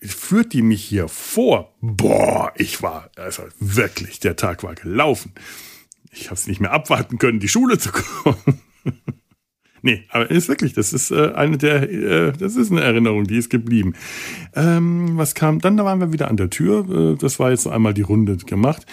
führt 0.02 0.54
die 0.54 0.62
mich 0.62 0.84
hier 0.84 1.08
vor. 1.08 1.74
Boah, 1.82 2.52
ich 2.56 2.82
war, 2.82 3.10
also 3.16 3.44
wirklich, 3.60 4.20
der 4.20 4.36
Tag 4.36 4.64
war 4.64 4.76
gelaufen. 4.76 5.34
Ich 6.12 6.26
habe 6.26 6.36
es 6.36 6.48
nicht 6.48 6.60
mehr 6.60 6.72
abwarten 6.72 7.18
können, 7.18 7.40
die 7.40 7.48
Schule 7.48 7.78
zu 7.78 7.92
kommen. 8.24 8.62
nee, 9.82 10.06
aber 10.10 10.30
ist 10.32 10.50
wirklich, 10.50 10.74
das 10.74 10.94
ist 10.94 11.12
äh, 11.12 11.34
eine 11.34 11.58
der, 11.58 11.90
äh, 11.90 12.32
das 12.34 12.56
ist 12.56 12.72
eine 12.72 12.82
Erinnerung, 12.82 13.26
die 13.26 13.38
ist 13.38 13.50
geblieben. 13.50 13.94
Ähm, 14.56 15.18
was 15.18 15.36
kam? 15.36 15.60
Dann 15.60 15.78
da 15.78 15.86
waren 15.86 16.00
wir 16.00 16.12
wieder 16.12 16.30
an 16.30 16.38
der 16.38 16.50
Tür. 16.50 17.14
Äh, 17.14 17.18
das 17.18 17.40
war 17.40 17.52
jetzt 17.52 17.68
einmal 17.68 17.94
die 17.94 18.02
Runde 18.02 18.38
gemacht. 18.38 18.86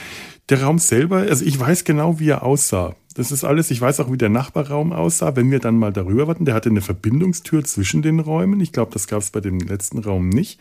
Der 0.48 0.62
Raum 0.62 0.78
selber, 0.78 1.18
also 1.18 1.44
ich 1.44 1.58
weiß 1.58 1.84
genau, 1.84 2.20
wie 2.20 2.28
er 2.28 2.42
aussah. 2.42 2.94
Das 3.16 3.32
ist 3.32 3.44
alles, 3.44 3.70
ich 3.70 3.80
weiß 3.80 4.00
auch, 4.00 4.12
wie 4.12 4.18
der 4.18 4.28
Nachbarraum 4.28 4.92
aussah, 4.92 5.36
wenn 5.36 5.50
wir 5.50 5.58
dann 5.58 5.78
mal 5.78 5.90
darüber 5.90 6.26
warten. 6.26 6.44
Der 6.44 6.54
hatte 6.54 6.68
eine 6.68 6.82
Verbindungstür 6.82 7.64
zwischen 7.64 8.02
den 8.02 8.20
Räumen. 8.20 8.60
Ich 8.60 8.72
glaube, 8.72 8.92
das 8.92 9.06
gab 9.06 9.22
es 9.22 9.30
bei 9.30 9.40
dem 9.40 9.58
letzten 9.58 10.00
Raum 10.00 10.28
nicht. 10.28 10.60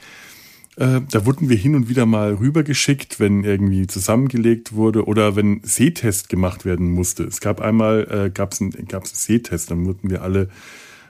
Äh, 0.77 1.01
da 1.11 1.25
wurden 1.25 1.49
wir 1.49 1.57
hin 1.57 1.75
und 1.75 1.89
wieder 1.89 2.05
mal 2.05 2.35
rübergeschickt, 2.35 3.19
wenn 3.19 3.43
irgendwie 3.43 3.87
zusammengelegt 3.87 4.71
wurde 4.71 5.05
oder 5.05 5.35
wenn 5.35 5.59
Sehtest 5.63 6.29
gemacht 6.29 6.63
werden 6.63 6.91
musste. 6.91 7.25
Es 7.25 7.41
gab 7.41 7.59
einmal, 7.59 8.07
äh, 8.09 8.29
gab 8.29 8.53
es 8.53 8.61
einen, 8.61 8.73
einen 8.73 9.03
Sehtest, 9.03 9.69
dann 9.71 9.85
wurden 9.85 10.09
wir 10.09 10.21
alle 10.21 10.49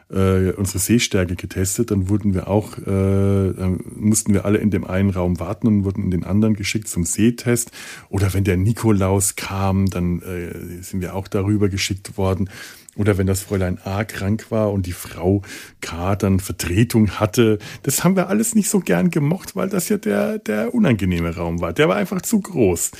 äh, 0.10 0.52
unsere 0.52 0.80
Sehstärke 0.80 1.36
getestet, 1.36 1.91
dann 1.91 2.10
wurden 2.10 2.34
wir 2.34 2.48
auch, 2.48 2.78
äh, 2.78 3.52
mussten 3.96 4.34
wir 4.34 4.46
alle 4.46 4.60
in 4.60 4.70
dem 4.70 4.86
einen 4.86 5.10
Raum 5.10 5.39
warten 5.39 5.68
und 5.68 5.84
wurden 5.84 6.04
in 6.04 6.12
den 6.12 6.24
anderen 6.24 6.56
geschickt 6.56 6.88
zum 6.88 7.06
Sehtest. 7.06 7.72
Oder 8.10 8.34
wenn 8.34 8.44
der 8.44 8.58
Nikolaus 8.58 9.36
kam, 9.36 9.88
dann 9.88 10.22
äh, 10.22 10.84
sind 10.84 11.02
wir 11.02 11.15
auch 11.15 11.28
darüber 11.28 11.70
geschickt 11.70 12.18
worden. 12.18 12.50
Oder 12.96 13.18
wenn 13.18 13.28
das 13.28 13.41
Fräulein 13.41 13.80
A 13.84 14.06
krank 14.06 14.52
war 14.52 14.72
und 14.72 14.86
die 14.86 14.94
Frau 14.94 15.41
K 15.82 16.15
dann 16.15 16.39
Vertretung 16.39 17.12
hatte. 17.20 17.60
Das 17.84 18.04
haben 18.04 18.15
wir 18.15 18.30
alles 18.30 18.56
nicht 18.56 18.70
so 18.70 18.80
gern 18.80 19.10
gemocht, 19.10 19.56
weil 19.56 19.70
das 19.70 19.89
ja 19.89 19.98
der, 19.98 20.39
der 20.39 20.74
unangenehme 20.74 21.36
Raum 21.36 21.60
war. 21.60 21.74
Der 21.74 21.89
war 21.89 21.98
einfach 21.98 22.22
zu 22.22 22.39
groß. 22.39 22.91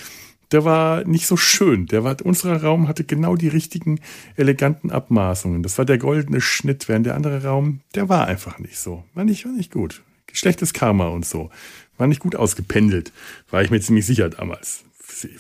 Der 0.52 0.66
war 0.66 1.04
nicht 1.06 1.28
so 1.28 1.38
schön. 1.38 1.86
Der 1.88 2.04
war, 2.04 2.18
unser 2.24 2.62
Raum 2.62 2.88
hatte 2.88 3.04
genau 3.04 3.36
die 3.36 3.48
richtigen, 3.48 4.00
eleganten 4.36 4.92
Abmaßungen. 4.92 5.64
Das 5.64 5.78
war 5.78 5.86
der 5.86 5.98
goldene 5.98 6.42
Schnitt, 6.42 6.88
während 6.88 7.06
der 7.06 7.16
andere 7.16 7.44
Raum, 7.44 7.82
der 7.96 8.10
war 8.10 8.28
einfach 8.28 8.60
nicht 8.60 8.78
so. 8.78 9.04
War 9.14 9.24
nicht, 9.26 9.46
war 9.46 9.52
nicht 9.52 9.72
gut. 9.72 10.02
Schlechtes 10.32 10.74
Karma 10.74 11.08
und 11.08 11.26
so. 11.26 11.50
War 11.98 12.08
nicht 12.08 12.20
gut 12.20 12.36
ausgependelt. 12.36 13.12
War 13.50 13.62
ich 13.62 13.72
mir 13.72 13.80
ziemlich 13.80 14.06
sicher 14.06 14.30
damals. 14.30 14.84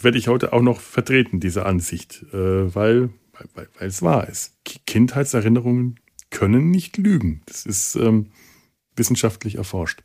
Werde 0.01 0.17
ich 0.17 0.29
heute 0.29 0.53
auch 0.53 0.61
noch 0.61 0.79
vertreten, 0.79 1.39
diese 1.39 1.65
Ansicht. 1.65 2.23
Äh, 2.33 2.73
weil 2.73 3.09
weil, 3.37 3.47
weil, 3.53 3.67
weil 3.79 3.87
es 3.87 4.01
wahr 4.01 4.27
ist. 4.27 4.53
Kindheitserinnerungen 4.85 5.99
können 6.29 6.71
nicht 6.71 6.97
lügen. 6.97 7.41
Das 7.45 7.65
ist 7.65 7.95
ähm, 7.95 8.27
wissenschaftlich 8.95 9.55
erforscht. 9.55 10.01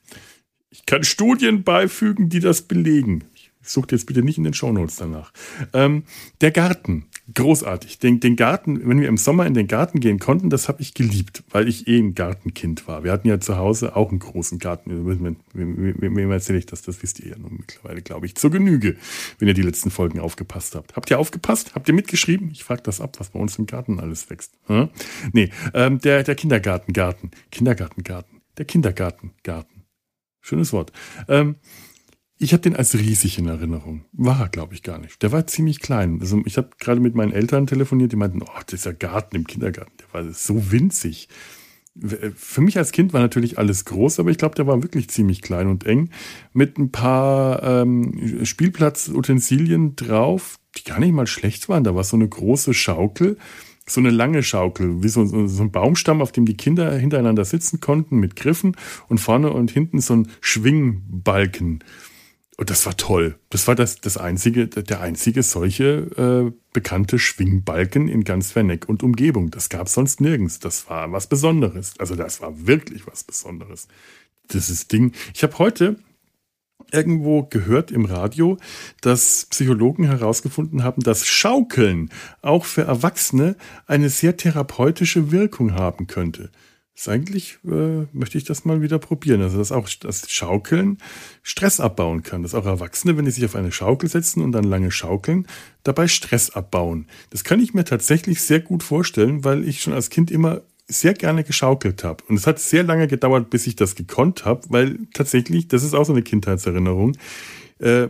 Ich 0.70 0.86
kann 0.86 1.02
Studien 1.02 1.64
beifügen, 1.64 2.28
die 2.28 2.40
das 2.40 2.62
belegen. 2.62 3.24
Sucht 3.62 3.92
jetzt 3.92 4.06
bitte 4.06 4.22
nicht 4.22 4.38
in 4.38 4.44
den 4.44 4.54
Shownotes 4.54 4.96
danach. 4.96 5.32
Ähm, 5.74 6.04
der 6.40 6.50
Garten, 6.50 7.06
großartig. 7.34 7.98
Den, 7.98 8.18
den 8.18 8.36
Garten, 8.36 8.88
wenn 8.88 9.00
wir 9.00 9.08
im 9.08 9.18
Sommer 9.18 9.46
in 9.46 9.52
den 9.52 9.66
Garten 9.66 10.00
gehen 10.00 10.18
konnten, 10.18 10.48
das 10.48 10.68
habe 10.68 10.80
ich 10.80 10.94
geliebt, 10.94 11.44
weil 11.50 11.68
ich 11.68 11.86
eh 11.86 11.98
ein 11.98 12.14
Gartenkind 12.14 12.88
war. 12.88 13.04
Wir 13.04 13.12
hatten 13.12 13.28
ja 13.28 13.38
zu 13.38 13.56
Hause 13.56 13.96
auch 13.96 14.10
einen 14.10 14.18
großen 14.18 14.58
Garten. 14.58 15.36
Wem, 15.52 16.30
erzähle 16.30 16.58
ich 16.58 16.66
das? 16.66 16.82
Das 16.82 17.02
wisst 17.02 17.20
ihr 17.20 17.30
ja 17.30 17.38
nun 17.38 17.58
mittlerweile, 17.58 18.00
glaube 18.00 18.26
ich, 18.26 18.34
zur 18.34 18.50
Genüge, 18.50 18.96
wenn 19.38 19.48
ihr 19.48 19.54
die 19.54 19.62
letzten 19.62 19.90
Folgen 19.90 20.20
aufgepasst 20.20 20.74
habt. 20.74 20.96
Habt 20.96 21.10
ihr 21.10 21.18
aufgepasst? 21.18 21.74
Habt 21.74 21.86
ihr 21.86 21.94
mitgeschrieben? 21.94 22.50
Ich 22.52 22.64
frage 22.64 22.82
das 22.82 23.00
ab, 23.00 23.16
was 23.20 23.30
bei 23.30 23.38
uns 23.38 23.58
im 23.58 23.66
Garten 23.66 24.00
alles 24.00 24.30
wächst. 24.30 24.54
Hm? 24.66 24.88
Nee, 25.32 25.50
ähm, 25.74 25.98
der, 26.00 26.22
der 26.22 26.34
Kindergartengarten. 26.34 27.30
Kindergartengarten. 27.50 28.40
Der 28.56 28.64
Kindergartengarten. 28.64 29.84
Schönes 30.40 30.72
Wort. 30.72 30.92
Ähm, 31.28 31.56
ich 32.42 32.54
habe 32.54 32.62
den 32.62 32.74
als 32.74 32.94
riesig 32.94 33.38
in 33.38 33.48
Erinnerung. 33.48 34.06
War 34.12 34.40
er, 34.40 34.48
glaube 34.48 34.72
ich, 34.72 34.82
gar 34.82 34.98
nicht. 34.98 35.22
Der 35.22 35.30
war 35.30 35.46
ziemlich 35.46 35.80
klein. 35.80 36.18
Also 36.22 36.40
ich 36.46 36.56
habe 36.56 36.70
gerade 36.78 36.98
mit 36.98 37.14
meinen 37.14 37.32
Eltern 37.32 37.66
telefoniert, 37.66 38.12
die 38.12 38.16
meinten, 38.16 38.42
oh, 38.42 38.60
dieser 38.70 38.94
Garten 38.94 39.36
im 39.36 39.46
Kindergarten, 39.46 39.92
der 40.00 40.06
war 40.14 40.32
so 40.32 40.72
winzig. 40.72 41.28
Für 42.34 42.62
mich 42.62 42.78
als 42.78 42.92
Kind 42.92 43.12
war 43.12 43.20
natürlich 43.20 43.58
alles 43.58 43.84
groß, 43.84 44.20
aber 44.20 44.30
ich 44.30 44.38
glaube, 44.38 44.54
der 44.54 44.66
war 44.66 44.82
wirklich 44.82 45.10
ziemlich 45.10 45.42
klein 45.42 45.66
und 45.66 45.84
eng. 45.84 46.08
Mit 46.54 46.78
ein 46.78 46.90
paar 46.90 47.62
ähm, 47.62 48.40
Spielplatzutensilien 48.42 49.96
drauf, 49.96 50.58
die 50.78 50.84
gar 50.84 50.98
nicht 50.98 51.12
mal 51.12 51.26
schlecht 51.26 51.68
waren. 51.68 51.84
Da 51.84 51.94
war 51.94 52.04
so 52.04 52.16
eine 52.16 52.28
große 52.28 52.72
Schaukel, 52.72 53.36
so 53.86 54.00
eine 54.00 54.10
lange 54.10 54.42
Schaukel, 54.42 55.02
wie 55.02 55.08
so, 55.08 55.26
so 55.26 55.62
ein 55.62 55.72
Baumstamm, 55.72 56.22
auf 56.22 56.32
dem 56.32 56.46
die 56.46 56.56
Kinder 56.56 56.90
hintereinander 56.96 57.44
sitzen 57.44 57.80
konnten 57.80 58.16
mit 58.16 58.34
Griffen 58.34 58.76
und 59.08 59.18
vorne 59.18 59.50
und 59.50 59.70
hinten 59.70 60.00
so 60.00 60.14
ein 60.14 60.28
Schwingbalken 60.40 61.84
Und 62.60 62.68
das 62.68 62.84
war 62.84 62.94
toll. 62.94 63.38
Das 63.48 63.66
war 63.68 63.74
das, 63.74 64.02
das 64.02 64.18
einzige, 64.18 64.66
der 64.66 65.00
einzige 65.00 65.42
solche 65.42 66.52
äh, 66.52 66.52
bekannte 66.74 67.18
Schwingbalken 67.18 68.06
in 68.06 68.22
ganz 68.22 68.52
Verneck 68.52 68.86
und 68.86 69.02
Umgebung. 69.02 69.50
Das 69.50 69.70
gab 69.70 69.86
es 69.86 69.94
sonst 69.94 70.20
nirgends. 70.20 70.58
Das 70.58 70.90
war 70.90 71.10
was 71.10 71.26
Besonderes. 71.26 71.94
Also 71.98 72.16
das 72.16 72.42
war 72.42 72.66
wirklich 72.66 73.06
was 73.06 73.24
Besonderes. 73.24 73.88
Dieses 74.52 74.88
Ding. 74.88 75.12
Ich 75.32 75.42
habe 75.42 75.58
heute 75.58 75.96
irgendwo 76.92 77.44
gehört 77.44 77.90
im 77.90 78.04
Radio, 78.04 78.58
dass 79.00 79.46
Psychologen 79.46 80.04
herausgefunden 80.04 80.84
haben, 80.84 81.02
dass 81.02 81.26
Schaukeln 81.26 82.10
auch 82.42 82.66
für 82.66 82.82
Erwachsene 82.82 83.56
eine 83.86 84.10
sehr 84.10 84.36
therapeutische 84.36 85.32
Wirkung 85.32 85.72
haben 85.72 86.08
könnte 86.08 86.50
ist 86.94 87.08
eigentlich, 87.08 87.58
äh, 87.64 88.06
möchte 88.12 88.36
ich 88.36 88.44
das 88.44 88.64
mal 88.64 88.82
wieder 88.82 88.98
probieren. 88.98 89.40
Also, 89.40 89.58
dass 89.58 89.72
auch 89.72 89.88
das 90.00 90.30
Schaukeln 90.30 90.98
Stress 91.42 91.80
abbauen 91.80 92.22
kann. 92.22 92.42
Dass 92.42 92.54
auch 92.54 92.66
Erwachsene, 92.66 93.16
wenn 93.16 93.24
die 93.24 93.30
sich 93.30 93.44
auf 93.44 93.56
eine 93.56 93.72
Schaukel 93.72 94.08
setzen 94.08 94.42
und 94.42 94.52
dann 94.52 94.64
lange 94.64 94.90
schaukeln, 94.90 95.46
dabei 95.82 96.08
Stress 96.08 96.50
abbauen. 96.50 97.06
Das 97.30 97.44
kann 97.44 97.60
ich 97.60 97.72
mir 97.72 97.84
tatsächlich 97.84 98.42
sehr 98.42 98.60
gut 98.60 98.82
vorstellen, 98.82 99.44
weil 99.44 99.66
ich 99.66 99.80
schon 99.82 99.94
als 99.94 100.10
Kind 100.10 100.30
immer 100.30 100.62
sehr 100.90 101.14
gerne 101.14 101.44
geschaukelt 101.44 102.04
habe. 102.04 102.24
Und 102.28 102.36
es 102.36 102.46
hat 102.46 102.58
sehr 102.58 102.82
lange 102.82 103.06
gedauert, 103.06 103.48
bis 103.48 103.66
ich 103.66 103.76
das 103.76 103.94
gekonnt 103.94 104.44
habe, 104.44 104.62
weil 104.68 104.98
tatsächlich, 105.14 105.68
das 105.68 105.82
ist 105.84 105.94
auch 105.94 106.04
so 106.04 106.12
eine 106.12 106.22
Kindheitserinnerung, 106.22 107.16
äh, 107.78 108.08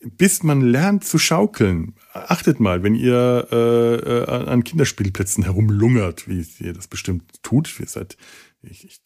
bis 0.00 0.42
man 0.42 0.60
lernt 0.60 1.04
zu 1.04 1.18
schaukeln. 1.18 1.94
Achtet 2.28 2.60
mal, 2.60 2.82
wenn 2.82 2.94
ihr 2.94 3.48
äh, 3.50 3.94
äh, 3.96 4.24
an 4.26 4.64
Kinderspielplätzen 4.64 5.44
herumlungert, 5.44 6.28
wie 6.28 6.46
ihr 6.60 6.72
das 6.72 6.88
bestimmt 6.88 7.42
tut. 7.42 7.78
Ihr 7.80 7.86
seid, 7.86 8.16
ich, 8.62 8.84
ich 8.84 9.00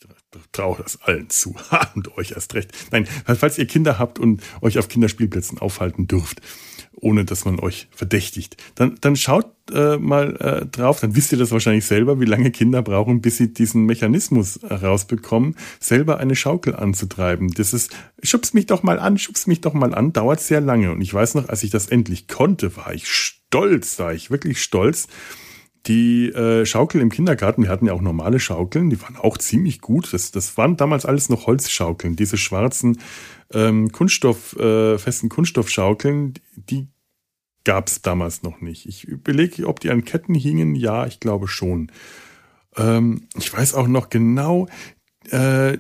traue 0.52 0.78
das 0.82 1.02
allen 1.02 1.30
zu. 1.30 1.54
und 1.94 2.16
euch 2.16 2.32
erst 2.32 2.54
recht. 2.54 2.72
Nein, 2.90 3.06
falls 3.24 3.58
ihr 3.58 3.66
Kinder 3.66 3.98
habt 3.98 4.18
und 4.18 4.42
euch 4.60 4.78
auf 4.78 4.88
Kinderspielplätzen 4.88 5.58
aufhalten 5.58 6.06
dürft, 6.06 6.40
ohne 7.00 7.24
dass 7.24 7.44
man 7.44 7.60
euch 7.60 7.88
verdächtigt. 7.90 8.56
Dann, 8.74 8.96
dann 9.00 9.16
schaut 9.16 9.46
äh, 9.72 9.96
mal 9.96 10.36
äh, 10.36 10.66
drauf, 10.66 11.00
dann 11.00 11.14
wisst 11.16 11.32
ihr 11.32 11.38
das 11.38 11.50
wahrscheinlich 11.50 11.84
selber, 11.84 12.20
wie 12.20 12.24
lange 12.24 12.50
Kinder 12.50 12.82
brauchen, 12.82 13.20
bis 13.20 13.36
sie 13.36 13.52
diesen 13.52 13.84
Mechanismus 13.84 14.60
herausbekommen, 14.66 15.56
selber 15.78 16.18
eine 16.18 16.36
Schaukel 16.36 16.74
anzutreiben. 16.74 17.52
Das 17.52 17.72
ist, 17.72 17.90
schubst 18.22 18.54
mich 18.54 18.66
doch 18.66 18.82
mal 18.82 18.98
an, 18.98 19.18
schubst 19.18 19.48
mich 19.48 19.60
doch 19.60 19.74
mal 19.74 19.94
an, 19.94 20.12
dauert 20.12 20.40
sehr 20.40 20.60
lange. 20.60 20.92
Und 20.92 21.00
ich 21.00 21.12
weiß 21.12 21.34
noch, 21.34 21.48
als 21.48 21.62
ich 21.62 21.70
das 21.70 21.88
endlich 21.88 22.28
konnte, 22.28 22.76
war 22.76 22.92
ich 22.92 23.08
stolz, 23.08 23.98
war 23.98 24.12
ich 24.12 24.30
wirklich 24.30 24.62
stolz. 24.62 25.08
Die 25.86 26.28
äh, 26.28 26.66
Schaukel 26.66 27.00
im 27.00 27.10
Kindergarten, 27.10 27.62
wir 27.62 27.70
hatten 27.70 27.86
ja 27.86 27.94
auch 27.94 28.02
normale 28.02 28.38
Schaukeln, 28.38 28.90
die 28.90 29.00
waren 29.00 29.16
auch 29.16 29.38
ziemlich 29.38 29.80
gut. 29.80 30.12
Das, 30.12 30.30
das 30.30 30.58
waren 30.58 30.76
damals 30.76 31.06
alles 31.06 31.30
noch 31.30 31.46
Holzschaukeln. 31.46 32.16
Diese 32.16 32.36
schwarzen 32.36 32.98
ähm, 33.52 33.90
Kunststoff, 33.92 34.56
äh, 34.56 34.98
festen 34.98 35.28
Kunststoffschaukeln, 35.28 36.34
die 36.56 36.88
gab 37.64 37.88
es 37.88 38.02
damals 38.02 38.42
noch 38.42 38.60
nicht. 38.60 38.86
Ich 38.86 39.04
überlege, 39.04 39.66
ob 39.66 39.80
die 39.80 39.90
an 39.90 40.04
Ketten 40.04 40.34
hingen. 40.34 40.74
Ja, 40.74 41.06
ich 41.06 41.20
glaube 41.20 41.48
schon. 41.48 41.92
Ähm, 42.76 43.28
ich 43.36 43.52
weiß 43.52 43.74
auch 43.74 43.88
noch 43.88 44.08
genau, 44.08 44.68
äh, 45.30 45.78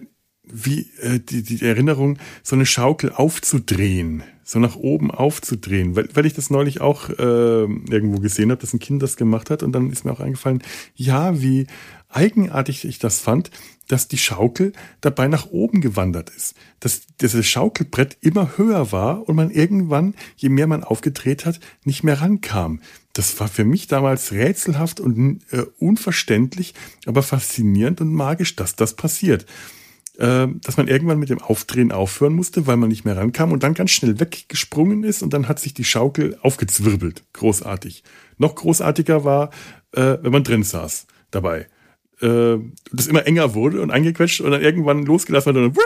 wie 0.52 0.90
äh, 1.00 1.20
die, 1.20 1.42
die 1.42 1.64
Erinnerung, 1.64 2.18
so 2.42 2.56
eine 2.56 2.66
Schaukel 2.66 3.12
aufzudrehen, 3.12 4.24
so 4.42 4.58
nach 4.58 4.76
oben 4.76 5.10
aufzudrehen, 5.10 5.94
weil, 5.94 6.08
weil 6.14 6.26
ich 6.26 6.34
das 6.34 6.50
neulich 6.50 6.80
auch 6.80 7.08
äh, 7.08 7.12
irgendwo 7.12 8.20
gesehen 8.20 8.50
habe, 8.50 8.60
dass 8.60 8.74
ein 8.74 8.80
Kind 8.80 9.02
das 9.02 9.16
gemacht 9.16 9.50
hat 9.50 9.62
und 9.62 9.72
dann 9.72 9.90
ist 9.90 10.04
mir 10.04 10.12
auch 10.12 10.20
eingefallen, 10.20 10.62
ja, 10.94 11.40
wie 11.40 11.66
eigenartig 12.08 12.84
ich 12.84 12.98
das 12.98 13.20
fand, 13.20 13.50
dass 13.90 14.06
die 14.06 14.18
Schaukel 14.18 14.72
dabei 15.00 15.26
nach 15.26 15.46
oben 15.46 15.80
gewandert 15.80 16.30
ist. 16.30 16.54
Dass 16.78 17.02
dieses 17.20 17.46
Schaukelbrett 17.46 18.16
immer 18.20 18.56
höher 18.56 18.92
war 18.92 19.28
und 19.28 19.34
man 19.34 19.50
irgendwann, 19.50 20.14
je 20.36 20.48
mehr 20.48 20.68
man 20.68 20.84
aufgedreht 20.84 21.44
hat, 21.44 21.58
nicht 21.84 22.04
mehr 22.04 22.20
rankam. 22.20 22.80
Das 23.14 23.40
war 23.40 23.48
für 23.48 23.64
mich 23.64 23.88
damals 23.88 24.30
rätselhaft 24.30 25.00
und 25.00 25.40
äh, 25.50 25.64
unverständlich, 25.78 26.74
aber 27.06 27.24
faszinierend 27.24 28.00
und 28.00 28.14
magisch, 28.14 28.54
dass 28.54 28.76
das 28.76 28.94
passiert. 28.94 29.44
Äh, 30.18 30.46
dass 30.62 30.76
man 30.76 30.86
irgendwann 30.86 31.18
mit 31.18 31.30
dem 31.30 31.42
Aufdrehen 31.42 31.90
aufhören 31.90 32.34
musste, 32.34 32.68
weil 32.68 32.76
man 32.76 32.90
nicht 32.90 33.04
mehr 33.04 33.16
rankam 33.16 33.50
und 33.50 33.64
dann 33.64 33.74
ganz 33.74 33.90
schnell 33.90 34.20
weggesprungen 34.20 35.02
ist 35.02 35.24
und 35.24 35.34
dann 35.34 35.48
hat 35.48 35.58
sich 35.58 35.74
die 35.74 35.84
Schaukel 35.84 36.38
aufgezwirbelt. 36.42 37.24
Großartig. 37.32 38.04
Noch 38.38 38.54
großartiger 38.54 39.24
war, 39.24 39.50
äh, 39.92 40.18
wenn 40.22 40.30
man 40.30 40.44
drin 40.44 40.62
saß 40.62 41.08
dabei 41.32 41.66
äh, 42.20 42.58
das 42.92 43.06
immer 43.06 43.26
enger 43.26 43.54
wurde 43.54 43.82
und 43.82 43.90
eingequetscht 43.90 44.40
und 44.40 44.50
dann 44.50 44.62
irgendwann 44.62 45.04
losgelassen 45.04 45.50
hat 45.50 45.56
und 45.56 45.76
dann 45.76 45.84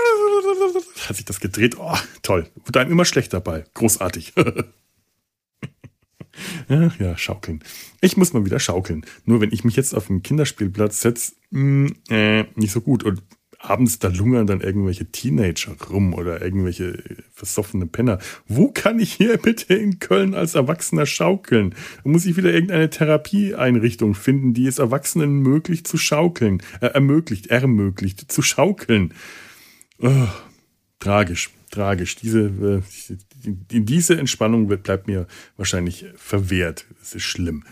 hat 1.09 1.17
sich 1.17 1.25
das 1.25 1.41
gedreht. 1.41 1.77
Oh, 1.79 1.97
toll. 2.23 2.49
Wurde 2.65 2.81
einem 2.81 2.93
immer 2.93 3.05
schlecht 3.05 3.33
dabei. 3.33 3.65
Großartig. 3.75 4.33
ja, 6.69 6.93
ja, 6.99 7.17
schaukeln. 7.17 7.63
Ich 8.01 8.17
muss 8.17 8.33
mal 8.33 8.45
wieder 8.45 8.59
schaukeln. 8.59 9.05
Nur 9.25 9.41
wenn 9.41 9.53
ich 9.53 9.65
mich 9.65 9.77
jetzt 9.77 9.95
auf 9.95 10.09
den 10.09 10.23
Kinderspielplatz 10.23 11.01
setze, 11.01 11.33
mm, 11.51 11.87
äh, 12.11 12.45
nicht 12.55 12.73
so 12.73 12.81
gut. 12.81 13.05
Und 13.05 13.23
abends 13.65 13.99
da 13.99 14.09
lungern 14.09 14.47
dann 14.47 14.61
irgendwelche 14.61 15.07
Teenager 15.07 15.75
rum 15.91 16.15
oder 16.15 16.43
irgendwelche 16.43 17.03
versoffene 17.33 17.87
Penner. 17.87 18.19
Wo 18.47 18.71
kann 18.71 18.99
ich 18.99 19.13
hier 19.13 19.37
bitte 19.39 19.75
in 19.75 19.99
Köln 19.99 20.35
als 20.35 20.55
Erwachsener 20.55 21.07
schaukeln? 21.07 21.75
Da 22.03 22.11
muss 22.11 22.27
ich 22.27 22.37
wieder 22.37 22.53
irgendeine 22.53 22.91
Therapieeinrichtung 22.91 24.15
finden, 24.15 24.55
die 24.55 24.67
es 24.67 24.79
Erwachsenen 24.79 25.41
möglich 25.41 25.85
zu 25.85 25.97
schaukeln, 25.97 26.63
äh, 26.81 26.87
ermöglicht, 26.87 27.49
ermöglicht, 27.49 28.31
zu 28.31 28.43
schaukeln. 28.43 29.15
Oh, 29.99 30.29
tragisch, 30.99 31.51
tragisch. 31.71 32.17
Diese, 32.17 32.83
äh, 32.83 32.83
diese 33.71 34.19
Entspannung 34.19 34.69
bleibt 34.69 35.07
mir 35.07 35.27
wahrscheinlich 35.57 36.07
verwehrt. 36.17 36.87
Das 37.01 37.15
ist 37.15 37.25
schlimm 37.25 37.65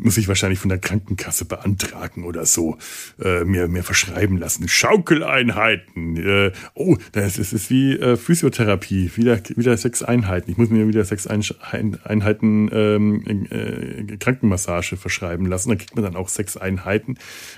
muss 0.00 0.16
ich 0.16 0.28
wahrscheinlich 0.28 0.58
von 0.58 0.68
der 0.68 0.78
Krankenkasse 0.78 1.44
beantragen 1.44 2.24
oder 2.24 2.46
so, 2.46 2.78
äh, 3.22 3.44
mir, 3.44 3.68
mir 3.68 3.82
verschreiben 3.82 4.38
lassen. 4.38 4.68
Schaukeleinheiten. 4.68 6.16
Äh, 6.16 6.52
oh, 6.74 6.96
das 7.12 7.38
ist, 7.38 7.52
ist 7.52 7.70
wie 7.70 7.94
äh, 7.94 8.16
Physiotherapie, 8.16 9.10
wieder, 9.16 9.40
wieder 9.56 9.76
sechs 9.76 10.02
Einheiten. 10.02 10.50
Ich 10.50 10.56
muss 10.56 10.70
mir 10.70 10.88
wieder 10.88 11.04
sechs 11.04 11.26
Einheiten 11.26 12.70
ähm, 12.72 13.46
äh, 13.50 14.16
Krankenmassage 14.16 14.96
verschreiben 14.96 15.46
lassen. 15.46 15.70
Dann 15.70 15.78
kriegt 15.78 15.94
man 15.94 16.04
dann 16.04 16.16
auch 16.16 16.28
sechs 16.28 16.56
Einheiten 16.56 17.16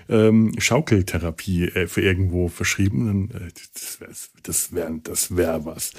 ähm, 0.08 0.52
Schaukeltherapie 0.58 1.64
äh, 1.64 1.86
für 1.86 2.02
irgendwo 2.02 2.48
verschrieben. 2.48 3.06
Dann, 3.30 3.42
äh, 3.42 3.50
das 3.74 4.00
wäre 4.00 4.12
das 4.42 4.74
wär, 4.74 4.90
das 5.02 5.36
wär 5.36 5.64
was. 5.64 5.92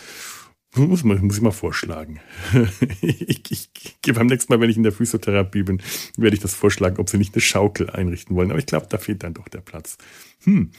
Muss, 0.75 1.03
man, 1.03 1.21
muss 1.25 1.35
ich 1.35 1.41
mal 1.41 1.51
vorschlagen. 1.51 2.21
ich, 3.01 3.51
ich, 3.51 3.69
ich, 4.05 4.13
beim 4.13 4.27
nächsten 4.27 4.53
Mal, 4.53 4.61
wenn 4.61 4.69
ich 4.69 4.77
in 4.77 4.83
der 4.83 4.93
Physiotherapie 4.93 5.63
bin, 5.63 5.81
werde 6.15 6.35
ich 6.35 6.41
das 6.41 6.53
vorschlagen, 6.53 6.97
ob 6.97 7.09
sie 7.09 7.17
nicht 7.17 7.33
eine 7.33 7.41
Schaukel 7.41 7.89
einrichten 7.89 8.35
wollen. 8.37 8.51
Aber 8.51 8.59
ich 8.59 8.67
glaube, 8.67 8.87
da 8.89 8.97
fehlt 8.97 9.23
dann 9.23 9.33
doch 9.33 9.49
der 9.49 9.59
Platz. 9.59 9.97
Hm. 10.43 10.71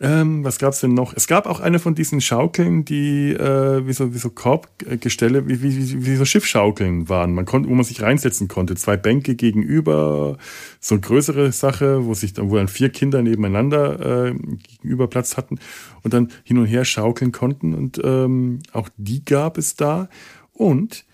Ähm, 0.00 0.42
was 0.42 0.58
gab's 0.58 0.80
denn 0.80 0.92
noch? 0.92 1.14
Es 1.14 1.28
gab 1.28 1.46
auch 1.46 1.60
eine 1.60 1.78
von 1.78 1.94
diesen 1.94 2.20
Schaukeln, 2.20 2.84
die 2.84 3.30
äh, 3.30 3.86
wie 3.86 3.92
so, 3.92 4.12
wie 4.12 4.18
so 4.18 4.28
Korbgestelle, 4.28 5.46
wie, 5.46 5.62
wie, 5.62 5.76
wie, 5.76 6.06
wie 6.06 6.16
so 6.16 6.24
Schiffschaukeln 6.24 7.08
waren, 7.08 7.32
man 7.32 7.44
konnte, 7.44 7.68
wo 7.68 7.74
man 7.74 7.84
sich 7.84 8.02
reinsetzen 8.02 8.48
konnte. 8.48 8.74
Zwei 8.74 8.96
Bänke 8.96 9.36
gegenüber, 9.36 10.36
so 10.80 10.96
eine 10.96 11.00
größere 11.00 11.52
Sache, 11.52 12.06
wo 12.06 12.14
sich 12.14 12.32
dann, 12.32 12.50
wo 12.50 12.56
dann 12.56 12.66
vier 12.66 12.90
Kinder 12.90 13.22
nebeneinander 13.22 14.30
äh, 14.30 14.34
gegenüber 14.34 15.06
Platz 15.06 15.36
hatten 15.36 15.60
und 16.02 16.12
dann 16.12 16.28
hin 16.42 16.58
und 16.58 16.66
her 16.66 16.84
schaukeln 16.84 17.30
konnten. 17.30 17.72
Und 17.72 18.00
ähm, 18.02 18.60
auch 18.72 18.88
die 18.96 19.24
gab 19.24 19.58
es 19.58 19.76
da. 19.76 20.08
Und 20.52 21.04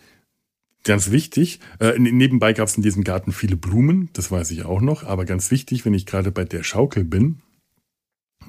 Ganz 0.83 1.11
wichtig, 1.11 1.61
äh, 1.79 1.99
nebenbei 1.99 2.55
gab 2.55 2.67
es 2.67 2.77
in 2.79 2.83
diesem 2.83 3.05
Garten 3.05 3.33
viele 3.33 3.55
Blumen, 3.55 4.09
das 4.15 4.31
weiß 4.31 4.51
ich 4.51 4.65
auch 4.65 4.81
noch, 4.81 5.05
aber 5.05 5.27
ganz 5.27 5.51
wichtig, 5.51 5.85
wenn 5.85 5.93
ich 5.93 6.07
gerade 6.07 6.33
bei 6.33 6.45
der 6.45 6.63
Schaukel 6.63 7.05
bin, 7.05 7.43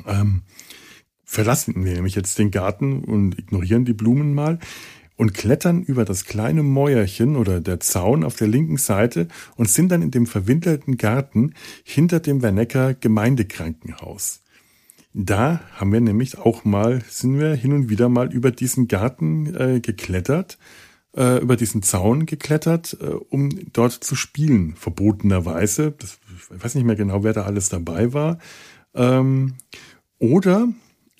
ähm, 0.07 0.43
verlassen 1.23 1.85
wir 1.85 1.93
nämlich 1.93 2.15
jetzt 2.15 2.37
den 2.39 2.51
Garten 2.51 3.03
und 3.03 3.39
ignorieren 3.39 3.85
die 3.85 3.93
Blumen 3.93 4.33
mal 4.33 4.59
und 5.21 5.33
klettern 5.33 5.83
über 5.83 6.03
das 6.03 6.25
kleine 6.25 6.63
Mäuerchen 6.63 7.35
oder 7.35 7.61
der 7.61 7.79
Zaun 7.79 8.23
auf 8.23 8.35
der 8.35 8.47
linken 8.47 8.77
Seite 8.77 9.27
und 9.55 9.69
sind 9.69 9.91
dann 9.91 10.01
in 10.01 10.11
dem 10.11 10.25
verwinkelten 10.25 10.97
Garten 10.97 11.53
hinter 11.83 12.19
dem 12.19 12.41
Wernecker 12.41 12.95
Gemeindekrankenhaus. 12.95 14.41
Da 15.13 15.61
haben 15.75 15.91
wir 15.91 16.01
nämlich 16.01 16.39
auch 16.39 16.65
mal, 16.65 17.01
sind 17.07 17.37
wir 17.37 17.53
hin 17.53 17.73
und 17.73 17.89
wieder 17.89 18.09
mal 18.09 18.33
über 18.33 18.49
diesen 18.49 18.87
Garten 18.87 19.53
äh, 19.55 19.79
geklettert, 19.79 20.57
äh, 21.15 21.39
über 21.39 21.55
diesen 21.57 21.83
Zaun 21.83 22.25
geklettert, 22.25 22.97
äh, 23.01 23.05
um 23.05 23.49
dort 23.73 23.91
zu 23.91 24.15
spielen, 24.15 24.75
verbotenerweise. 24.75 25.91
Das, 25.91 26.17
ich 26.55 26.63
weiß 26.63 26.75
nicht 26.75 26.85
mehr 26.85 26.95
genau, 26.95 27.23
wer 27.23 27.33
da 27.33 27.43
alles 27.43 27.69
dabei 27.69 28.13
war. 28.13 28.39
Ähm, 28.95 29.55
oder, 30.19 30.67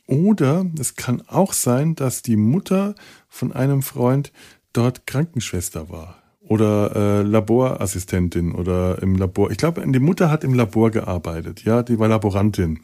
oder 0.08 0.66
es 0.80 0.96
kann 0.96 1.22
auch 1.28 1.54
sein, 1.54 1.96
dass 1.96 2.22
die 2.22 2.36
Mutter 2.36 2.96
von 3.28 3.52
einem 3.52 3.82
Freund 3.82 4.32
dort 4.74 5.08
Krankenschwester 5.08 5.90
war 5.90 6.22
oder 6.42 6.96
äh, 6.96 7.22
Laborassistentin 7.22 8.54
oder 8.54 9.02
im 9.02 9.16
Labor. 9.16 9.52
Ich 9.52 9.58
glaube, 9.58 9.84
die 9.86 10.00
Mutter 10.00 10.30
hat 10.30 10.44
im 10.44 10.54
Labor 10.54 10.92
gearbeitet, 10.92 11.64
ja, 11.64 11.84
die 11.84 11.98
war 11.98 12.08
Laborantin. 12.08 12.80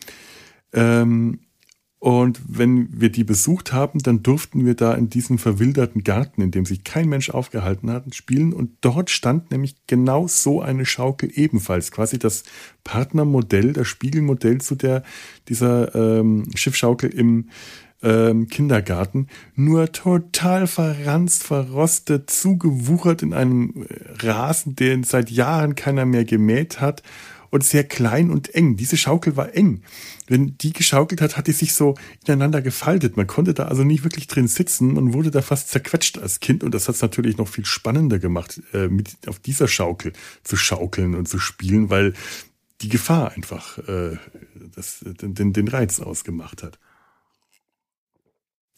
Ähm, 0.74 1.40
Und 2.00 2.40
wenn 2.48 3.02
wir 3.02 3.10
die 3.10 3.24
besucht 3.24 3.74
haben, 3.74 4.00
dann 4.00 4.22
durften 4.22 4.66
wir 4.66 4.76
da 4.76 4.94
in 4.94 5.10
diesem 5.10 5.40
verwilderten 5.40 6.04
Garten, 6.04 6.42
in 6.42 6.52
dem 6.52 6.64
sich 6.64 6.84
kein 6.84 7.10
Mensch 7.10 7.32
aufgehalten 7.32 7.90
hat, 7.90 8.14
spielen. 8.14 8.54
Und 8.54 8.72
dort 8.82 9.10
stand 9.10 9.50
nämlich 9.50 9.76
genau 9.88 10.28
so 10.28 10.62
eine 10.62 10.86
Schaukel 10.86 11.32
ebenfalls. 11.34 11.92
Quasi 11.92 12.20
das 12.20 12.44
Partnermodell, 12.84 13.74
das 13.74 13.88
Spiegelmodell 13.88 14.62
zu 14.62 14.76
der, 14.76 15.02
dieser 15.50 15.96
ähm, 15.96 16.46
Schiffschaukel 16.54 17.10
im 17.10 17.50
ähm, 18.04 18.48
Kindergarten. 18.48 19.28
Nur 19.56 19.92
total 19.92 20.68
verranzt, 20.68 21.44
verrostet, 21.44 22.30
zugewuchert 22.30 23.24
in 23.24 23.34
einem 23.34 23.88
Rasen, 24.20 24.76
den 24.76 25.04
seit 25.04 25.32
Jahren 25.32 25.74
keiner 25.74 26.06
mehr 26.06 26.26
gemäht 26.26 26.80
hat 26.80 27.02
und 27.50 27.64
sehr 27.64 27.84
klein 27.84 28.30
und 28.30 28.54
eng. 28.54 28.76
Diese 28.76 28.98
Schaukel 28.98 29.36
war 29.36 29.56
eng. 29.56 29.82
Wenn 30.28 30.58
die 30.58 30.74
geschaukelt 30.74 31.22
hat, 31.22 31.38
hat 31.38 31.48
die 31.48 31.54
sich 31.54 31.74
so 31.74 31.96
ineinander 32.26 32.62
gefaltet. 32.62 33.18
Man 33.18 33.28
konnte 33.28 33.54
da 33.54 33.66
also 33.66 33.84
nicht 33.84 34.04
wirklich 34.04 34.28
drin 34.28 34.48
sitzen. 34.48 34.94
Man 34.94 35.14
wurde 35.14 35.32
da 35.32 35.42
fast 35.42 35.70
zerquetscht 35.70 36.18
als 36.18 36.40
Kind 36.40 36.64
und 36.64 36.74
das 36.74 36.88
hat 36.88 36.96
es 36.96 37.02
natürlich 37.02 37.38
noch 37.38 37.48
viel 37.48 37.66
spannender 37.66 38.20
gemacht, 38.20 38.62
äh, 38.74 38.88
mit 38.88 39.28
auf 39.28 39.40
dieser 39.40 39.68
Schaukel 39.68 40.14
zu 40.44 40.58
schaukeln 40.58 41.16
und 41.16 41.28
zu 41.28 41.40
spielen, 41.40 41.90
weil 41.90 42.14
die 42.82 42.90
Gefahr 42.90 43.32
einfach 43.32 43.78
äh, 43.88 44.18
das, 44.76 45.00
den, 45.04 45.54
den 45.54 45.68
Reiz 45.68 46.00
ausgemacht 46.00 46.62
hat. 46.62 46.78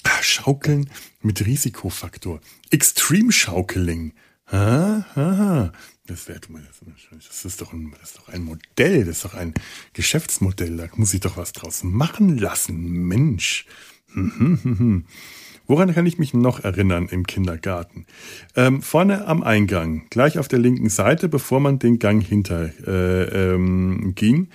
Ah, 0.03 0.23
Schaukeln 0.23 0.89
mit 1.21 1.45
Risikofaktor. 1.45 2.39
Extreme 2.69 3.31
Schaukeling. 3.31 4.13
Ah, 4.51 5.03
ah, 5.15 5.71
das, 6.07 6.27
wäre, 6.27 6.39
das, 6.39 7.45
ist 7.45 7.61
doch 7.61 7.71
ein, 7.71 7.93
das 7.99 8.11
ist 8.11 8.17
doch 8.17 8.29
ein 8.29 8.43
Modell, 8.43 9.05
das 9.05 9.17
ist 9.17 9.25
doch 9.25 9.35
ein 9.35 9.53
Geschäftsmodell. 9.93 10.75
Da 10.77 10.87
muss 10.95 11.13
ich 11.13 11.19
doch 11.19 11.37
was 11.37 11.53
draus 11.53 11.83
machen 11.83 12.37
lassen. 12.37 13.07
Mensch. 13.07 13.65
Woran 15.67 15.93
kann 15.93 16.07
ich 16.07 16.17
mich 16.17 16.33
noch 16.33 16.63
erinnern 16.63 17.09
im 17.11 17.27
Kindergarten? 17.27 18.07
Ähm, 18.55 18.81
vorne 18.81 19.27
am 19.27 19.43
Eingang, 19.43 20.07
gleich 20.09 20.39
auf 20.39 20.47
der 20.47 20.57
linken 20.57 20.89
Seite, 20.89 21.29
bevor 21.29 21.59
man 21.59 21.77
den 21.77 21.99
Gang 21.99 22.25
hinter 22.25 22.71
äh, 22.87 23.53
ähm, 23.53 24.13
ging, 24.15 24.47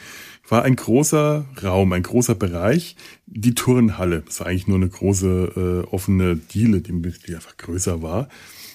war 0.49 0.65
ein 0.65 0.75
großer 0.75 1.45
Raum, 1.63 1.93
ein 1.93 2.03
großer 2.03 2.35
Bereich, 2.35 2.97
die 3.27 3.55
Turnhalle. 3.55 4.23
Das 4.27 4.41
war 4.41 4.49
eigentlich 4.49 4.67
nur 4.67 4.79
eine 4.79 4.89
große 4.89 5.85
äh, 5.87 5.95
offene 5.95 6.35
Diele, 6.35 6.81
die, 6.81 6.93
die 6.93 7.35
einfach 7.37 7.57
größer 7.59 8.03
war. 8.03 8.29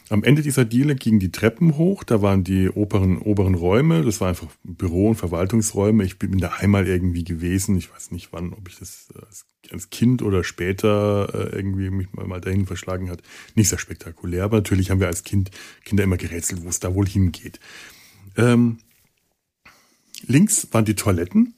Am 0.10 0.24
Ende 0.24 0.42
dieser 0.42 0.66
Diele 0.66 0.96
gingen 0.96 1.20
die 1.20 1.32
Treppen 1.32 1.78
hoch, 1.78 2.04
da 2.04 2.22
waren 2.24 2.44
die 2.44 2.68
oberen, 2.70 3.20
oberen 3.20 3.54
Räume, 3.54 4.02
das 4.02 4.20
war 4.20 4.30
einfach 4.30 4.48
Büro- 4.64 5.10
und 5.10 5.16
Verwaltungsräume. 5.16 6.04
Ich 6.04 6.18
bin 6.18 6.40
da 6.40 6.50
einmal 6.58 6.88
irgendwie 6.88 7.24
gewesen, 7.24 7.78
ich 7.78 7.94
weiß 7.94 8.10
nicht 8.10 8.34
wann, 8.34 8.54
ob 8.54 8.68
ich 8.68 8.80
das 8.80 9.10
äh, 9.16 9.72
als 9.72 9.92
Kind 9.92 10.24
oder 10.24 10.44
später 10.44 11.30
äh, 11.34 11.56
irgendwie 11.56 11.92
mich 11.92 12.12
mal 12.12 12.42
dahin 12.42 12.66
verschlagen 12.66 13.12
hat. 13.12 13.22
Nicht 13.54 13.70
sehr 13.70 13.78
spektakulär, 13.78 14.46
aber 14.46 14.58
natürlich 14.58 14.90
haben 14.90 15.00
wir 15.00 15.08
als 15.08 15.24
Kind 15.24 15.52
Kinder 15.86 16.04
immer 16.04 16.18
gerätselt, 16.18 16.64
wo 16.64 16.70
es 16.70 16.80
da 16.80 16.96
wohl 16.96 17.08
hingeht. 17.08 17.60
Ähm, 18.36 18.80
links 20.26 20.68
waren 20.72 20.86
die 20.86 20.96
Toiletten, 20.96 21.54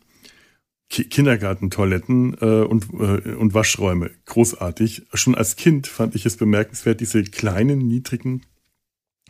Kindergartentoiletten 0.92 2.38
äh, 2.42 2.46
und, 2.46 2.88
äh, 2.94 3.34
und 3.34 3.54
Waschräume. 3.54 4.12
Großartig. 4.26 5.08
Schon 5.14 5.36
als 5.36 5.56
Kind 5.56 5.88
fand 5.88 6.16
ich 6.16 6.26
es 6.26 6.36
bemerkenswert, 6.36 7.00
diese 7.00 7.24
kleinen, 7.24 7.80
niedrigen 7.80 8.42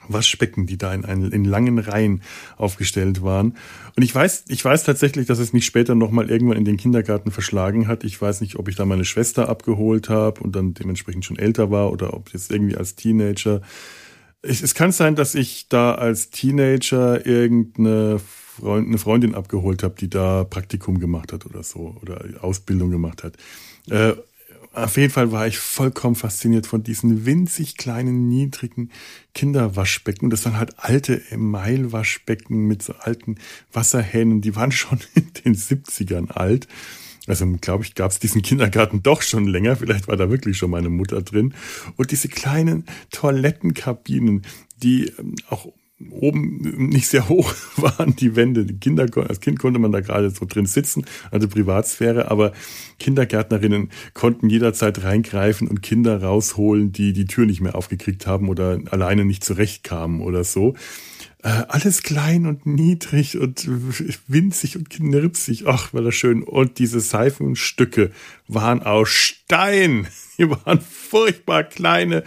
Waschbecken, 0.08 0.66
die 0.66 0.80
da 0.80 0.94
in, 0.94 1.06
einen, 1.06 1.32
in 1.32 1.46
langen 1.46 1.78
Reihen 1.78 2.24
aufgestellt 2.58 3.22
waren. 3.22 3.56
Und 3.96 4.04
ich 4.04 4.14
weiß, 4.14 4.46
ich 4.48 4.66
weiß 4.66 4.84
tatsächlich, 4.84 5.28
dass 5.28 5.38
es 5.38 5.54
mich 5.54 5.66
später 5.66 5.94
nochmal 5.94 6.32
irgendwann 6.32 6.58
in 6.58 6.66
den 6.66 6.78
Kindergarten 6.78 7.30
verschlagen 7.30 7.88
hat. 7.88 8.04
Ich 8.04 8.20
weiß 8.20 8.42
nicht, 8.42 8.56
ob 8.56 8.68
ich 8.68 8.76
da 8.76 8.86
meine 8.86 9.06
Schwester 9.06 9.48
abgeholt 9.48 10.10
habe 10.10 10.42
und 10.42 10.56
dann 10.56 10.74
dementsprechend 10.74 11.26
schon 11.26 11.38
älter 11.38 11.70
war 11.70 11.92
oder 11.92 12.16
ob 12.16 12.34
jetzt 12.34 12.52
irgendwie 12.52 12.76
als 12.76 12.96
Teenager. 12.96 13.62
Es, 14.42 14.64
es 14.64 14.74
kann 14.74 14.92
sein, 14.92 15.16
dass 15.16 15.36
ich 15.36 15.70
da 15.70 15.94
als 15.94 16.32
Teenager 16.32 17.24
irgendeine 17.24 18.20
Freund, 18.62 18.88
eine 18.88 18.98
Freundin 18.98 19.36
abgeholt 19.36 19.84
habe, 19.84 19.96
die 20.00 20.10
da 20.10 20.44
Praktikum 20.44 21.00
gemacht 21.00 21.34
hat 21.34 21.46
oder 21.46 21.64
so 21.64 21.96
oder 22.02 22.24
Ausbildung 22.42 22.92
gemacht 22.92 23.24
hat. 23.24 23.38
Äh, 23.90 24.14
auf 24.74 24.96
jeden 24.96 25.12
Fall 25.12 25.34
war 25.34 25.48
ich 25.48 25.58
vollkommen 25.58 26.16
fasziniert 26.16 26.66
von 26.66 26.82
diesen 26.82 27.26
winzig 27.26 27.76
kleinen, 27.76 28.30
niedrigen 28.30 28.90
Kinderwaschbecken. 29.36 30.30
Das 30.30 30.46
waren 30.46 30.58
halt 30.58 30.80
alte 30.80 31.22
Emailwaschbecken 31.30 32.68
mit 32.68 32.82
so 32.82 32.94
alten 32.94 33.36
Wasserhähnen. 33.74 34.40
Die 34.40 34.56
waren 34.56 34.72
schon 34.72 35.00
in 35.16 35.34
den 35.44 35.56
70ern 35.56 36.32
alt. 36.32 36.68
Also, 37.28 37.46
glaube 37.60 37.84
ich, 37.84 37.96
gab 37.96 38.12
es 38.12 38.20
diesen 38.20 38.42
Kindergarten 38.42 39.04
doch 39.04 39.22
schon 39.22 39.46
länger. 39.46 39.76
Vielleicht 39.76 40.08
war 40.08 40.18
da 40.18 40.30
wirklich 40.30 40.58
schon 40.58 40.72
meine 40.72 40.90
Mutter 40.90 41.22
drin. 41.22 41.54
Und 41.98 42.12
diese 42.12 42.30
kleinen 42.30 42.86
Toilettenkabinen, 43.12 44.44
die 44.82 45.12
ähm, 45.20 45.36
auch 45.50 45.68
oben 46.10 46.88
nicht 46.90 47.08
sehr 47.08 47.30
hoch 47.30 47.54
waren 47.78 48.16
die 48.16 48.36
Wände. 48.36 48.66
Die 48.66 48.78
Kinder, 48.78 49.08
als 49.28 49.40
Kind 49.40 49.60
konnte 49.60 49.80
man 49.80 49.92
da 49.92 50.00
gerade 50.00 50.30
so 50.30 50.46
drin 50.46 50.66
sitzen, 50.66 51.06
also 51.32 51.48
Privatsphäre, 51.48 52.32
aber 52.32 52.54
Kindergärtnerinnen 53.00 53.90
konnten 54.14 54.50
jederzeit 54.50 55.04
reingreifen 55.04 55.68
und 55.68 55.82
Kinder 55.82 56.22
rausholen, 56.22 56.92
die 56.92 57.14
die 57.14 57.26
Tür 57.26 57.46
nicht 57.46 57.62
mehr 57.62 57.76
aufgekriegt 57.76 58.28
haben 58.28 58.50
oder 58.50 58.80
alleine 58.90 59.26
nicht 59.26 59.44
zurechtkamen 59.44 60.22
oder 60.22 60.44
so. 60.44 60.76
Äh, 61.44 61.64
alles 61.70 62.04
klein 62.04 62.46
und 62.46 62.68
niedrig 62.68 63.38
und 63.38 63.68
winzig 64.28 64.78
und 64.78 64.92
knirpsig. 64.92 65.66
Ach, 65.66 65.92
war 65.92 66.04
das 66.04 66.14
schön. 66.14 66.44
Und 66.44 66.78
diese 66.78 67.00
Seifenstücke 67.00 68.12
waren 68.48 68.84
aus 68.84 69.10
Stein. 69.10 70.08
Die 70.38 70.50
waren 70.50 70.82
furchtbar 70.82 71.64
kleine, 71.64 72.24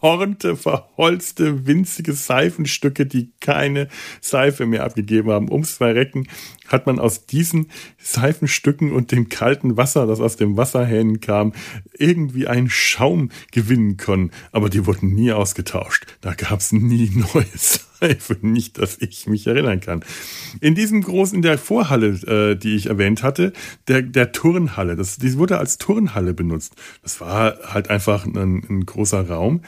verhornte, 0.00 0.56
verholzte, 0.56 1.66
winzige 1.66 2.12
Seifenstücke, 2.12 3.06
die 3.06 3.32
keine 3.40 3.88
Seife 4.20 4.66
mehr 4.66 4.84
abgegeben 4.84 5.30
haben. 5.30 5.50
Ums 5.50 5.74
Verrecken 5.74 6.28
hat 6.68 6.86
man 6.86 6.98
aus 6.98 7.26
diesen 7.26 7.70
Seifenstücken 7.98 8.92
und 8.92 9.12
dem 9.12 9.28
kalten 9.28 9.76
Wasser, 9.76 10.06
das 10.06 10.20
aus 10.20 10.36
dem 10.36 10.56
Wasserhähnen 10.56 11.20
kam, 11.20 11.52
irgendwie 11.98 12.46
einen 12.46 12.70
Schaum 12.70 13.30
gewinnen 13.52 13.96
können. 13.96 14.30
Aber 14.52 14.70
die 14.70 14.86
wurden 14.86 15.14
nie 15.14 15.32
ausgetauscht. 15.32 16.06
Da 16.20 16.34
gab 16.34 16.60
es 16.60 16.72
nie 16.72 17.10
neues. 17.34 17.89
Seife. 18.10 18.38
Nicht, 18.42 18.78
dass 18.78 18.98
ich 18.98 19.26
mich 19.26 19.46
erinnern 19.46 19.80
kann. 19.80 20.04
In 20.60 20.74
diesem 20.74 21.02
großen, 21.02 21.36
in 21.36 21.42
der 21.42 21.58
Vorhalle, 21.58 22.52
äh, 22.52 22.56
die 22.56 22.76
ich 22.76 22.86
erwähnt 22.86 23.22
hatte, 23.22 23.52
der, 23.88 24.02
der 24.02 24.32
Turnhalle, 24.32 24.96
das, 24.96 25.18
die 25.18 25.36
wurde 25.36 25.58
als 25.58 25.78
Turnhalle 25.78 26.34
benutzt. 26.34 26.74
Das 27.02 27.20
war 27.20 27.58
halt 27.64 27.90
einfach 27.90 28.26
ein, 28.26 28.36
ein 28.68 28.86
großer 28.86 29.28
Raum. 29.28 29.62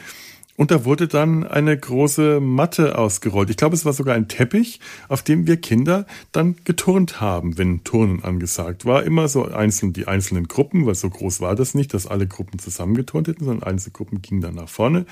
Und 0.55 0.69
da 0.69 0.85
wurde 0.85 1.07
dann 1.07 1.47
eine 1.47 1.75
große 1.75 2.39
Matte 2.39 2.95
ausgerollt. 2.95 3.49
Ich 3.49 3.57
glaube, 3.57 3.75
es 3.75 3.85
war 3.85 3.93
sogar 3.93 4.13
ein 4.13 4.27
Teppich, 4.27 4.79
auf 5.07 5.23
dem 5.23 5.47
wir 5.47 5.57
Kinder 5.57 6.05
dann 6.31 6.55
geturnt 6.63 7.19
haben, 7.19 7.57
wenn 7.57 7.83
Turnen 7.83 8.23
angesagt 8.23 8.85
war. 8.85 9.03
Immer 9.03 9.27
so 9.27 9.45
einzeln, 9.45 9.93
die 9.93 10.07
einzelnen 10.07 10.47
Gruppen, 10.47 10.85
weil 10.85 10.93
so 10.93 11.09
groß 11.09 11.41
war 11.41 11.55
das 11.55 11.73
nicht, 11.73 11.95
dass 11.95 12.05
alle 12.05 12.27
Gruppen 12.27 12.59
zusammengeturnt 12.59 13.29
hätten, 13.29 13.45
sondern 13.45 13.67
einzelne 13.67 13.93
Gruppen 13.93 14.21
gingen 14.21 14.41
dann 14.41 14.53
nach 14.53 14.69
vorne. 14.69 15.07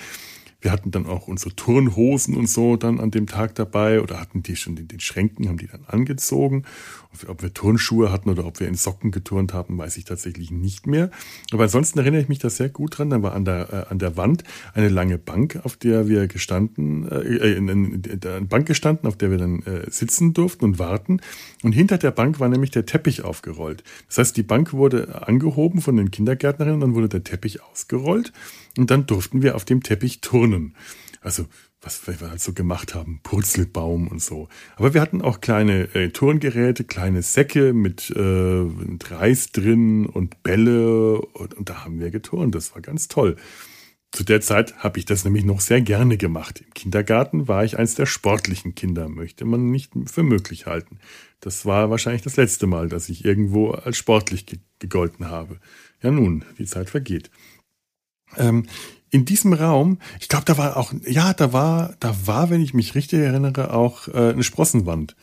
Wir 0.62 0.72
hatten 0.72 0.92
dann 0.92 1.08
auch 1.08 1.28
unsere 1.28 1.56
Turnhosen 1.56 2.38
und 2.38 2.48
so 2.48 2.78
dann 2.78 3.00
an 3.00 3.10
dem 3.10 3.26
Tag 3.26 3.56
dabei 3.56 4.00
oder 4.00 4.20
hatten 4.20 4.44
die 4.44 4.56
schon 4.56 4.78
in 4.78 4.88
den 4.88 5.00
Schränken, 5.00 5.50
haben 5.50 5.58
die 5.58 5.68
dann 5.68 5.86
angezogen. 5.88 6.64
Ob 7.28 7.42
wir 7.42 7.54
Turnschuhe 7.54 8.12
hatten 8.12 8.30
oder 8.30 8.46
ob 8.46 8.60
wir 8.60 8.68
in 8.68 8.76
Socken 8.76 9.12
geturnt 9.12 9.54
haben, 9.54 9.78
weiß 9.78 9.98
ich 9.98 10.06
tatsächlich 10.06 10.52
nicht 10.52 10.88
mehr. 10.88 11.10
Aber 11.52 11.64
ansonsten 11.64 12.00
erinnere 12.00 12.22
ich 12.22 12.30
mich 12.30 12.40
da 12.40 12.50
sehr 12.50 12.70
gut 12.70 12.98
dran. 12.98 13.10
Da 13.10 13.22
war 13.22 13.34
an 13.34 13.44
der, 13.44 13.74
äh, 13.74 13.92
an 13.92 14.00
der 14.00 14.16
Wand 14.16 14.44
eine 14.74 14.88
lange 14.88 15.18
Bank, 15.18 15.60
auf 15.64 15.76
der 15.76 16.08
wir 16.08 16.28
gestanden, 16.28 17.10
äh, 17.10 17.16
äh 17.16 17.58
in, 17.58 17.68
in, 17.68 18.04
in, 18.04 18.20
eine 18.24 18.46
Bank 18.46 18.68
gestanden, 18.68 19.08
auf 19.08 19.18
der 19.18 19.32
wir 19.32 19.40
dann 19.40 19.64
äh, 19.64 19.90
sitzen 19.90 20.34
durften 20.34 20.64
und 20.64 20.80
warten. 20.80 21.20
Und 21.64 21.74
hinter 21.74 21.98
der 21.98 22.12
Bank 22.12 22.40
war 22.40 22.48
nämlich 22.48 22.72
der 22.72 22.86
Teppich 22.86 23.24
aufgerollt. 23.24 23.84
Das 24.08 24.20
heißt, 24.20 24.38
die 24.38 24.44
Bank 24.44 24.72
wurde 24.72 25.28
angehoben 25.28 25.82
von 25.82 25.98
den 25.98 26.12
Kindergärtnerinnen, 26.12 26.80
dann 26.80 26.94
wurde 26.94 27.10
der 27.10 27.24
Teppich 27.24 27.62
ausgerollt 27.64 28.32
und 28.78 28.92
dann 28.92 29.06
durften 29.06 29.42
wir 29.42 29.56
auf 29.56 29.66
dem 29.66 29.84
Teppich 29.84 30.22
turnen. 30.22 30.76
Also 31.22 31.46
was 31.82 32.06
wir 32.08 32.30
halt 32.30 32.40
so 32.40 32.54
gemacht 32.54 32.94
haben, 32.94 33.20
Purzelbaum 33.24 34.08
und 34.08 34.22
so. 34.22 34.48
Aber 34.76 34.94
wir 34.94 35.02
hatten 35.02 35.22
auch 35.22 35.42
kleine 35.42 35.94
äh, 35.96 36.10
Turngeräte, 36.10 36.84
kleine 36.84 37.24
Säcke 37.24 37.74
mit, 37.74 38.14
äh, 38.16 38.20
mit 38.22 39.10
Reis 39.10 39.52
drin 39.52 40.06
und 40.06 40.44
Bälle 40.44 41.20
und, 41.20 41.56
und 41.56 41.70
da 41.70 41.84
haben 41.84 42.00
wir 42.00 42.12
geturnt. 42.12 42.54
Das 42.54 42.76
war 42.76 42.82
ganz 42.82 43.08
toll. 43.08 43.36
Zu 44.12 44.26
der 44.26 44.42
Zeit 44.42 44.76
habe 44.78 45.00
ich 45.00 45.06
das 45.06 45.24
nämlich 45.24 45.46
noch 45.46 45.62
sehr 45.62 45.82
gerne 45.82 46.18
gemacht. 46.18 46.62
Im 46.62 46.74
Kindergarten 46.74 47.48
war 47.48 47.64
ich 47.64 47.80
eins 47.80 47.96
der 47.96 48.06
sportlichen 48.06 48.76
Kinder, 48.76 49.08
möchte 49.08 49.46
man 49.46 49.72
nicht 49.72 49.94
für 50.06 50.24
möglich 50.24 50.66
halten. 50.66 51.00
Das 51.40 51.66
war 51.66 51.90
wahrscheinlich 51.90 52.22
das 52.22 52.36
letzte 52.36 52.68
Mal, 52.68 52.90
dass 52.90 53.10
ich 53.10 53.26
irgendwo 53.26 53.72
als 53.72 53.98
sportlich 53.98 54.46
gegolten 54.80 55.30
habe. 55.30 55.60
Ja 56.04 56.12
nun, 56.12 56.44
die 56.60 56.66
Zeit 56.66 56.90
vergeht. 56.90 57.32
Ähm, 58.38 58.66
in 59.10 59.26
diesem 59.26 59.54
Raum, 59.54 60.00
ich 60.20 60.30
glaube, 60.30 60.46
da 60.46 60.58
war 60.58 60.78
auch, 60.78 60.94
ja, 61.06 61.34
da 61.34 61.52
war, 61.52 61.96
da 62.00 62.16
war, 62.26 62.50
wenn 62.50 62.62
ich 62.62 62.74
mich 62.74 62.96
richtig 62.96 63.20
erinnere, 63.20 63.74
auch 63.74 64.08
äh, 64.08 64.32
eine 64.32 64.44
Sprossenwand. 64.44 65.16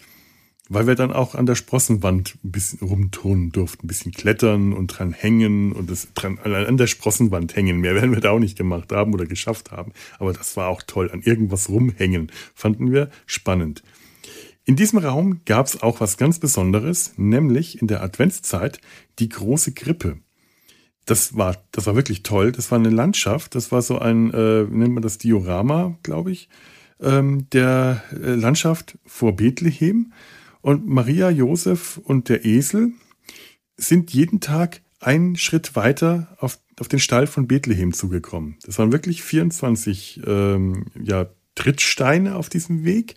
weil 0.69 0.87
wir 0.87 0.95
dann 0.95 1.13
auch 1.13 1.35
an 1.35 1.47
der 1.47 1.55
Sprossenwand 1.55 2.37
ein 2.45 2.51
bisschen 2.53 2.87
rumturnen 2.87 3.51
durften, 3.53 3.87
ein 3.87 3.89
bisschen 3.89 4.13
klettern 4.13 4.73
und 4.73 4.89
dran 4.89 5.13
hängen 5.13 5.73
und 5.73 5.91
das 5.91 6.09
dran, 6.15 6.39
an 6.39 6.77
der 6.77 6.87
Sprossenwand 6.87 7.57
hängen. 7.57 7.81
Mehr 7.81 7.95
werden 7.95 8.13
wir 8.13 8.21
da 8.21 8.31
auch 8.31 8.39
nicht 8.39 8.59
gemacht 8.59 8.93
haben 8.93 9.15
oder 9.15 9.27
geschafft 9.27 9.71
haben. 9.71 9.93
Aber 10.19 10.33
das 10.33 10.57
war 10.57 10.69
auch 10.69 10.83
toll. 10.87 11.11
An 11.11 11.23
irgendwas 11.23 11.69
rumhängen 11.69 12.31
fanden 12.55 12.93
wir 12.93 13.11
spannend. 13.27 13.83
In 14.65 14.77
diesem 14.77 14.99
Raum 14.99 15.41
gab 15.47 15.67
es 15.67 15.83
auch 15.83 16.01
was 16.01 16.19
ganz 16.19 16.39
Besonderes, 16.39 17.15
nämlich 17.17 17.81
in 17.81 17.89
der 17.89 18.03
Adventszeit 18.03 18.81
die 19.19 19.31
große 19.31 19.73
Krippe. 19.73 20.19
Das 21.09 21.39
war, 21.39 21.57
das 21.73 21.87
war 21.87 21.97
wirklich 21.97 22.23
toll. 22.23 22.53
Das 22.53 22.71
war 22.71 22.79
eine 22.79 22.91
Landschaft. 22.91 23.55
Das 23.55 23.73
war 23.73 23.81
so 23.81 23.99
ein, 23.99 24.31
äh, 24.35 24.65
nennt 24.65 24.93
man 24.93 25.03
das 25.03 25.17
Diorama, 25.17 25.97
glaube 26.03 26.33
ich, 26.33 26.51
ähm, 27.01 27.49
der 27.51 28.03
äh, 28.13 28.35
Landschaft 28.35 28.99
vor 29.07 29.35
Bethlehem. 29.35 30.13
Und 30.61 30.87
Maria, 30.87 31.31
Josef 31.31 31.97
und 31.97 32.29
der 32.29 32.45
Esel 32.45 32.93
sind 33.79 34.13
jeden 34.13 34.41
Tag 34.41 34.83
einen 35.01 35.37
Schritt 35.37 35.77
weiter 35.77 36.37
auf, 36.41 36.59
auf 36.79 36.89
den 36.89 36.99
Stall 36.99 37.27
von 37.27 37.49
Bethlehem 37.49 37.95
zugekommen. 37.95 38.59
Das 38.67 38.79
waren 38.79 38.93
wirklich 38.93 39.23
24 39.23 40.21
ähm, 40.27 40.89
ja, 41.03 41.31
Trittsteine 41.55 42.37
auf 42.37 42.51
diesem 42.51 42.85
Weg. 42.85 43.15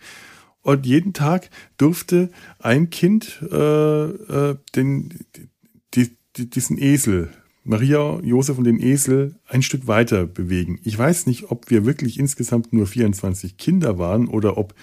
Und 0.62 0.86
jeden 0.86 1.12
Tag 1.12 1.50
durfte 1.76 2.30
ein 2.58 2.88
Kind 2.88 3.42
äh, 3.50 4.04
äh, 4.04 4.56
den, 4.74 5.26
die, 5.92 6.16
die, 6.36 6.48
diesen 6.48 6.78
Esel, 6.78 7.30
Maria, 7.64 8.18
Josef 8.22 8.58
und 8.58 8.64
den 8.64 8.80
Esel, 8.80 9.36
ein 9.46 9.62
Stück 9.62 9.86
weiter 9.86 10.26
bewegen. 10.26 10.80
Ich 10.82 10.98
weiß 10.98 11.26
nicht, 11.26 11.50
ob 11.50 11.70
wir 11.70 11.86
wirklich 11.86 12.18
insgesamt 12.18 12.72
nur 12.72 12.86
24 12.86 13.56
Kinder 13.56 13.98
waren 13.98 14.26
oder 14.26 14.58
ob 14.58 14.74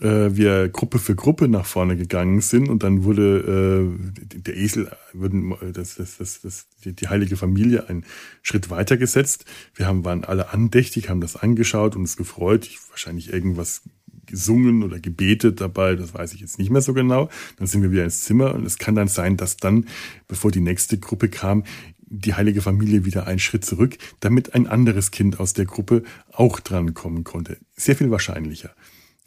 äh, 0.00 0.34
wir 0.34 0.68
Gruppe 0.68 0.98
für 0.98 1.14
Gruppe 1.14 1.48
nach 1.48 1.66
vorne 1.66 1.96
gegangen 1.96 2.40
sind 2.40 2.68
und 2.68 2.82
dann 2.82 3.04
wurde 3.04 3.92
äh, 3.98 4.38
der 4.38 4.56
Esel, 4.56 4.90
würden, 5.12 5.54
das, 5.72 5.96
das, 5.96 6.18
das, 6.18 6.40
das, 6.40 6.66
die, 6.84 6.94
die 6.94 7.08
heilige 7.08 7.36
Familie 7.36 7.88
einen 7.88 8.04
Schritt 8.42 8.70
weiter 8.70 8.96
gesetzt. 8.96 9.44
Wir 9.74 9.86
haben, 9.86 10.04
waren 10.04 10.24
alle 10.24 10.50
andächtig, 10.50 11.08
haben 11.08 11.20
das 11.20 11.36
angeschaut 11.36 11.96
und 11.96 12.02
uns 12.02 12.16
gefreut. 12.16 12.66
Ich, 12.66 12.78
wahrscheinlich 12.90 13.32
irgendwas 13.32 13.82
gesungen 14.26 14.82
oder 14.82 15.00
gebetet 15.00 15.60
dabei, 15.60 15.94
das 15.94 16.14
weiß 16.14 16.32
ich 16.32 16.40
jetzt 16.40 16.58
nicht 16.58 16.70
mehr 16.70 16.80
so 16.80 16.94
genau. 16.94 17.28
Dann 17.58 17.66
sind 17.66 17.82
wir 17.82 17.90
wieder 17.90 18.04
ins 18.04 18.22
Zimmer 18.22 18.54
und 18.54 18.64
es 18.64 18.78
kann 18.78 18.94
dann 18.94 19.08
sein, 19.08 19.36
dass 19.36 19.56
dann, 19.56 19.86
bevor 20.28 20.50
die 20.50 20.60
nächste 20.60 20.98
Gruppe 20.98 21.28
kam, 21.28 21.64
die 22.12 22.34
heilige 22.34 22.60
Familie 22.60 23.04
wieder 23.04 23.26
einen 23.26 23.38
Schritt 23.38 23.64
zurück, 23.64 23.96
damit 24.20 24.54
ein 24.54 24.66
anderes 24.66 25.10
Kind 25.10 25.40
aus 25.40 25.54
der 25.54 25.64
Gruppe 25.64 26.02
auch 26.30 26.60
dran 26.60 26.94
kommen 26.94 27.24
konnte. 27.24 27.58
Sehr 27.74 27.96
viel 27.96 28.10
wahrscheinlicher. 28.10 28.74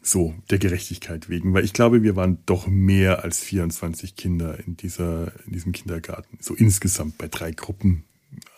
So, 0.00 0.34
der 0.50 0.58
Gerechtigkeit 0.58 1.28
wegen, 1.28 1.52
weil 1.52 1.64
ich 1.64 1.72
glaube, 1.72 2.04
wir 2.04 2.14
waren 2.14 2.38
doch 2.46 2.68
mehr 2.68 3.24
als 3.24 3.40
24 3.40 4.14
Kinder 4.14 4.56
in 4.64 4.76
dieser, 4.76 5.32
in 5.46 5.52
diesem 5.52 5.72
Kindergarten. 5.72 6.38
So 6.40 6.54
insgesamt 6.54 7.18
bei 7.18 7.26
drei 7.26 7.50
Gruppen. 7.50 8.04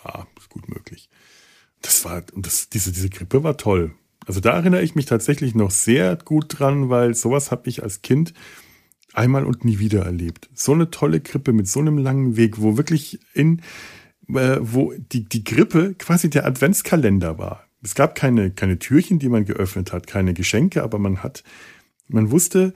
Ja, 0.04 0.26
ist 0.38 0.50
gut 0.50 0.68
möglich. 0.68 1.08
Das 1.80 2.04
war, 2.04 2.22
und 2.34 2.44
das, 2.44 2.68
diese, 2.68 2.92
diese 2.92 3.08
Grippe 3.08 3.44
war 3.44 3.56
toll. 3.56 3.94
Also 4.26 4.40
da 4.40 4.52
erinnere 4.52 4.82
ich 4.82 4.94
mich 4.94 5.06
tatsächlich 5.06 5.54
noch 5.54 5.70
sehr 5.70 6.16
gut 6.16 6.58
dran, 6.58 6.90
weil 6.90 7.14
sowas 7.14 7.50
habe 7.50 7.70
ich 7.70 7.82
als 7.82 8.02
Kind 8.02 8.34
einmal 9.14 9.46
und 9.46 9.64
nie 9.64 9.78
wieder 9.78 10.04
erlebt. 10.04 10.50
So 10.52 10.72
eine 10.72 10.90
tolle 10.90 11.20
Krippe 11.20 11.54
mit 11.54 11.66
so 11.66 11.80
einem 11.80 11.96
langen 11.96 12.36
Weg, 12.36 12.60
wo 12.60 12.76
wirklich 12.76 13.20
in, 13.32 13.62
äh, 14.28 14.58
wo 14.60 14.92
die, 14.96 15.24
die 15.24 15.44
Grippe 15.44 15.94
quasi 15.94 16.30
der 16.30 16.46
Adventskalender 16.46 17.38
war 17.38 17.68
es 17.82 17.94
gab 17.94 18.14
keine, 18.14 18.50
keine 18.50 18.78
Türchen, 18.78 19.18
die 19.18 19.28
man 19.28 19.44
geöffnet 19.44 19.92
hat, 19.92 20.06
keine 20.06 20.34
Geschenke, 20.34 20.82
aber 20.82 20.98
man 20.98 21.22
hat, 21.22 21.44
man 22.08 22.30
wusste, 22.30 22.74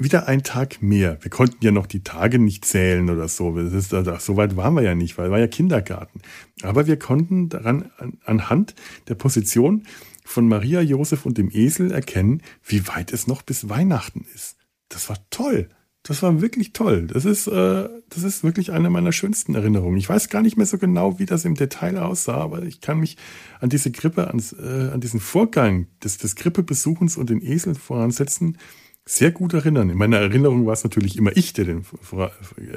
wieder 0.00 0.28
ein 0.28 0.44
Tag 0.44 0.80
mehr. 0.80 1.18
Wir 1.22 1.30
konnten 1.30 1.64
ja 1.64 1.72
noch 1.72 1.86
die 1.86 2.04
Tage 2.04 2.38
nicht 2.38 2.64
zählen 2.64 3.10
oder 3.10 3.26
so. 3.26 3.56
Das 3.56 3.72
ist, 3.72 3.92
also, 3.92 4.16
so 4.18 4.36
weit 4.36 4.56
waren 4.56 4.74
wir 4.74 4.82
ja 4.82 4.94
nicht, 4.94 5.18
weil 5.18 5.32
war 5.32 5.40
ja 5.40 5.48
Kindergarten. 5.48 6.20
Aber 6.62 6.86
wir 6.86 7.00
konnten 7.00 7.48
daran 7.48 7.90
an, 7.98 8.18
anhand 8.24 8.76
der 9.08 9.16
Position 9.16 9.86
von 10.24 10.46
Maria, 10.46 10.82
Josef 10.82 11.26
und 11.26 11.36
dem 11.36 11.50
Esel 11.50 11.90
erkennen, 11.90 12.42
wie 12.62 12.86
weit 12.86 13.12
es 13.12 13.26
noch 13.26 13.42
bis 13.42 13.68
Weihnachten 13.68 14.24
ist. 14.34 14.56
Das 14.88 15.08
war 15.08 15.16
toll. 15.30 15.68
Das 16.08 16.22
war 16.22 16.40
wirklich 16.40 16.72
toll. 16.72 17.06
Das 17.06 17.26
ist, 17.26 17.46
äh, 17.48 17.88
das 18.08 18.22
ist 18.22 18.42
wirklich 18.42 18.72
eine 18.72 18.88
meiner 18.88 19.12
schönsten 19.12 19.54
Erinnerungen. 19.54 19.98
Ich 19.98 20.08
weiß 20.08 20.30
gar 20.30 20.40
nicht 20.40 20.56
mehr 20.56 20.64
so 20.64 20.78
genau, 20.78 21.18
wie 21.18 21.26
das 21.26 21.44
im 21.44 21.54
Detail 21.54 21.98
aussah, 21.98 22.38
aber 22.38 22.62
ich 22.62 22.80
kann 22.80 22.98
mich 22.98 23.18
an 23.60 23.68
diese 23.68 23.92
Krippe, 23.92 24.28
ans, 24.28 24.54
äh, 24.54 24.90
an 24.90 25.02
diesen 25.02 25.20
Vorgang 25.20 25.86
des, 26.02 26.16
des 26.16 26.34
Krippebesuchens 26.34 27.18
und 27.18 27.28
den 27.28 27.42
Esel 27.42 27.74
voransetzen, 27.74 28.56
sehr 29.04 29.32
gut 29.32 29.52
erinnern. 29.52 29.90
In 29.90 29.98
meiner 29.98 30.16
Erinnerung 30.16 30.64
war 30.64 30.72
es 30.72 30.82
natürlich 30.82 31.18
immer 31.18 31.36
ich, 31.36 31.52
der 31.52 31.66
den 31.66 31.84
vor, 31.84 32.32
äh, 32.56 32.68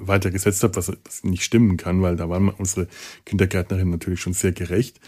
weitergesetzt 0.00 0.62
hat, 0.62 0.76
was, 0.76 0.92
was 1.04 1.24
nicht 1.24 1.44
stimmen 1.44 1.78
kann, 1.78 2.02
weil 2.02 2.16
da 2.16 2.28
waren 2.28 2.50
unsere 2.50 2.88
Kindergärtnerinnen 3.24 3.90
natürlich 3.90 4.20
schon 4.20 4.34
sehr 4.34 4.52
gerecht. 4.52 5.00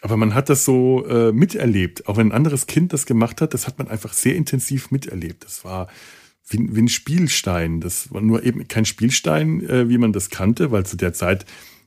Aber 0.00 0.16
man 0.16 0.34
hat 0.34 0.48
das 0.48 0.64
so 0.64 1.04
äh, 1.06 1.32
miterlebt. 1.32 2.06
Auch 2.06 2.18
wenn 2.18 2.28
ein 2.28 2.36
anderes 2.36 2.68
Kind 2.68 2.92
das 2.92 3.04
gemacht 3.04 3.40
hat, 3.40 3.52
das 3.52 3.66
hat 3.66 3.78
man 3.78 3.88
einfach 3.88 4.12
sehr 4.12 4.36
intensiv 4.36 4.92
miterlebt. 4.92 5.44
Das 5.44 5.64
war 5.64 5.88
wie, 6.48 6.74
wie 6.74 6.82
ein 6.82 6.88
Spielstein. 6.88 7.80
Das 7.80 8.12
war 8.12 8.20
nur 8.20 8.44
eben 8.44 8.66
kein 8.68 8.84
Spielstein, 8.84 9.68
äh, 9.68 9.88
wie 9.88 9.98
man 9.98 10.12
das 10.12 10.30
kannte, 10.30 10.70
weil 10.70 10.86
zu 10.86 10.96
der 10.96 11.12
Zeit 11.12 11.44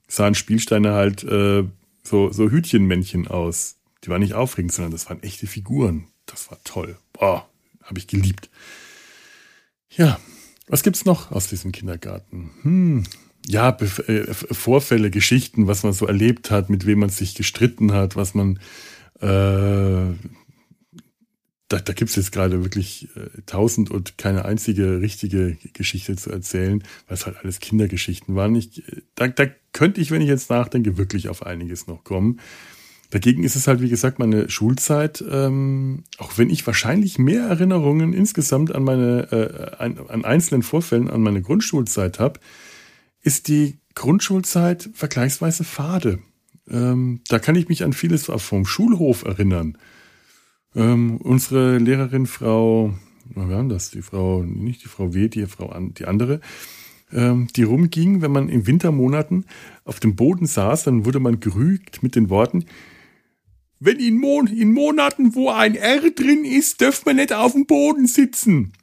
sahen 0.07 0.35
Spielsteine 0.35 0.93
halt 0.93 1.23
äh, 1.23 1.63
so, 2.03 2.31
so 2.31 2.49
Hütchenmännchen 2.49 3.27
aus. 3.27 3.77
Die 4.03 4.09
waren 4.09 4.21
nicht 4.21 4.33
aufregend, 4.33 4.73
sondern 4.73 4.91
das 4.91 5.09
waren 5.09 5.23
echte 5.23 5.47
Figuren. 5.47 6.07
Das 6.25 6.49
war 6.49 6.59
toll. 6.63 6.97
Boah, 7.13 7.47
habe 7.83 7.99
ich 7.99 8.07
geliebt. 8.07 8.49
Ja, 9.89 10.19
was 10.67 10.83
gibt's 10.83 11.05
noch 11.05 11.31
aus 11.31 11.47
diesem 11.47 11.71
Kindergarten? 11.71 12.51
Hm, 12.61 13.03
ja, 13.47 13.71
Bef 13.71 13.99
äh, 14.07 14.33
Vorfälle, 14.33 15.09
Geschichten, 15.09 15.67
was 15.67 15.83
man 15.83 15.93
so 15.93 16.05
erlebt 16.05 16.51
hat, 16.51 16.69
mit 16.69 16.85
wem 16.85 16.99
man 16.99 17.09
sich 17.09 17.35
gestritten 17.35 17.93
hat, 17.93 18.15
was 18.15 18.35
man 18.35 18.59
äh, 19.21 20.13
da, 21.69 21.77
da 21.79 21.93
gibt 21.93 22.09
es 22.09 22.15
jetzt 22.15 22.31
gerade 22.31 22.63
wirklich 22.63 23.07
äh, 23.15 23.41
tausend 23.45 23.91
und 23.91 24.17
keine 24.17 24.43
einzige 24.43 25.01
richtige 25.01 25.55
Geschichte 25.73 26.15
zu 26.15 26.31
erzählen, 26.31 26.83
weil 27.07 27.15
es 27.15 27.27
halt 27.27 27.37
alles 27.37 27.59
Kindergeschichten 27.59 28.35
waren. 28.35 28.55
Ich, 28.55 28.79
äh, 28.89 29.03
da, 29.15 29.27
da 29.27 29.45
könnte 29.71 30.01
ich, 30.01 30.09
wenn 30.09 30.21
ich 30.21 30.27
jetzt 30.27 30.49
nachdenke, 30.49 30.97
wirklich 30.97 31.29
auf 31.29 31.45
einiges 31.45 31.85
noch 31.85 32.03
kommen. 32.03 32.39
Dagegen 33.11 33.43
ist 33.43 33.55
es 33.55 33.67
halt, 33.67 33.81
wie 33.81 33.89
gesagt, 33.89 34.17
meine 34.19 34.49
Schulzeit, 34.49 35.23
ähm, 35.29 36.03
auch 36.17 36.37
wenn 36.37 36.49
ich 36.49 36.65
wahrscheinlich 36.65 37.19
mehr 37.19 37.43
Erinnerungen 37.43 38.13
insgesamt 38.13 38.73
an 38.73 38.83
meine, 38.83 39.31
äh, 39.31 39.83
an, 39.83 39.99
an 40.07 40.25
einzelnen 40.25 40.63
Vorfällen 40.63 41.09
an 41.09 41.21
meine 41.21 41.41
Grundschulzeit 41.41 42.19
habe, 42.19 42.39
ist 43.21 43.47
die 43.47 43.77
Grundschulzeit 43.93 44.89
vergleichsweise 44.93 45.63
fade. 45.63 46.19
Ähm, 46.67 47.21
da 47.29 47.37
kann 47.37 47.55
ich 47.55 47.69
mich 47.69 47.83
an 47.83 47.93
vieles 47.93 48.25
vom 48.25 48.65
Schulhof 48.65 49.23
erinnern 49.23 49.77
ähm, 50.75 51.17
unsere 51.17 51.77
Lehrerin, 51.77 52.25
Frau, 52.25 52.93
wir 53.35 53.55
haben 53.55 53.69
das, 53.69 53.91
die 53.91 54.01
Frau, 54.01 54.43
nicht 54.43 54.83
die 54.83 54.87
Frau 54.87 55.13
W, 55.13 55.27
die 55.27 55.45
Frau, 55.45 55.73
die 55.79 56.05
andere, 56.05 56.41
ähm, 57.11 57.47
die 57.55 57.63
rumging, 57.63 58.21
wenn 58.21 58.31
man 58.31 58.49
in 58.49 58.67
Wintermonaten 58.67 59.45
auf 59.83 59.99
dem 59.99 60.15
Boden 60.15 60.45
saß, 60.45 60.83
dann 60.83 61.05
wurde 61.05 61.19
man 61.19 61.39
gerügt 61.39 62.03
mit 62.03 62.15
den 62.15 62.29
Worten, 62.29 62.65
wenn 63.79 63.97
in, 63.97 64.17
Mon 64.17 64.47
in 64.47 64.73
Monaten, 64.73 65.35
wo 65.35 65.49
ein 65.49 65.75
R 65.75 66.11
drin 66.11 66.43
ist, 66.43 66.81
dürft 66.81 67.05
man 67.05 67.15
nicht 67.15 67.31
auf 67.31 67.53
dem 67.53 67.65
Boden 67.65 68.07
sitzen. 68.07 68.73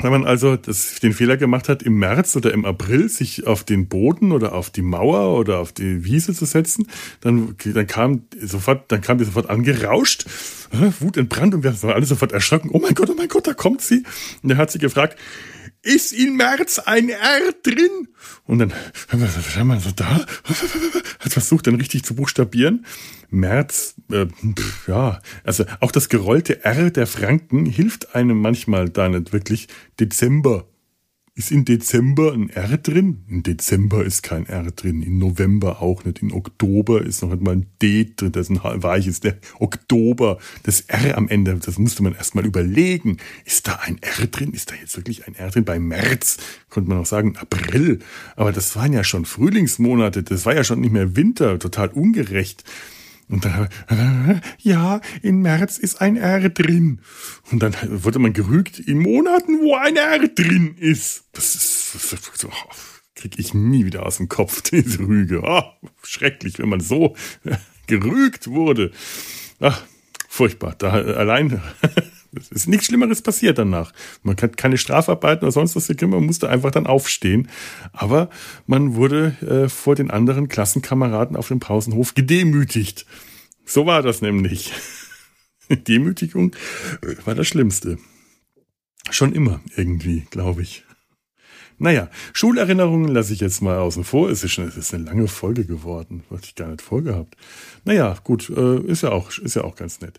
Wenn 0.00 0.12
man 0.12 0.26
also 0.26 0.54
das, 0.56 1.00
den 1.00 1.12
Fehler 1.12 1.36
gemacht 1.36 1.68
hat, 1.68 1.82
im 1.82 1.98
März 1.98 2.36
oder 2.36 2.52
im 2.52 2.64
April 2.64 3.08
sich 3.08 3.48
auf 3.48 3.64
den 3.64 3.88
Boden 3.88 4.30
oder 4.30 4.54
auf 4.54 4.70
die 4.70 4.82
Mauer 4.82 5.36
oder 5.36 5.58
auf 5.58 5.72
die 5.72 6.04
Wiese 6.04 6.32
zu 6.34 6.44
setzen, 6.44 6.86
dann, 7.20 7.56
dann 7.64 7.86
kam 7.88 8.22
sofort, 8.40 8.92
dann 8.92 9.00
kam 9.00 9.18
die 9.18 9.24
sofort 9.24 9.50
angerauscht, 9.50 10.26
Wut 11.00 11.16
entbrannt 11.16 11.54
und 11.54 11.64
wir 11.64 11.82
waren 11.82 11.94
alle 11.94 12.06
sofort 12.06 12.30
erschrocken. 12.30 12.70
Oh 12.72 12.78
mein 12.78 12.94
Gott, 12.94 13.10
oh 13.10 13.14
mein 13.16 13.28
Gott, 13.28 13.48
da 13.48 13.54
kommt 13.54 13.80
sie. 13.80 14.04
Und 14.42 14.50
er 14.50 14.56
hat 14.56 14.70
sie 14.70 14.78
gefragt, 14.78 15.18
ist 15.82 16.12
in 16.12 16.36
März 16.36 16.78
ein 16.78 17.08
R 17.08 17.52
drin? 17.62 18.08
Und 18.44 18.58
dann 18.58 18.72
haben 19.08 19.20
wir 19.20 19.80
so 19.80 19.90
da, 19.90 20.26
hat 21.20 21.32
versucht, 21.32 21.66
dann 21.66 21.76
richtig 21.76 22.04
zu 22.04 22.14
buchstabieren. 22.14 22.86
März, 23.30 23.94
äh, 24.10 24.26
ja, 24.86 25.20
also 25.44 25.64
auch 25.80 25.92
das 25.92 26.08
gerollte 26.08 26.64
R 26.64 26.90
der 26.90 27.06
Franken 27.06 27.66
hilft 27.66 28.14
einem 28.14 28.40
manchmal 28.40 28.88
da 28.88 29.08
nicht 29.08 29.32
wirklich. 29.32 29.68
Dezember. 30.00 30.66
Ist 31.38 31.52
in 31.52 31.64
Dezember 31.64 32.32
ein 32.32 32.50
R 32.50 32.78
drin? 32.78 33.22
In 33.28 33.44
Dezember 33.44 34.04
ist 34.04 34.24
kein 34.24 34.46
R 34.46 34.72
drin. 34.72 35.02
In 35.02 35.18
November 35.18 35.80
auch 35.80 36.04
nicht. 36.04 36.20
In 36.20 36.32
Oktober 36.32 37.00
ist 37.00 37.22
noch 37.22 37.30
nicht 37.30 37.42
mal 37.42 37.52
ein 37.52 37.66
D 37.80 38.12
drin. 38.16 38.32
Das 38.32 38.50
ist 38.50 38.60
ein 38.60 38.82
weiches. 38.82 39.20
Der 39.20 39.36
Oktober. 39.60 40.38
Das 40.64 40.80
R 40.80 41.16
am 41.16 41.28
Ende, 41.28 41.54
das 41.54 41.78
musste 41.78 42.02
man 42.02 42.16
erstmal 42.16 42.44
überlegen. 42.44 43.18
Ist 43.44 43.68
da 43.68 43.78
ein 43.84 43.98
R 44.02 44.26
drin? 44.26 44.52
Ist 44.52 44.72
da 44.72 44.74
jetzt 44.74 44.96
wirklich 44.96 45.28
ein 45.28 45.36
R 45.36 45.50
drin? 45.50 45.64
Bei 45.64 45.78
März 45.78 46.38
konnte 46.70 46.88
man 46.90 46.98
auch 46.98 47.06
sagen 47.06 47.36
April. 47.36 48.00
Aber 48.34 48.50
das 48.50 48.74
waren 48.74 48.92
ja 48.92 49.04
schon 49.04 49.24
Frühlingsmonate. 49.24 50.24
Das 50.24 50.44
war 50.44 50.56
ja 50.56 50.64
schon 50.64 50.80
nicht 50.80 50.92
mehr 50.92 51.14
Winter. 51.14 51.60
Total 51.60 51.86
ungerecht. 51.86 52.64
Und 53.28 53.44
dann, 53.44 53.68
ja, 54.58 55.00
in 55.22 55.40
März 55.42 55.78
ist 55.78 56.00
ein 56.00 56.16
R 56.16 56.48
drin. 56.48 57.00
Und 57.50 57.62
dann 57.62 57.74
wurde 58.02 58.18
man 58.18 58.32
gerügt 58.32 58.78
in 58.78 58.98
Monaten, 58.98 59.60
wo 59.60 59.74
ein 59.74 59.96
R 59.96 60.28
drin 60.28 60.76
ist. 60.78 61.24
Das 61.32 61.54
ist, 61.54 61.94
das 61.94 62.12
ist 62.12 62.44
oh, 62.44 62.50
krieg 63.14 63.38
ich 63.38 63.52
nie 63.52 63.84
wieder 63.84 64.06
aus 64.06 64.16
dem 64.16 64.28
Kopf, 64.28 64.62
diese 64.70 65.00
Rüge. 65.00 65.42
Oh, 65.42 65.62
schrecklich, 66.02 66.58
wenn 66.58 66.68
man 66.68 66.80
so 66.80 67.16
gerügt 67.86 68.48
wurde. 68.48 68.92
Ach, 69.60 69.82
furchtbar. 70.28 70.74
Da 70.78 70.92
allein 70.92 71.60
es 72.32 72.50
ist 72.50 72.68
nichts 72.68 72.86
Schlimmeres 72.86 73.22
passiert 73.22 73.58
danach. 73.58 73.92
Man 74.22 74.36
hat 74.36 74.56
keine 74.56 74.78
Strafarbeiten 74.78 75.44
oder 75.44 75.52
sonst 75.52 75.76
was 75.76 75.86
gekriegt, 75.86 76.10
man 76.10 76.24
musste 76.24 76.48
einfach 76.48 76.70
dann 76.70 76.86
aufstehen. 76.86 77.48
Aber 77.92 78.28
man 78.66 78.94
wurde 78.94 79.36
äh, 79.40 79.68
vor 79.68 79.94
den 79.94 80.10
anderen 80.10 80.48
Klassenkameraden 80.48 81.36
auf 81.36 81.48
dem 81.48 81.60
Pausenhof 81.60 82.14
gedemütigt. 82.14 83.06
So 83.64 83.86
war 83.86 84.02
das 84.02 84.22
nämlich. 84.22 84.72
Demütigung 85.70 86.54
äh, 87.02 87.14
war 87.26 87.34
das 87.34 87.46
Schlimmste. 87.46 87.98
Schon 89.10 89.32
immer 89.32 89.60
irgendwie, 89.76 90.26
glaube 90.30 90.62
ich. 90.62 90.84
Naja, 91.78 92.10
Schulerinnerungen 92.32 93.08
lasse 93.08 93.32
ich 93.32 93.40
jetzt 93.40 93.62
mal 93.62 93.78
außen 93.78 94.02
vor. 94.02 94.28
Es 94.30 94.42
ist, 94.42 94.52
schon, 94.52 94.66
es 94.66 94.76
ist 94.76 94.92
eine 94.92 95.04
lange 95.04 95.28
Folge 95.28 95.64
geworden. 95.64 96.24
Hatte 96.30 96.46
ich 96.46 96.54
gar 96.56 96.68
nicht 96.68 96.82
vorgehabt. 96.82 97.36
Naja, 97.84 98.16
gut, 98.24 98.50
äh, 98.50 98.80
ist 98.80 99.02
ja 99.02 99.10
auch, 99.10 99.30
ist 99.38 99.54
ja 99.54 99.62
auch 99.62 99.76
ganz 99.76 100.00
nett. 100.00 100.18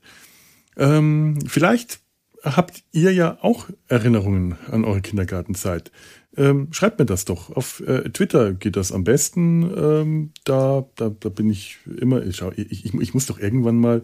Ähm, 0.79 1.37
vielleicht 1.45 1.99
habt 2.43 2.83
ihr 2.91 3.13
ja 3.13 3.37
auch 3.41 3.69
Erinnerungen 3.87 4.57
an 4.71 4.85
eure 4.85 5.01
Kindergartenzeit. 5.01 5.91
Ähm, 6.37 6.69
schreibt 6.71 6.99
mir 6.99 7.05
das 7.05 7.25
doch. 7.25 7.55
Auf 7.55 7.81
äh, 7.81 8.09
Twitter 8.09 8.53
geht 8.53 8.75
das 8.75 8.91
am 8.91 9.03
besten. 9.03 9.63
Ähm, 9.75 10.31
da, 10.45 10.85
da, 10.95 11.09
da 11.09 11.29
bin 11.29 11.49
ich 11.49 11.77
immer. 11.99 12.23
Ich, 12.25 12.41
ich, 12.41 12.93
ich 12.93 13.13
muss 13.13 13.25
doch 13.25 13.39
irgendwann 13.39 13.77
mal 13.77 14.03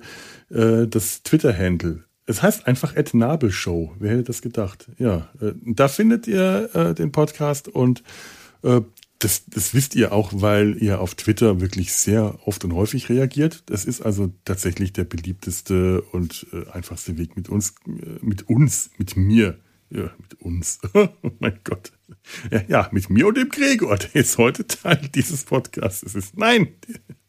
äh, 0.50 0.86
das 0.88 1.24
Twitter-Handle. 1.24 2.04
Es 2.26 2.42
heißt 2.42 2.68
einfach 2.68 2.96
Ed 2.96 3.14
Nabelshow. 3.14 3.94
Wer 4.00 4.12
hätte 4.12 4.24
das 4.24 4.42
gedacht? 4.42 4.90
Ja, 4.98 5.30
äh, 5.40 5.54
da 5.64 5.88
findet 5.88 6.28
ihr 6.28 6.70
äh, 6.74 6.94
den 6.94 7.12
Podcast 7.12 7.68
und 7.68 8.04
äh, 8.64 8.82
das, 9.26 9.44
das 9.48 9.74
wisst 9.74 9.96
ihr 9.96 10.14
auch, 10.14 10.30
weil 10.36 10.78
ihr 10.80 11.02
auf 11.02 11.16
Twitter 11.16 11.60
wirklich 11.60 11.94
sehr 11.94 12.38
oft 12.46 12.64
und 12.64 12.76
häufig 12.76 13.10
reagiert. 13.10 13.64
Das 13.66 13.84
ist 13.84 14.02
also 14.02 14.32
tatsächlich 14.46 14.94
der 14.94 15.04
beliebteste 15.04 16.04
und 16.12 16.46
äh, 16.54 16.70
einfachste 16.70 17.18
Weg 17.18 17.36
mit 17.36 17.50
uns, 17.50 17.74
äh, 17.88 18.20
mit 18.22 18.48
uns, 18.48 18.92
mit 19.00 19.18
mir, 19.18 19.58
ja, 19.90 20.12
mit 20.20 20.40
uns. 20.42 20.80
oh 20.94 21.10
mein 21.40 21.60
Gott. 21.64 21.92
Ja, 22.52 22.62
ja, 22.68 22.90
mit 22.92 23.10
mir 23.10 23.26
und 23.26 23.36
dem 23.36 23.50
Gregor, 23.50 23.98
der 23.98 24.14
ist 24.14 24.38
heute 24.38 24.68
Teil 24.68 25.10
dieses 25.16 25.46
Podcasts. 25.46 26.04
Es 26.04 26.14
ist, 26.14 26.38
nein, 26.38 26.68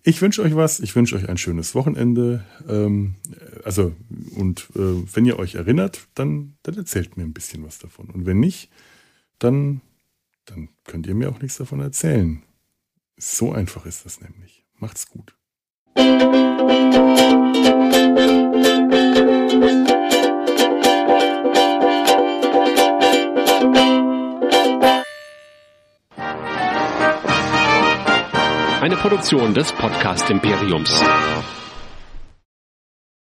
Ich 0.02 0.20
wünsche 0.20 0.42
euch 0.42 0.56
was. 0.56 0.80
Ich 0.80 0.94
wünsche 0.96 1.16
euch 1.16 1.28
ein 1.28 1.38
schönes 1.38 1.74
Wochenende. 1.74 2.44
Ähm, 2.68 3.14
also, 3.64 3.94
und 4.36 4.68
äh, 4.74 5.14
wenn 5.14 5.24
ihr 5.24 5.38
euch 5.38 5.54
erinnert, 5.54 6.08
dann, 6.14 6.56
dann 6.62 6.76
erzählt 6.76 7.16
mir 7.16 7.24
ein 7.24 7.32
bisschen 7.32 7.64
was 7.64 7.78
davon. 7.78 8.10
Und 8.10 8.26
wenn 8.26 8.40
nicht, 8.40 8.70
dann, 9.38 9.80
dann 10.44 10.68
könnt 10.84 11.06
ihr 11.06 11.14
mir 11.14 11.30
auch 11.30 11.40
nichts 11.40 11.58
davon 11.58 11.80
erzählen. 11.80 12.42
So 13.16 13.52
einfach 13.52 13.86
ist 13.86 14.04
das 14.04 14.20
nämlich. 14.20 14.64
Macht's 14.76 15.08
gut. 15.08 15.34
Eine 28.80 28.96
Produktion 28.96 29.54
des 29.54 29.72
Podcast 29.72 30.28
Imperiums. 30.28 31.02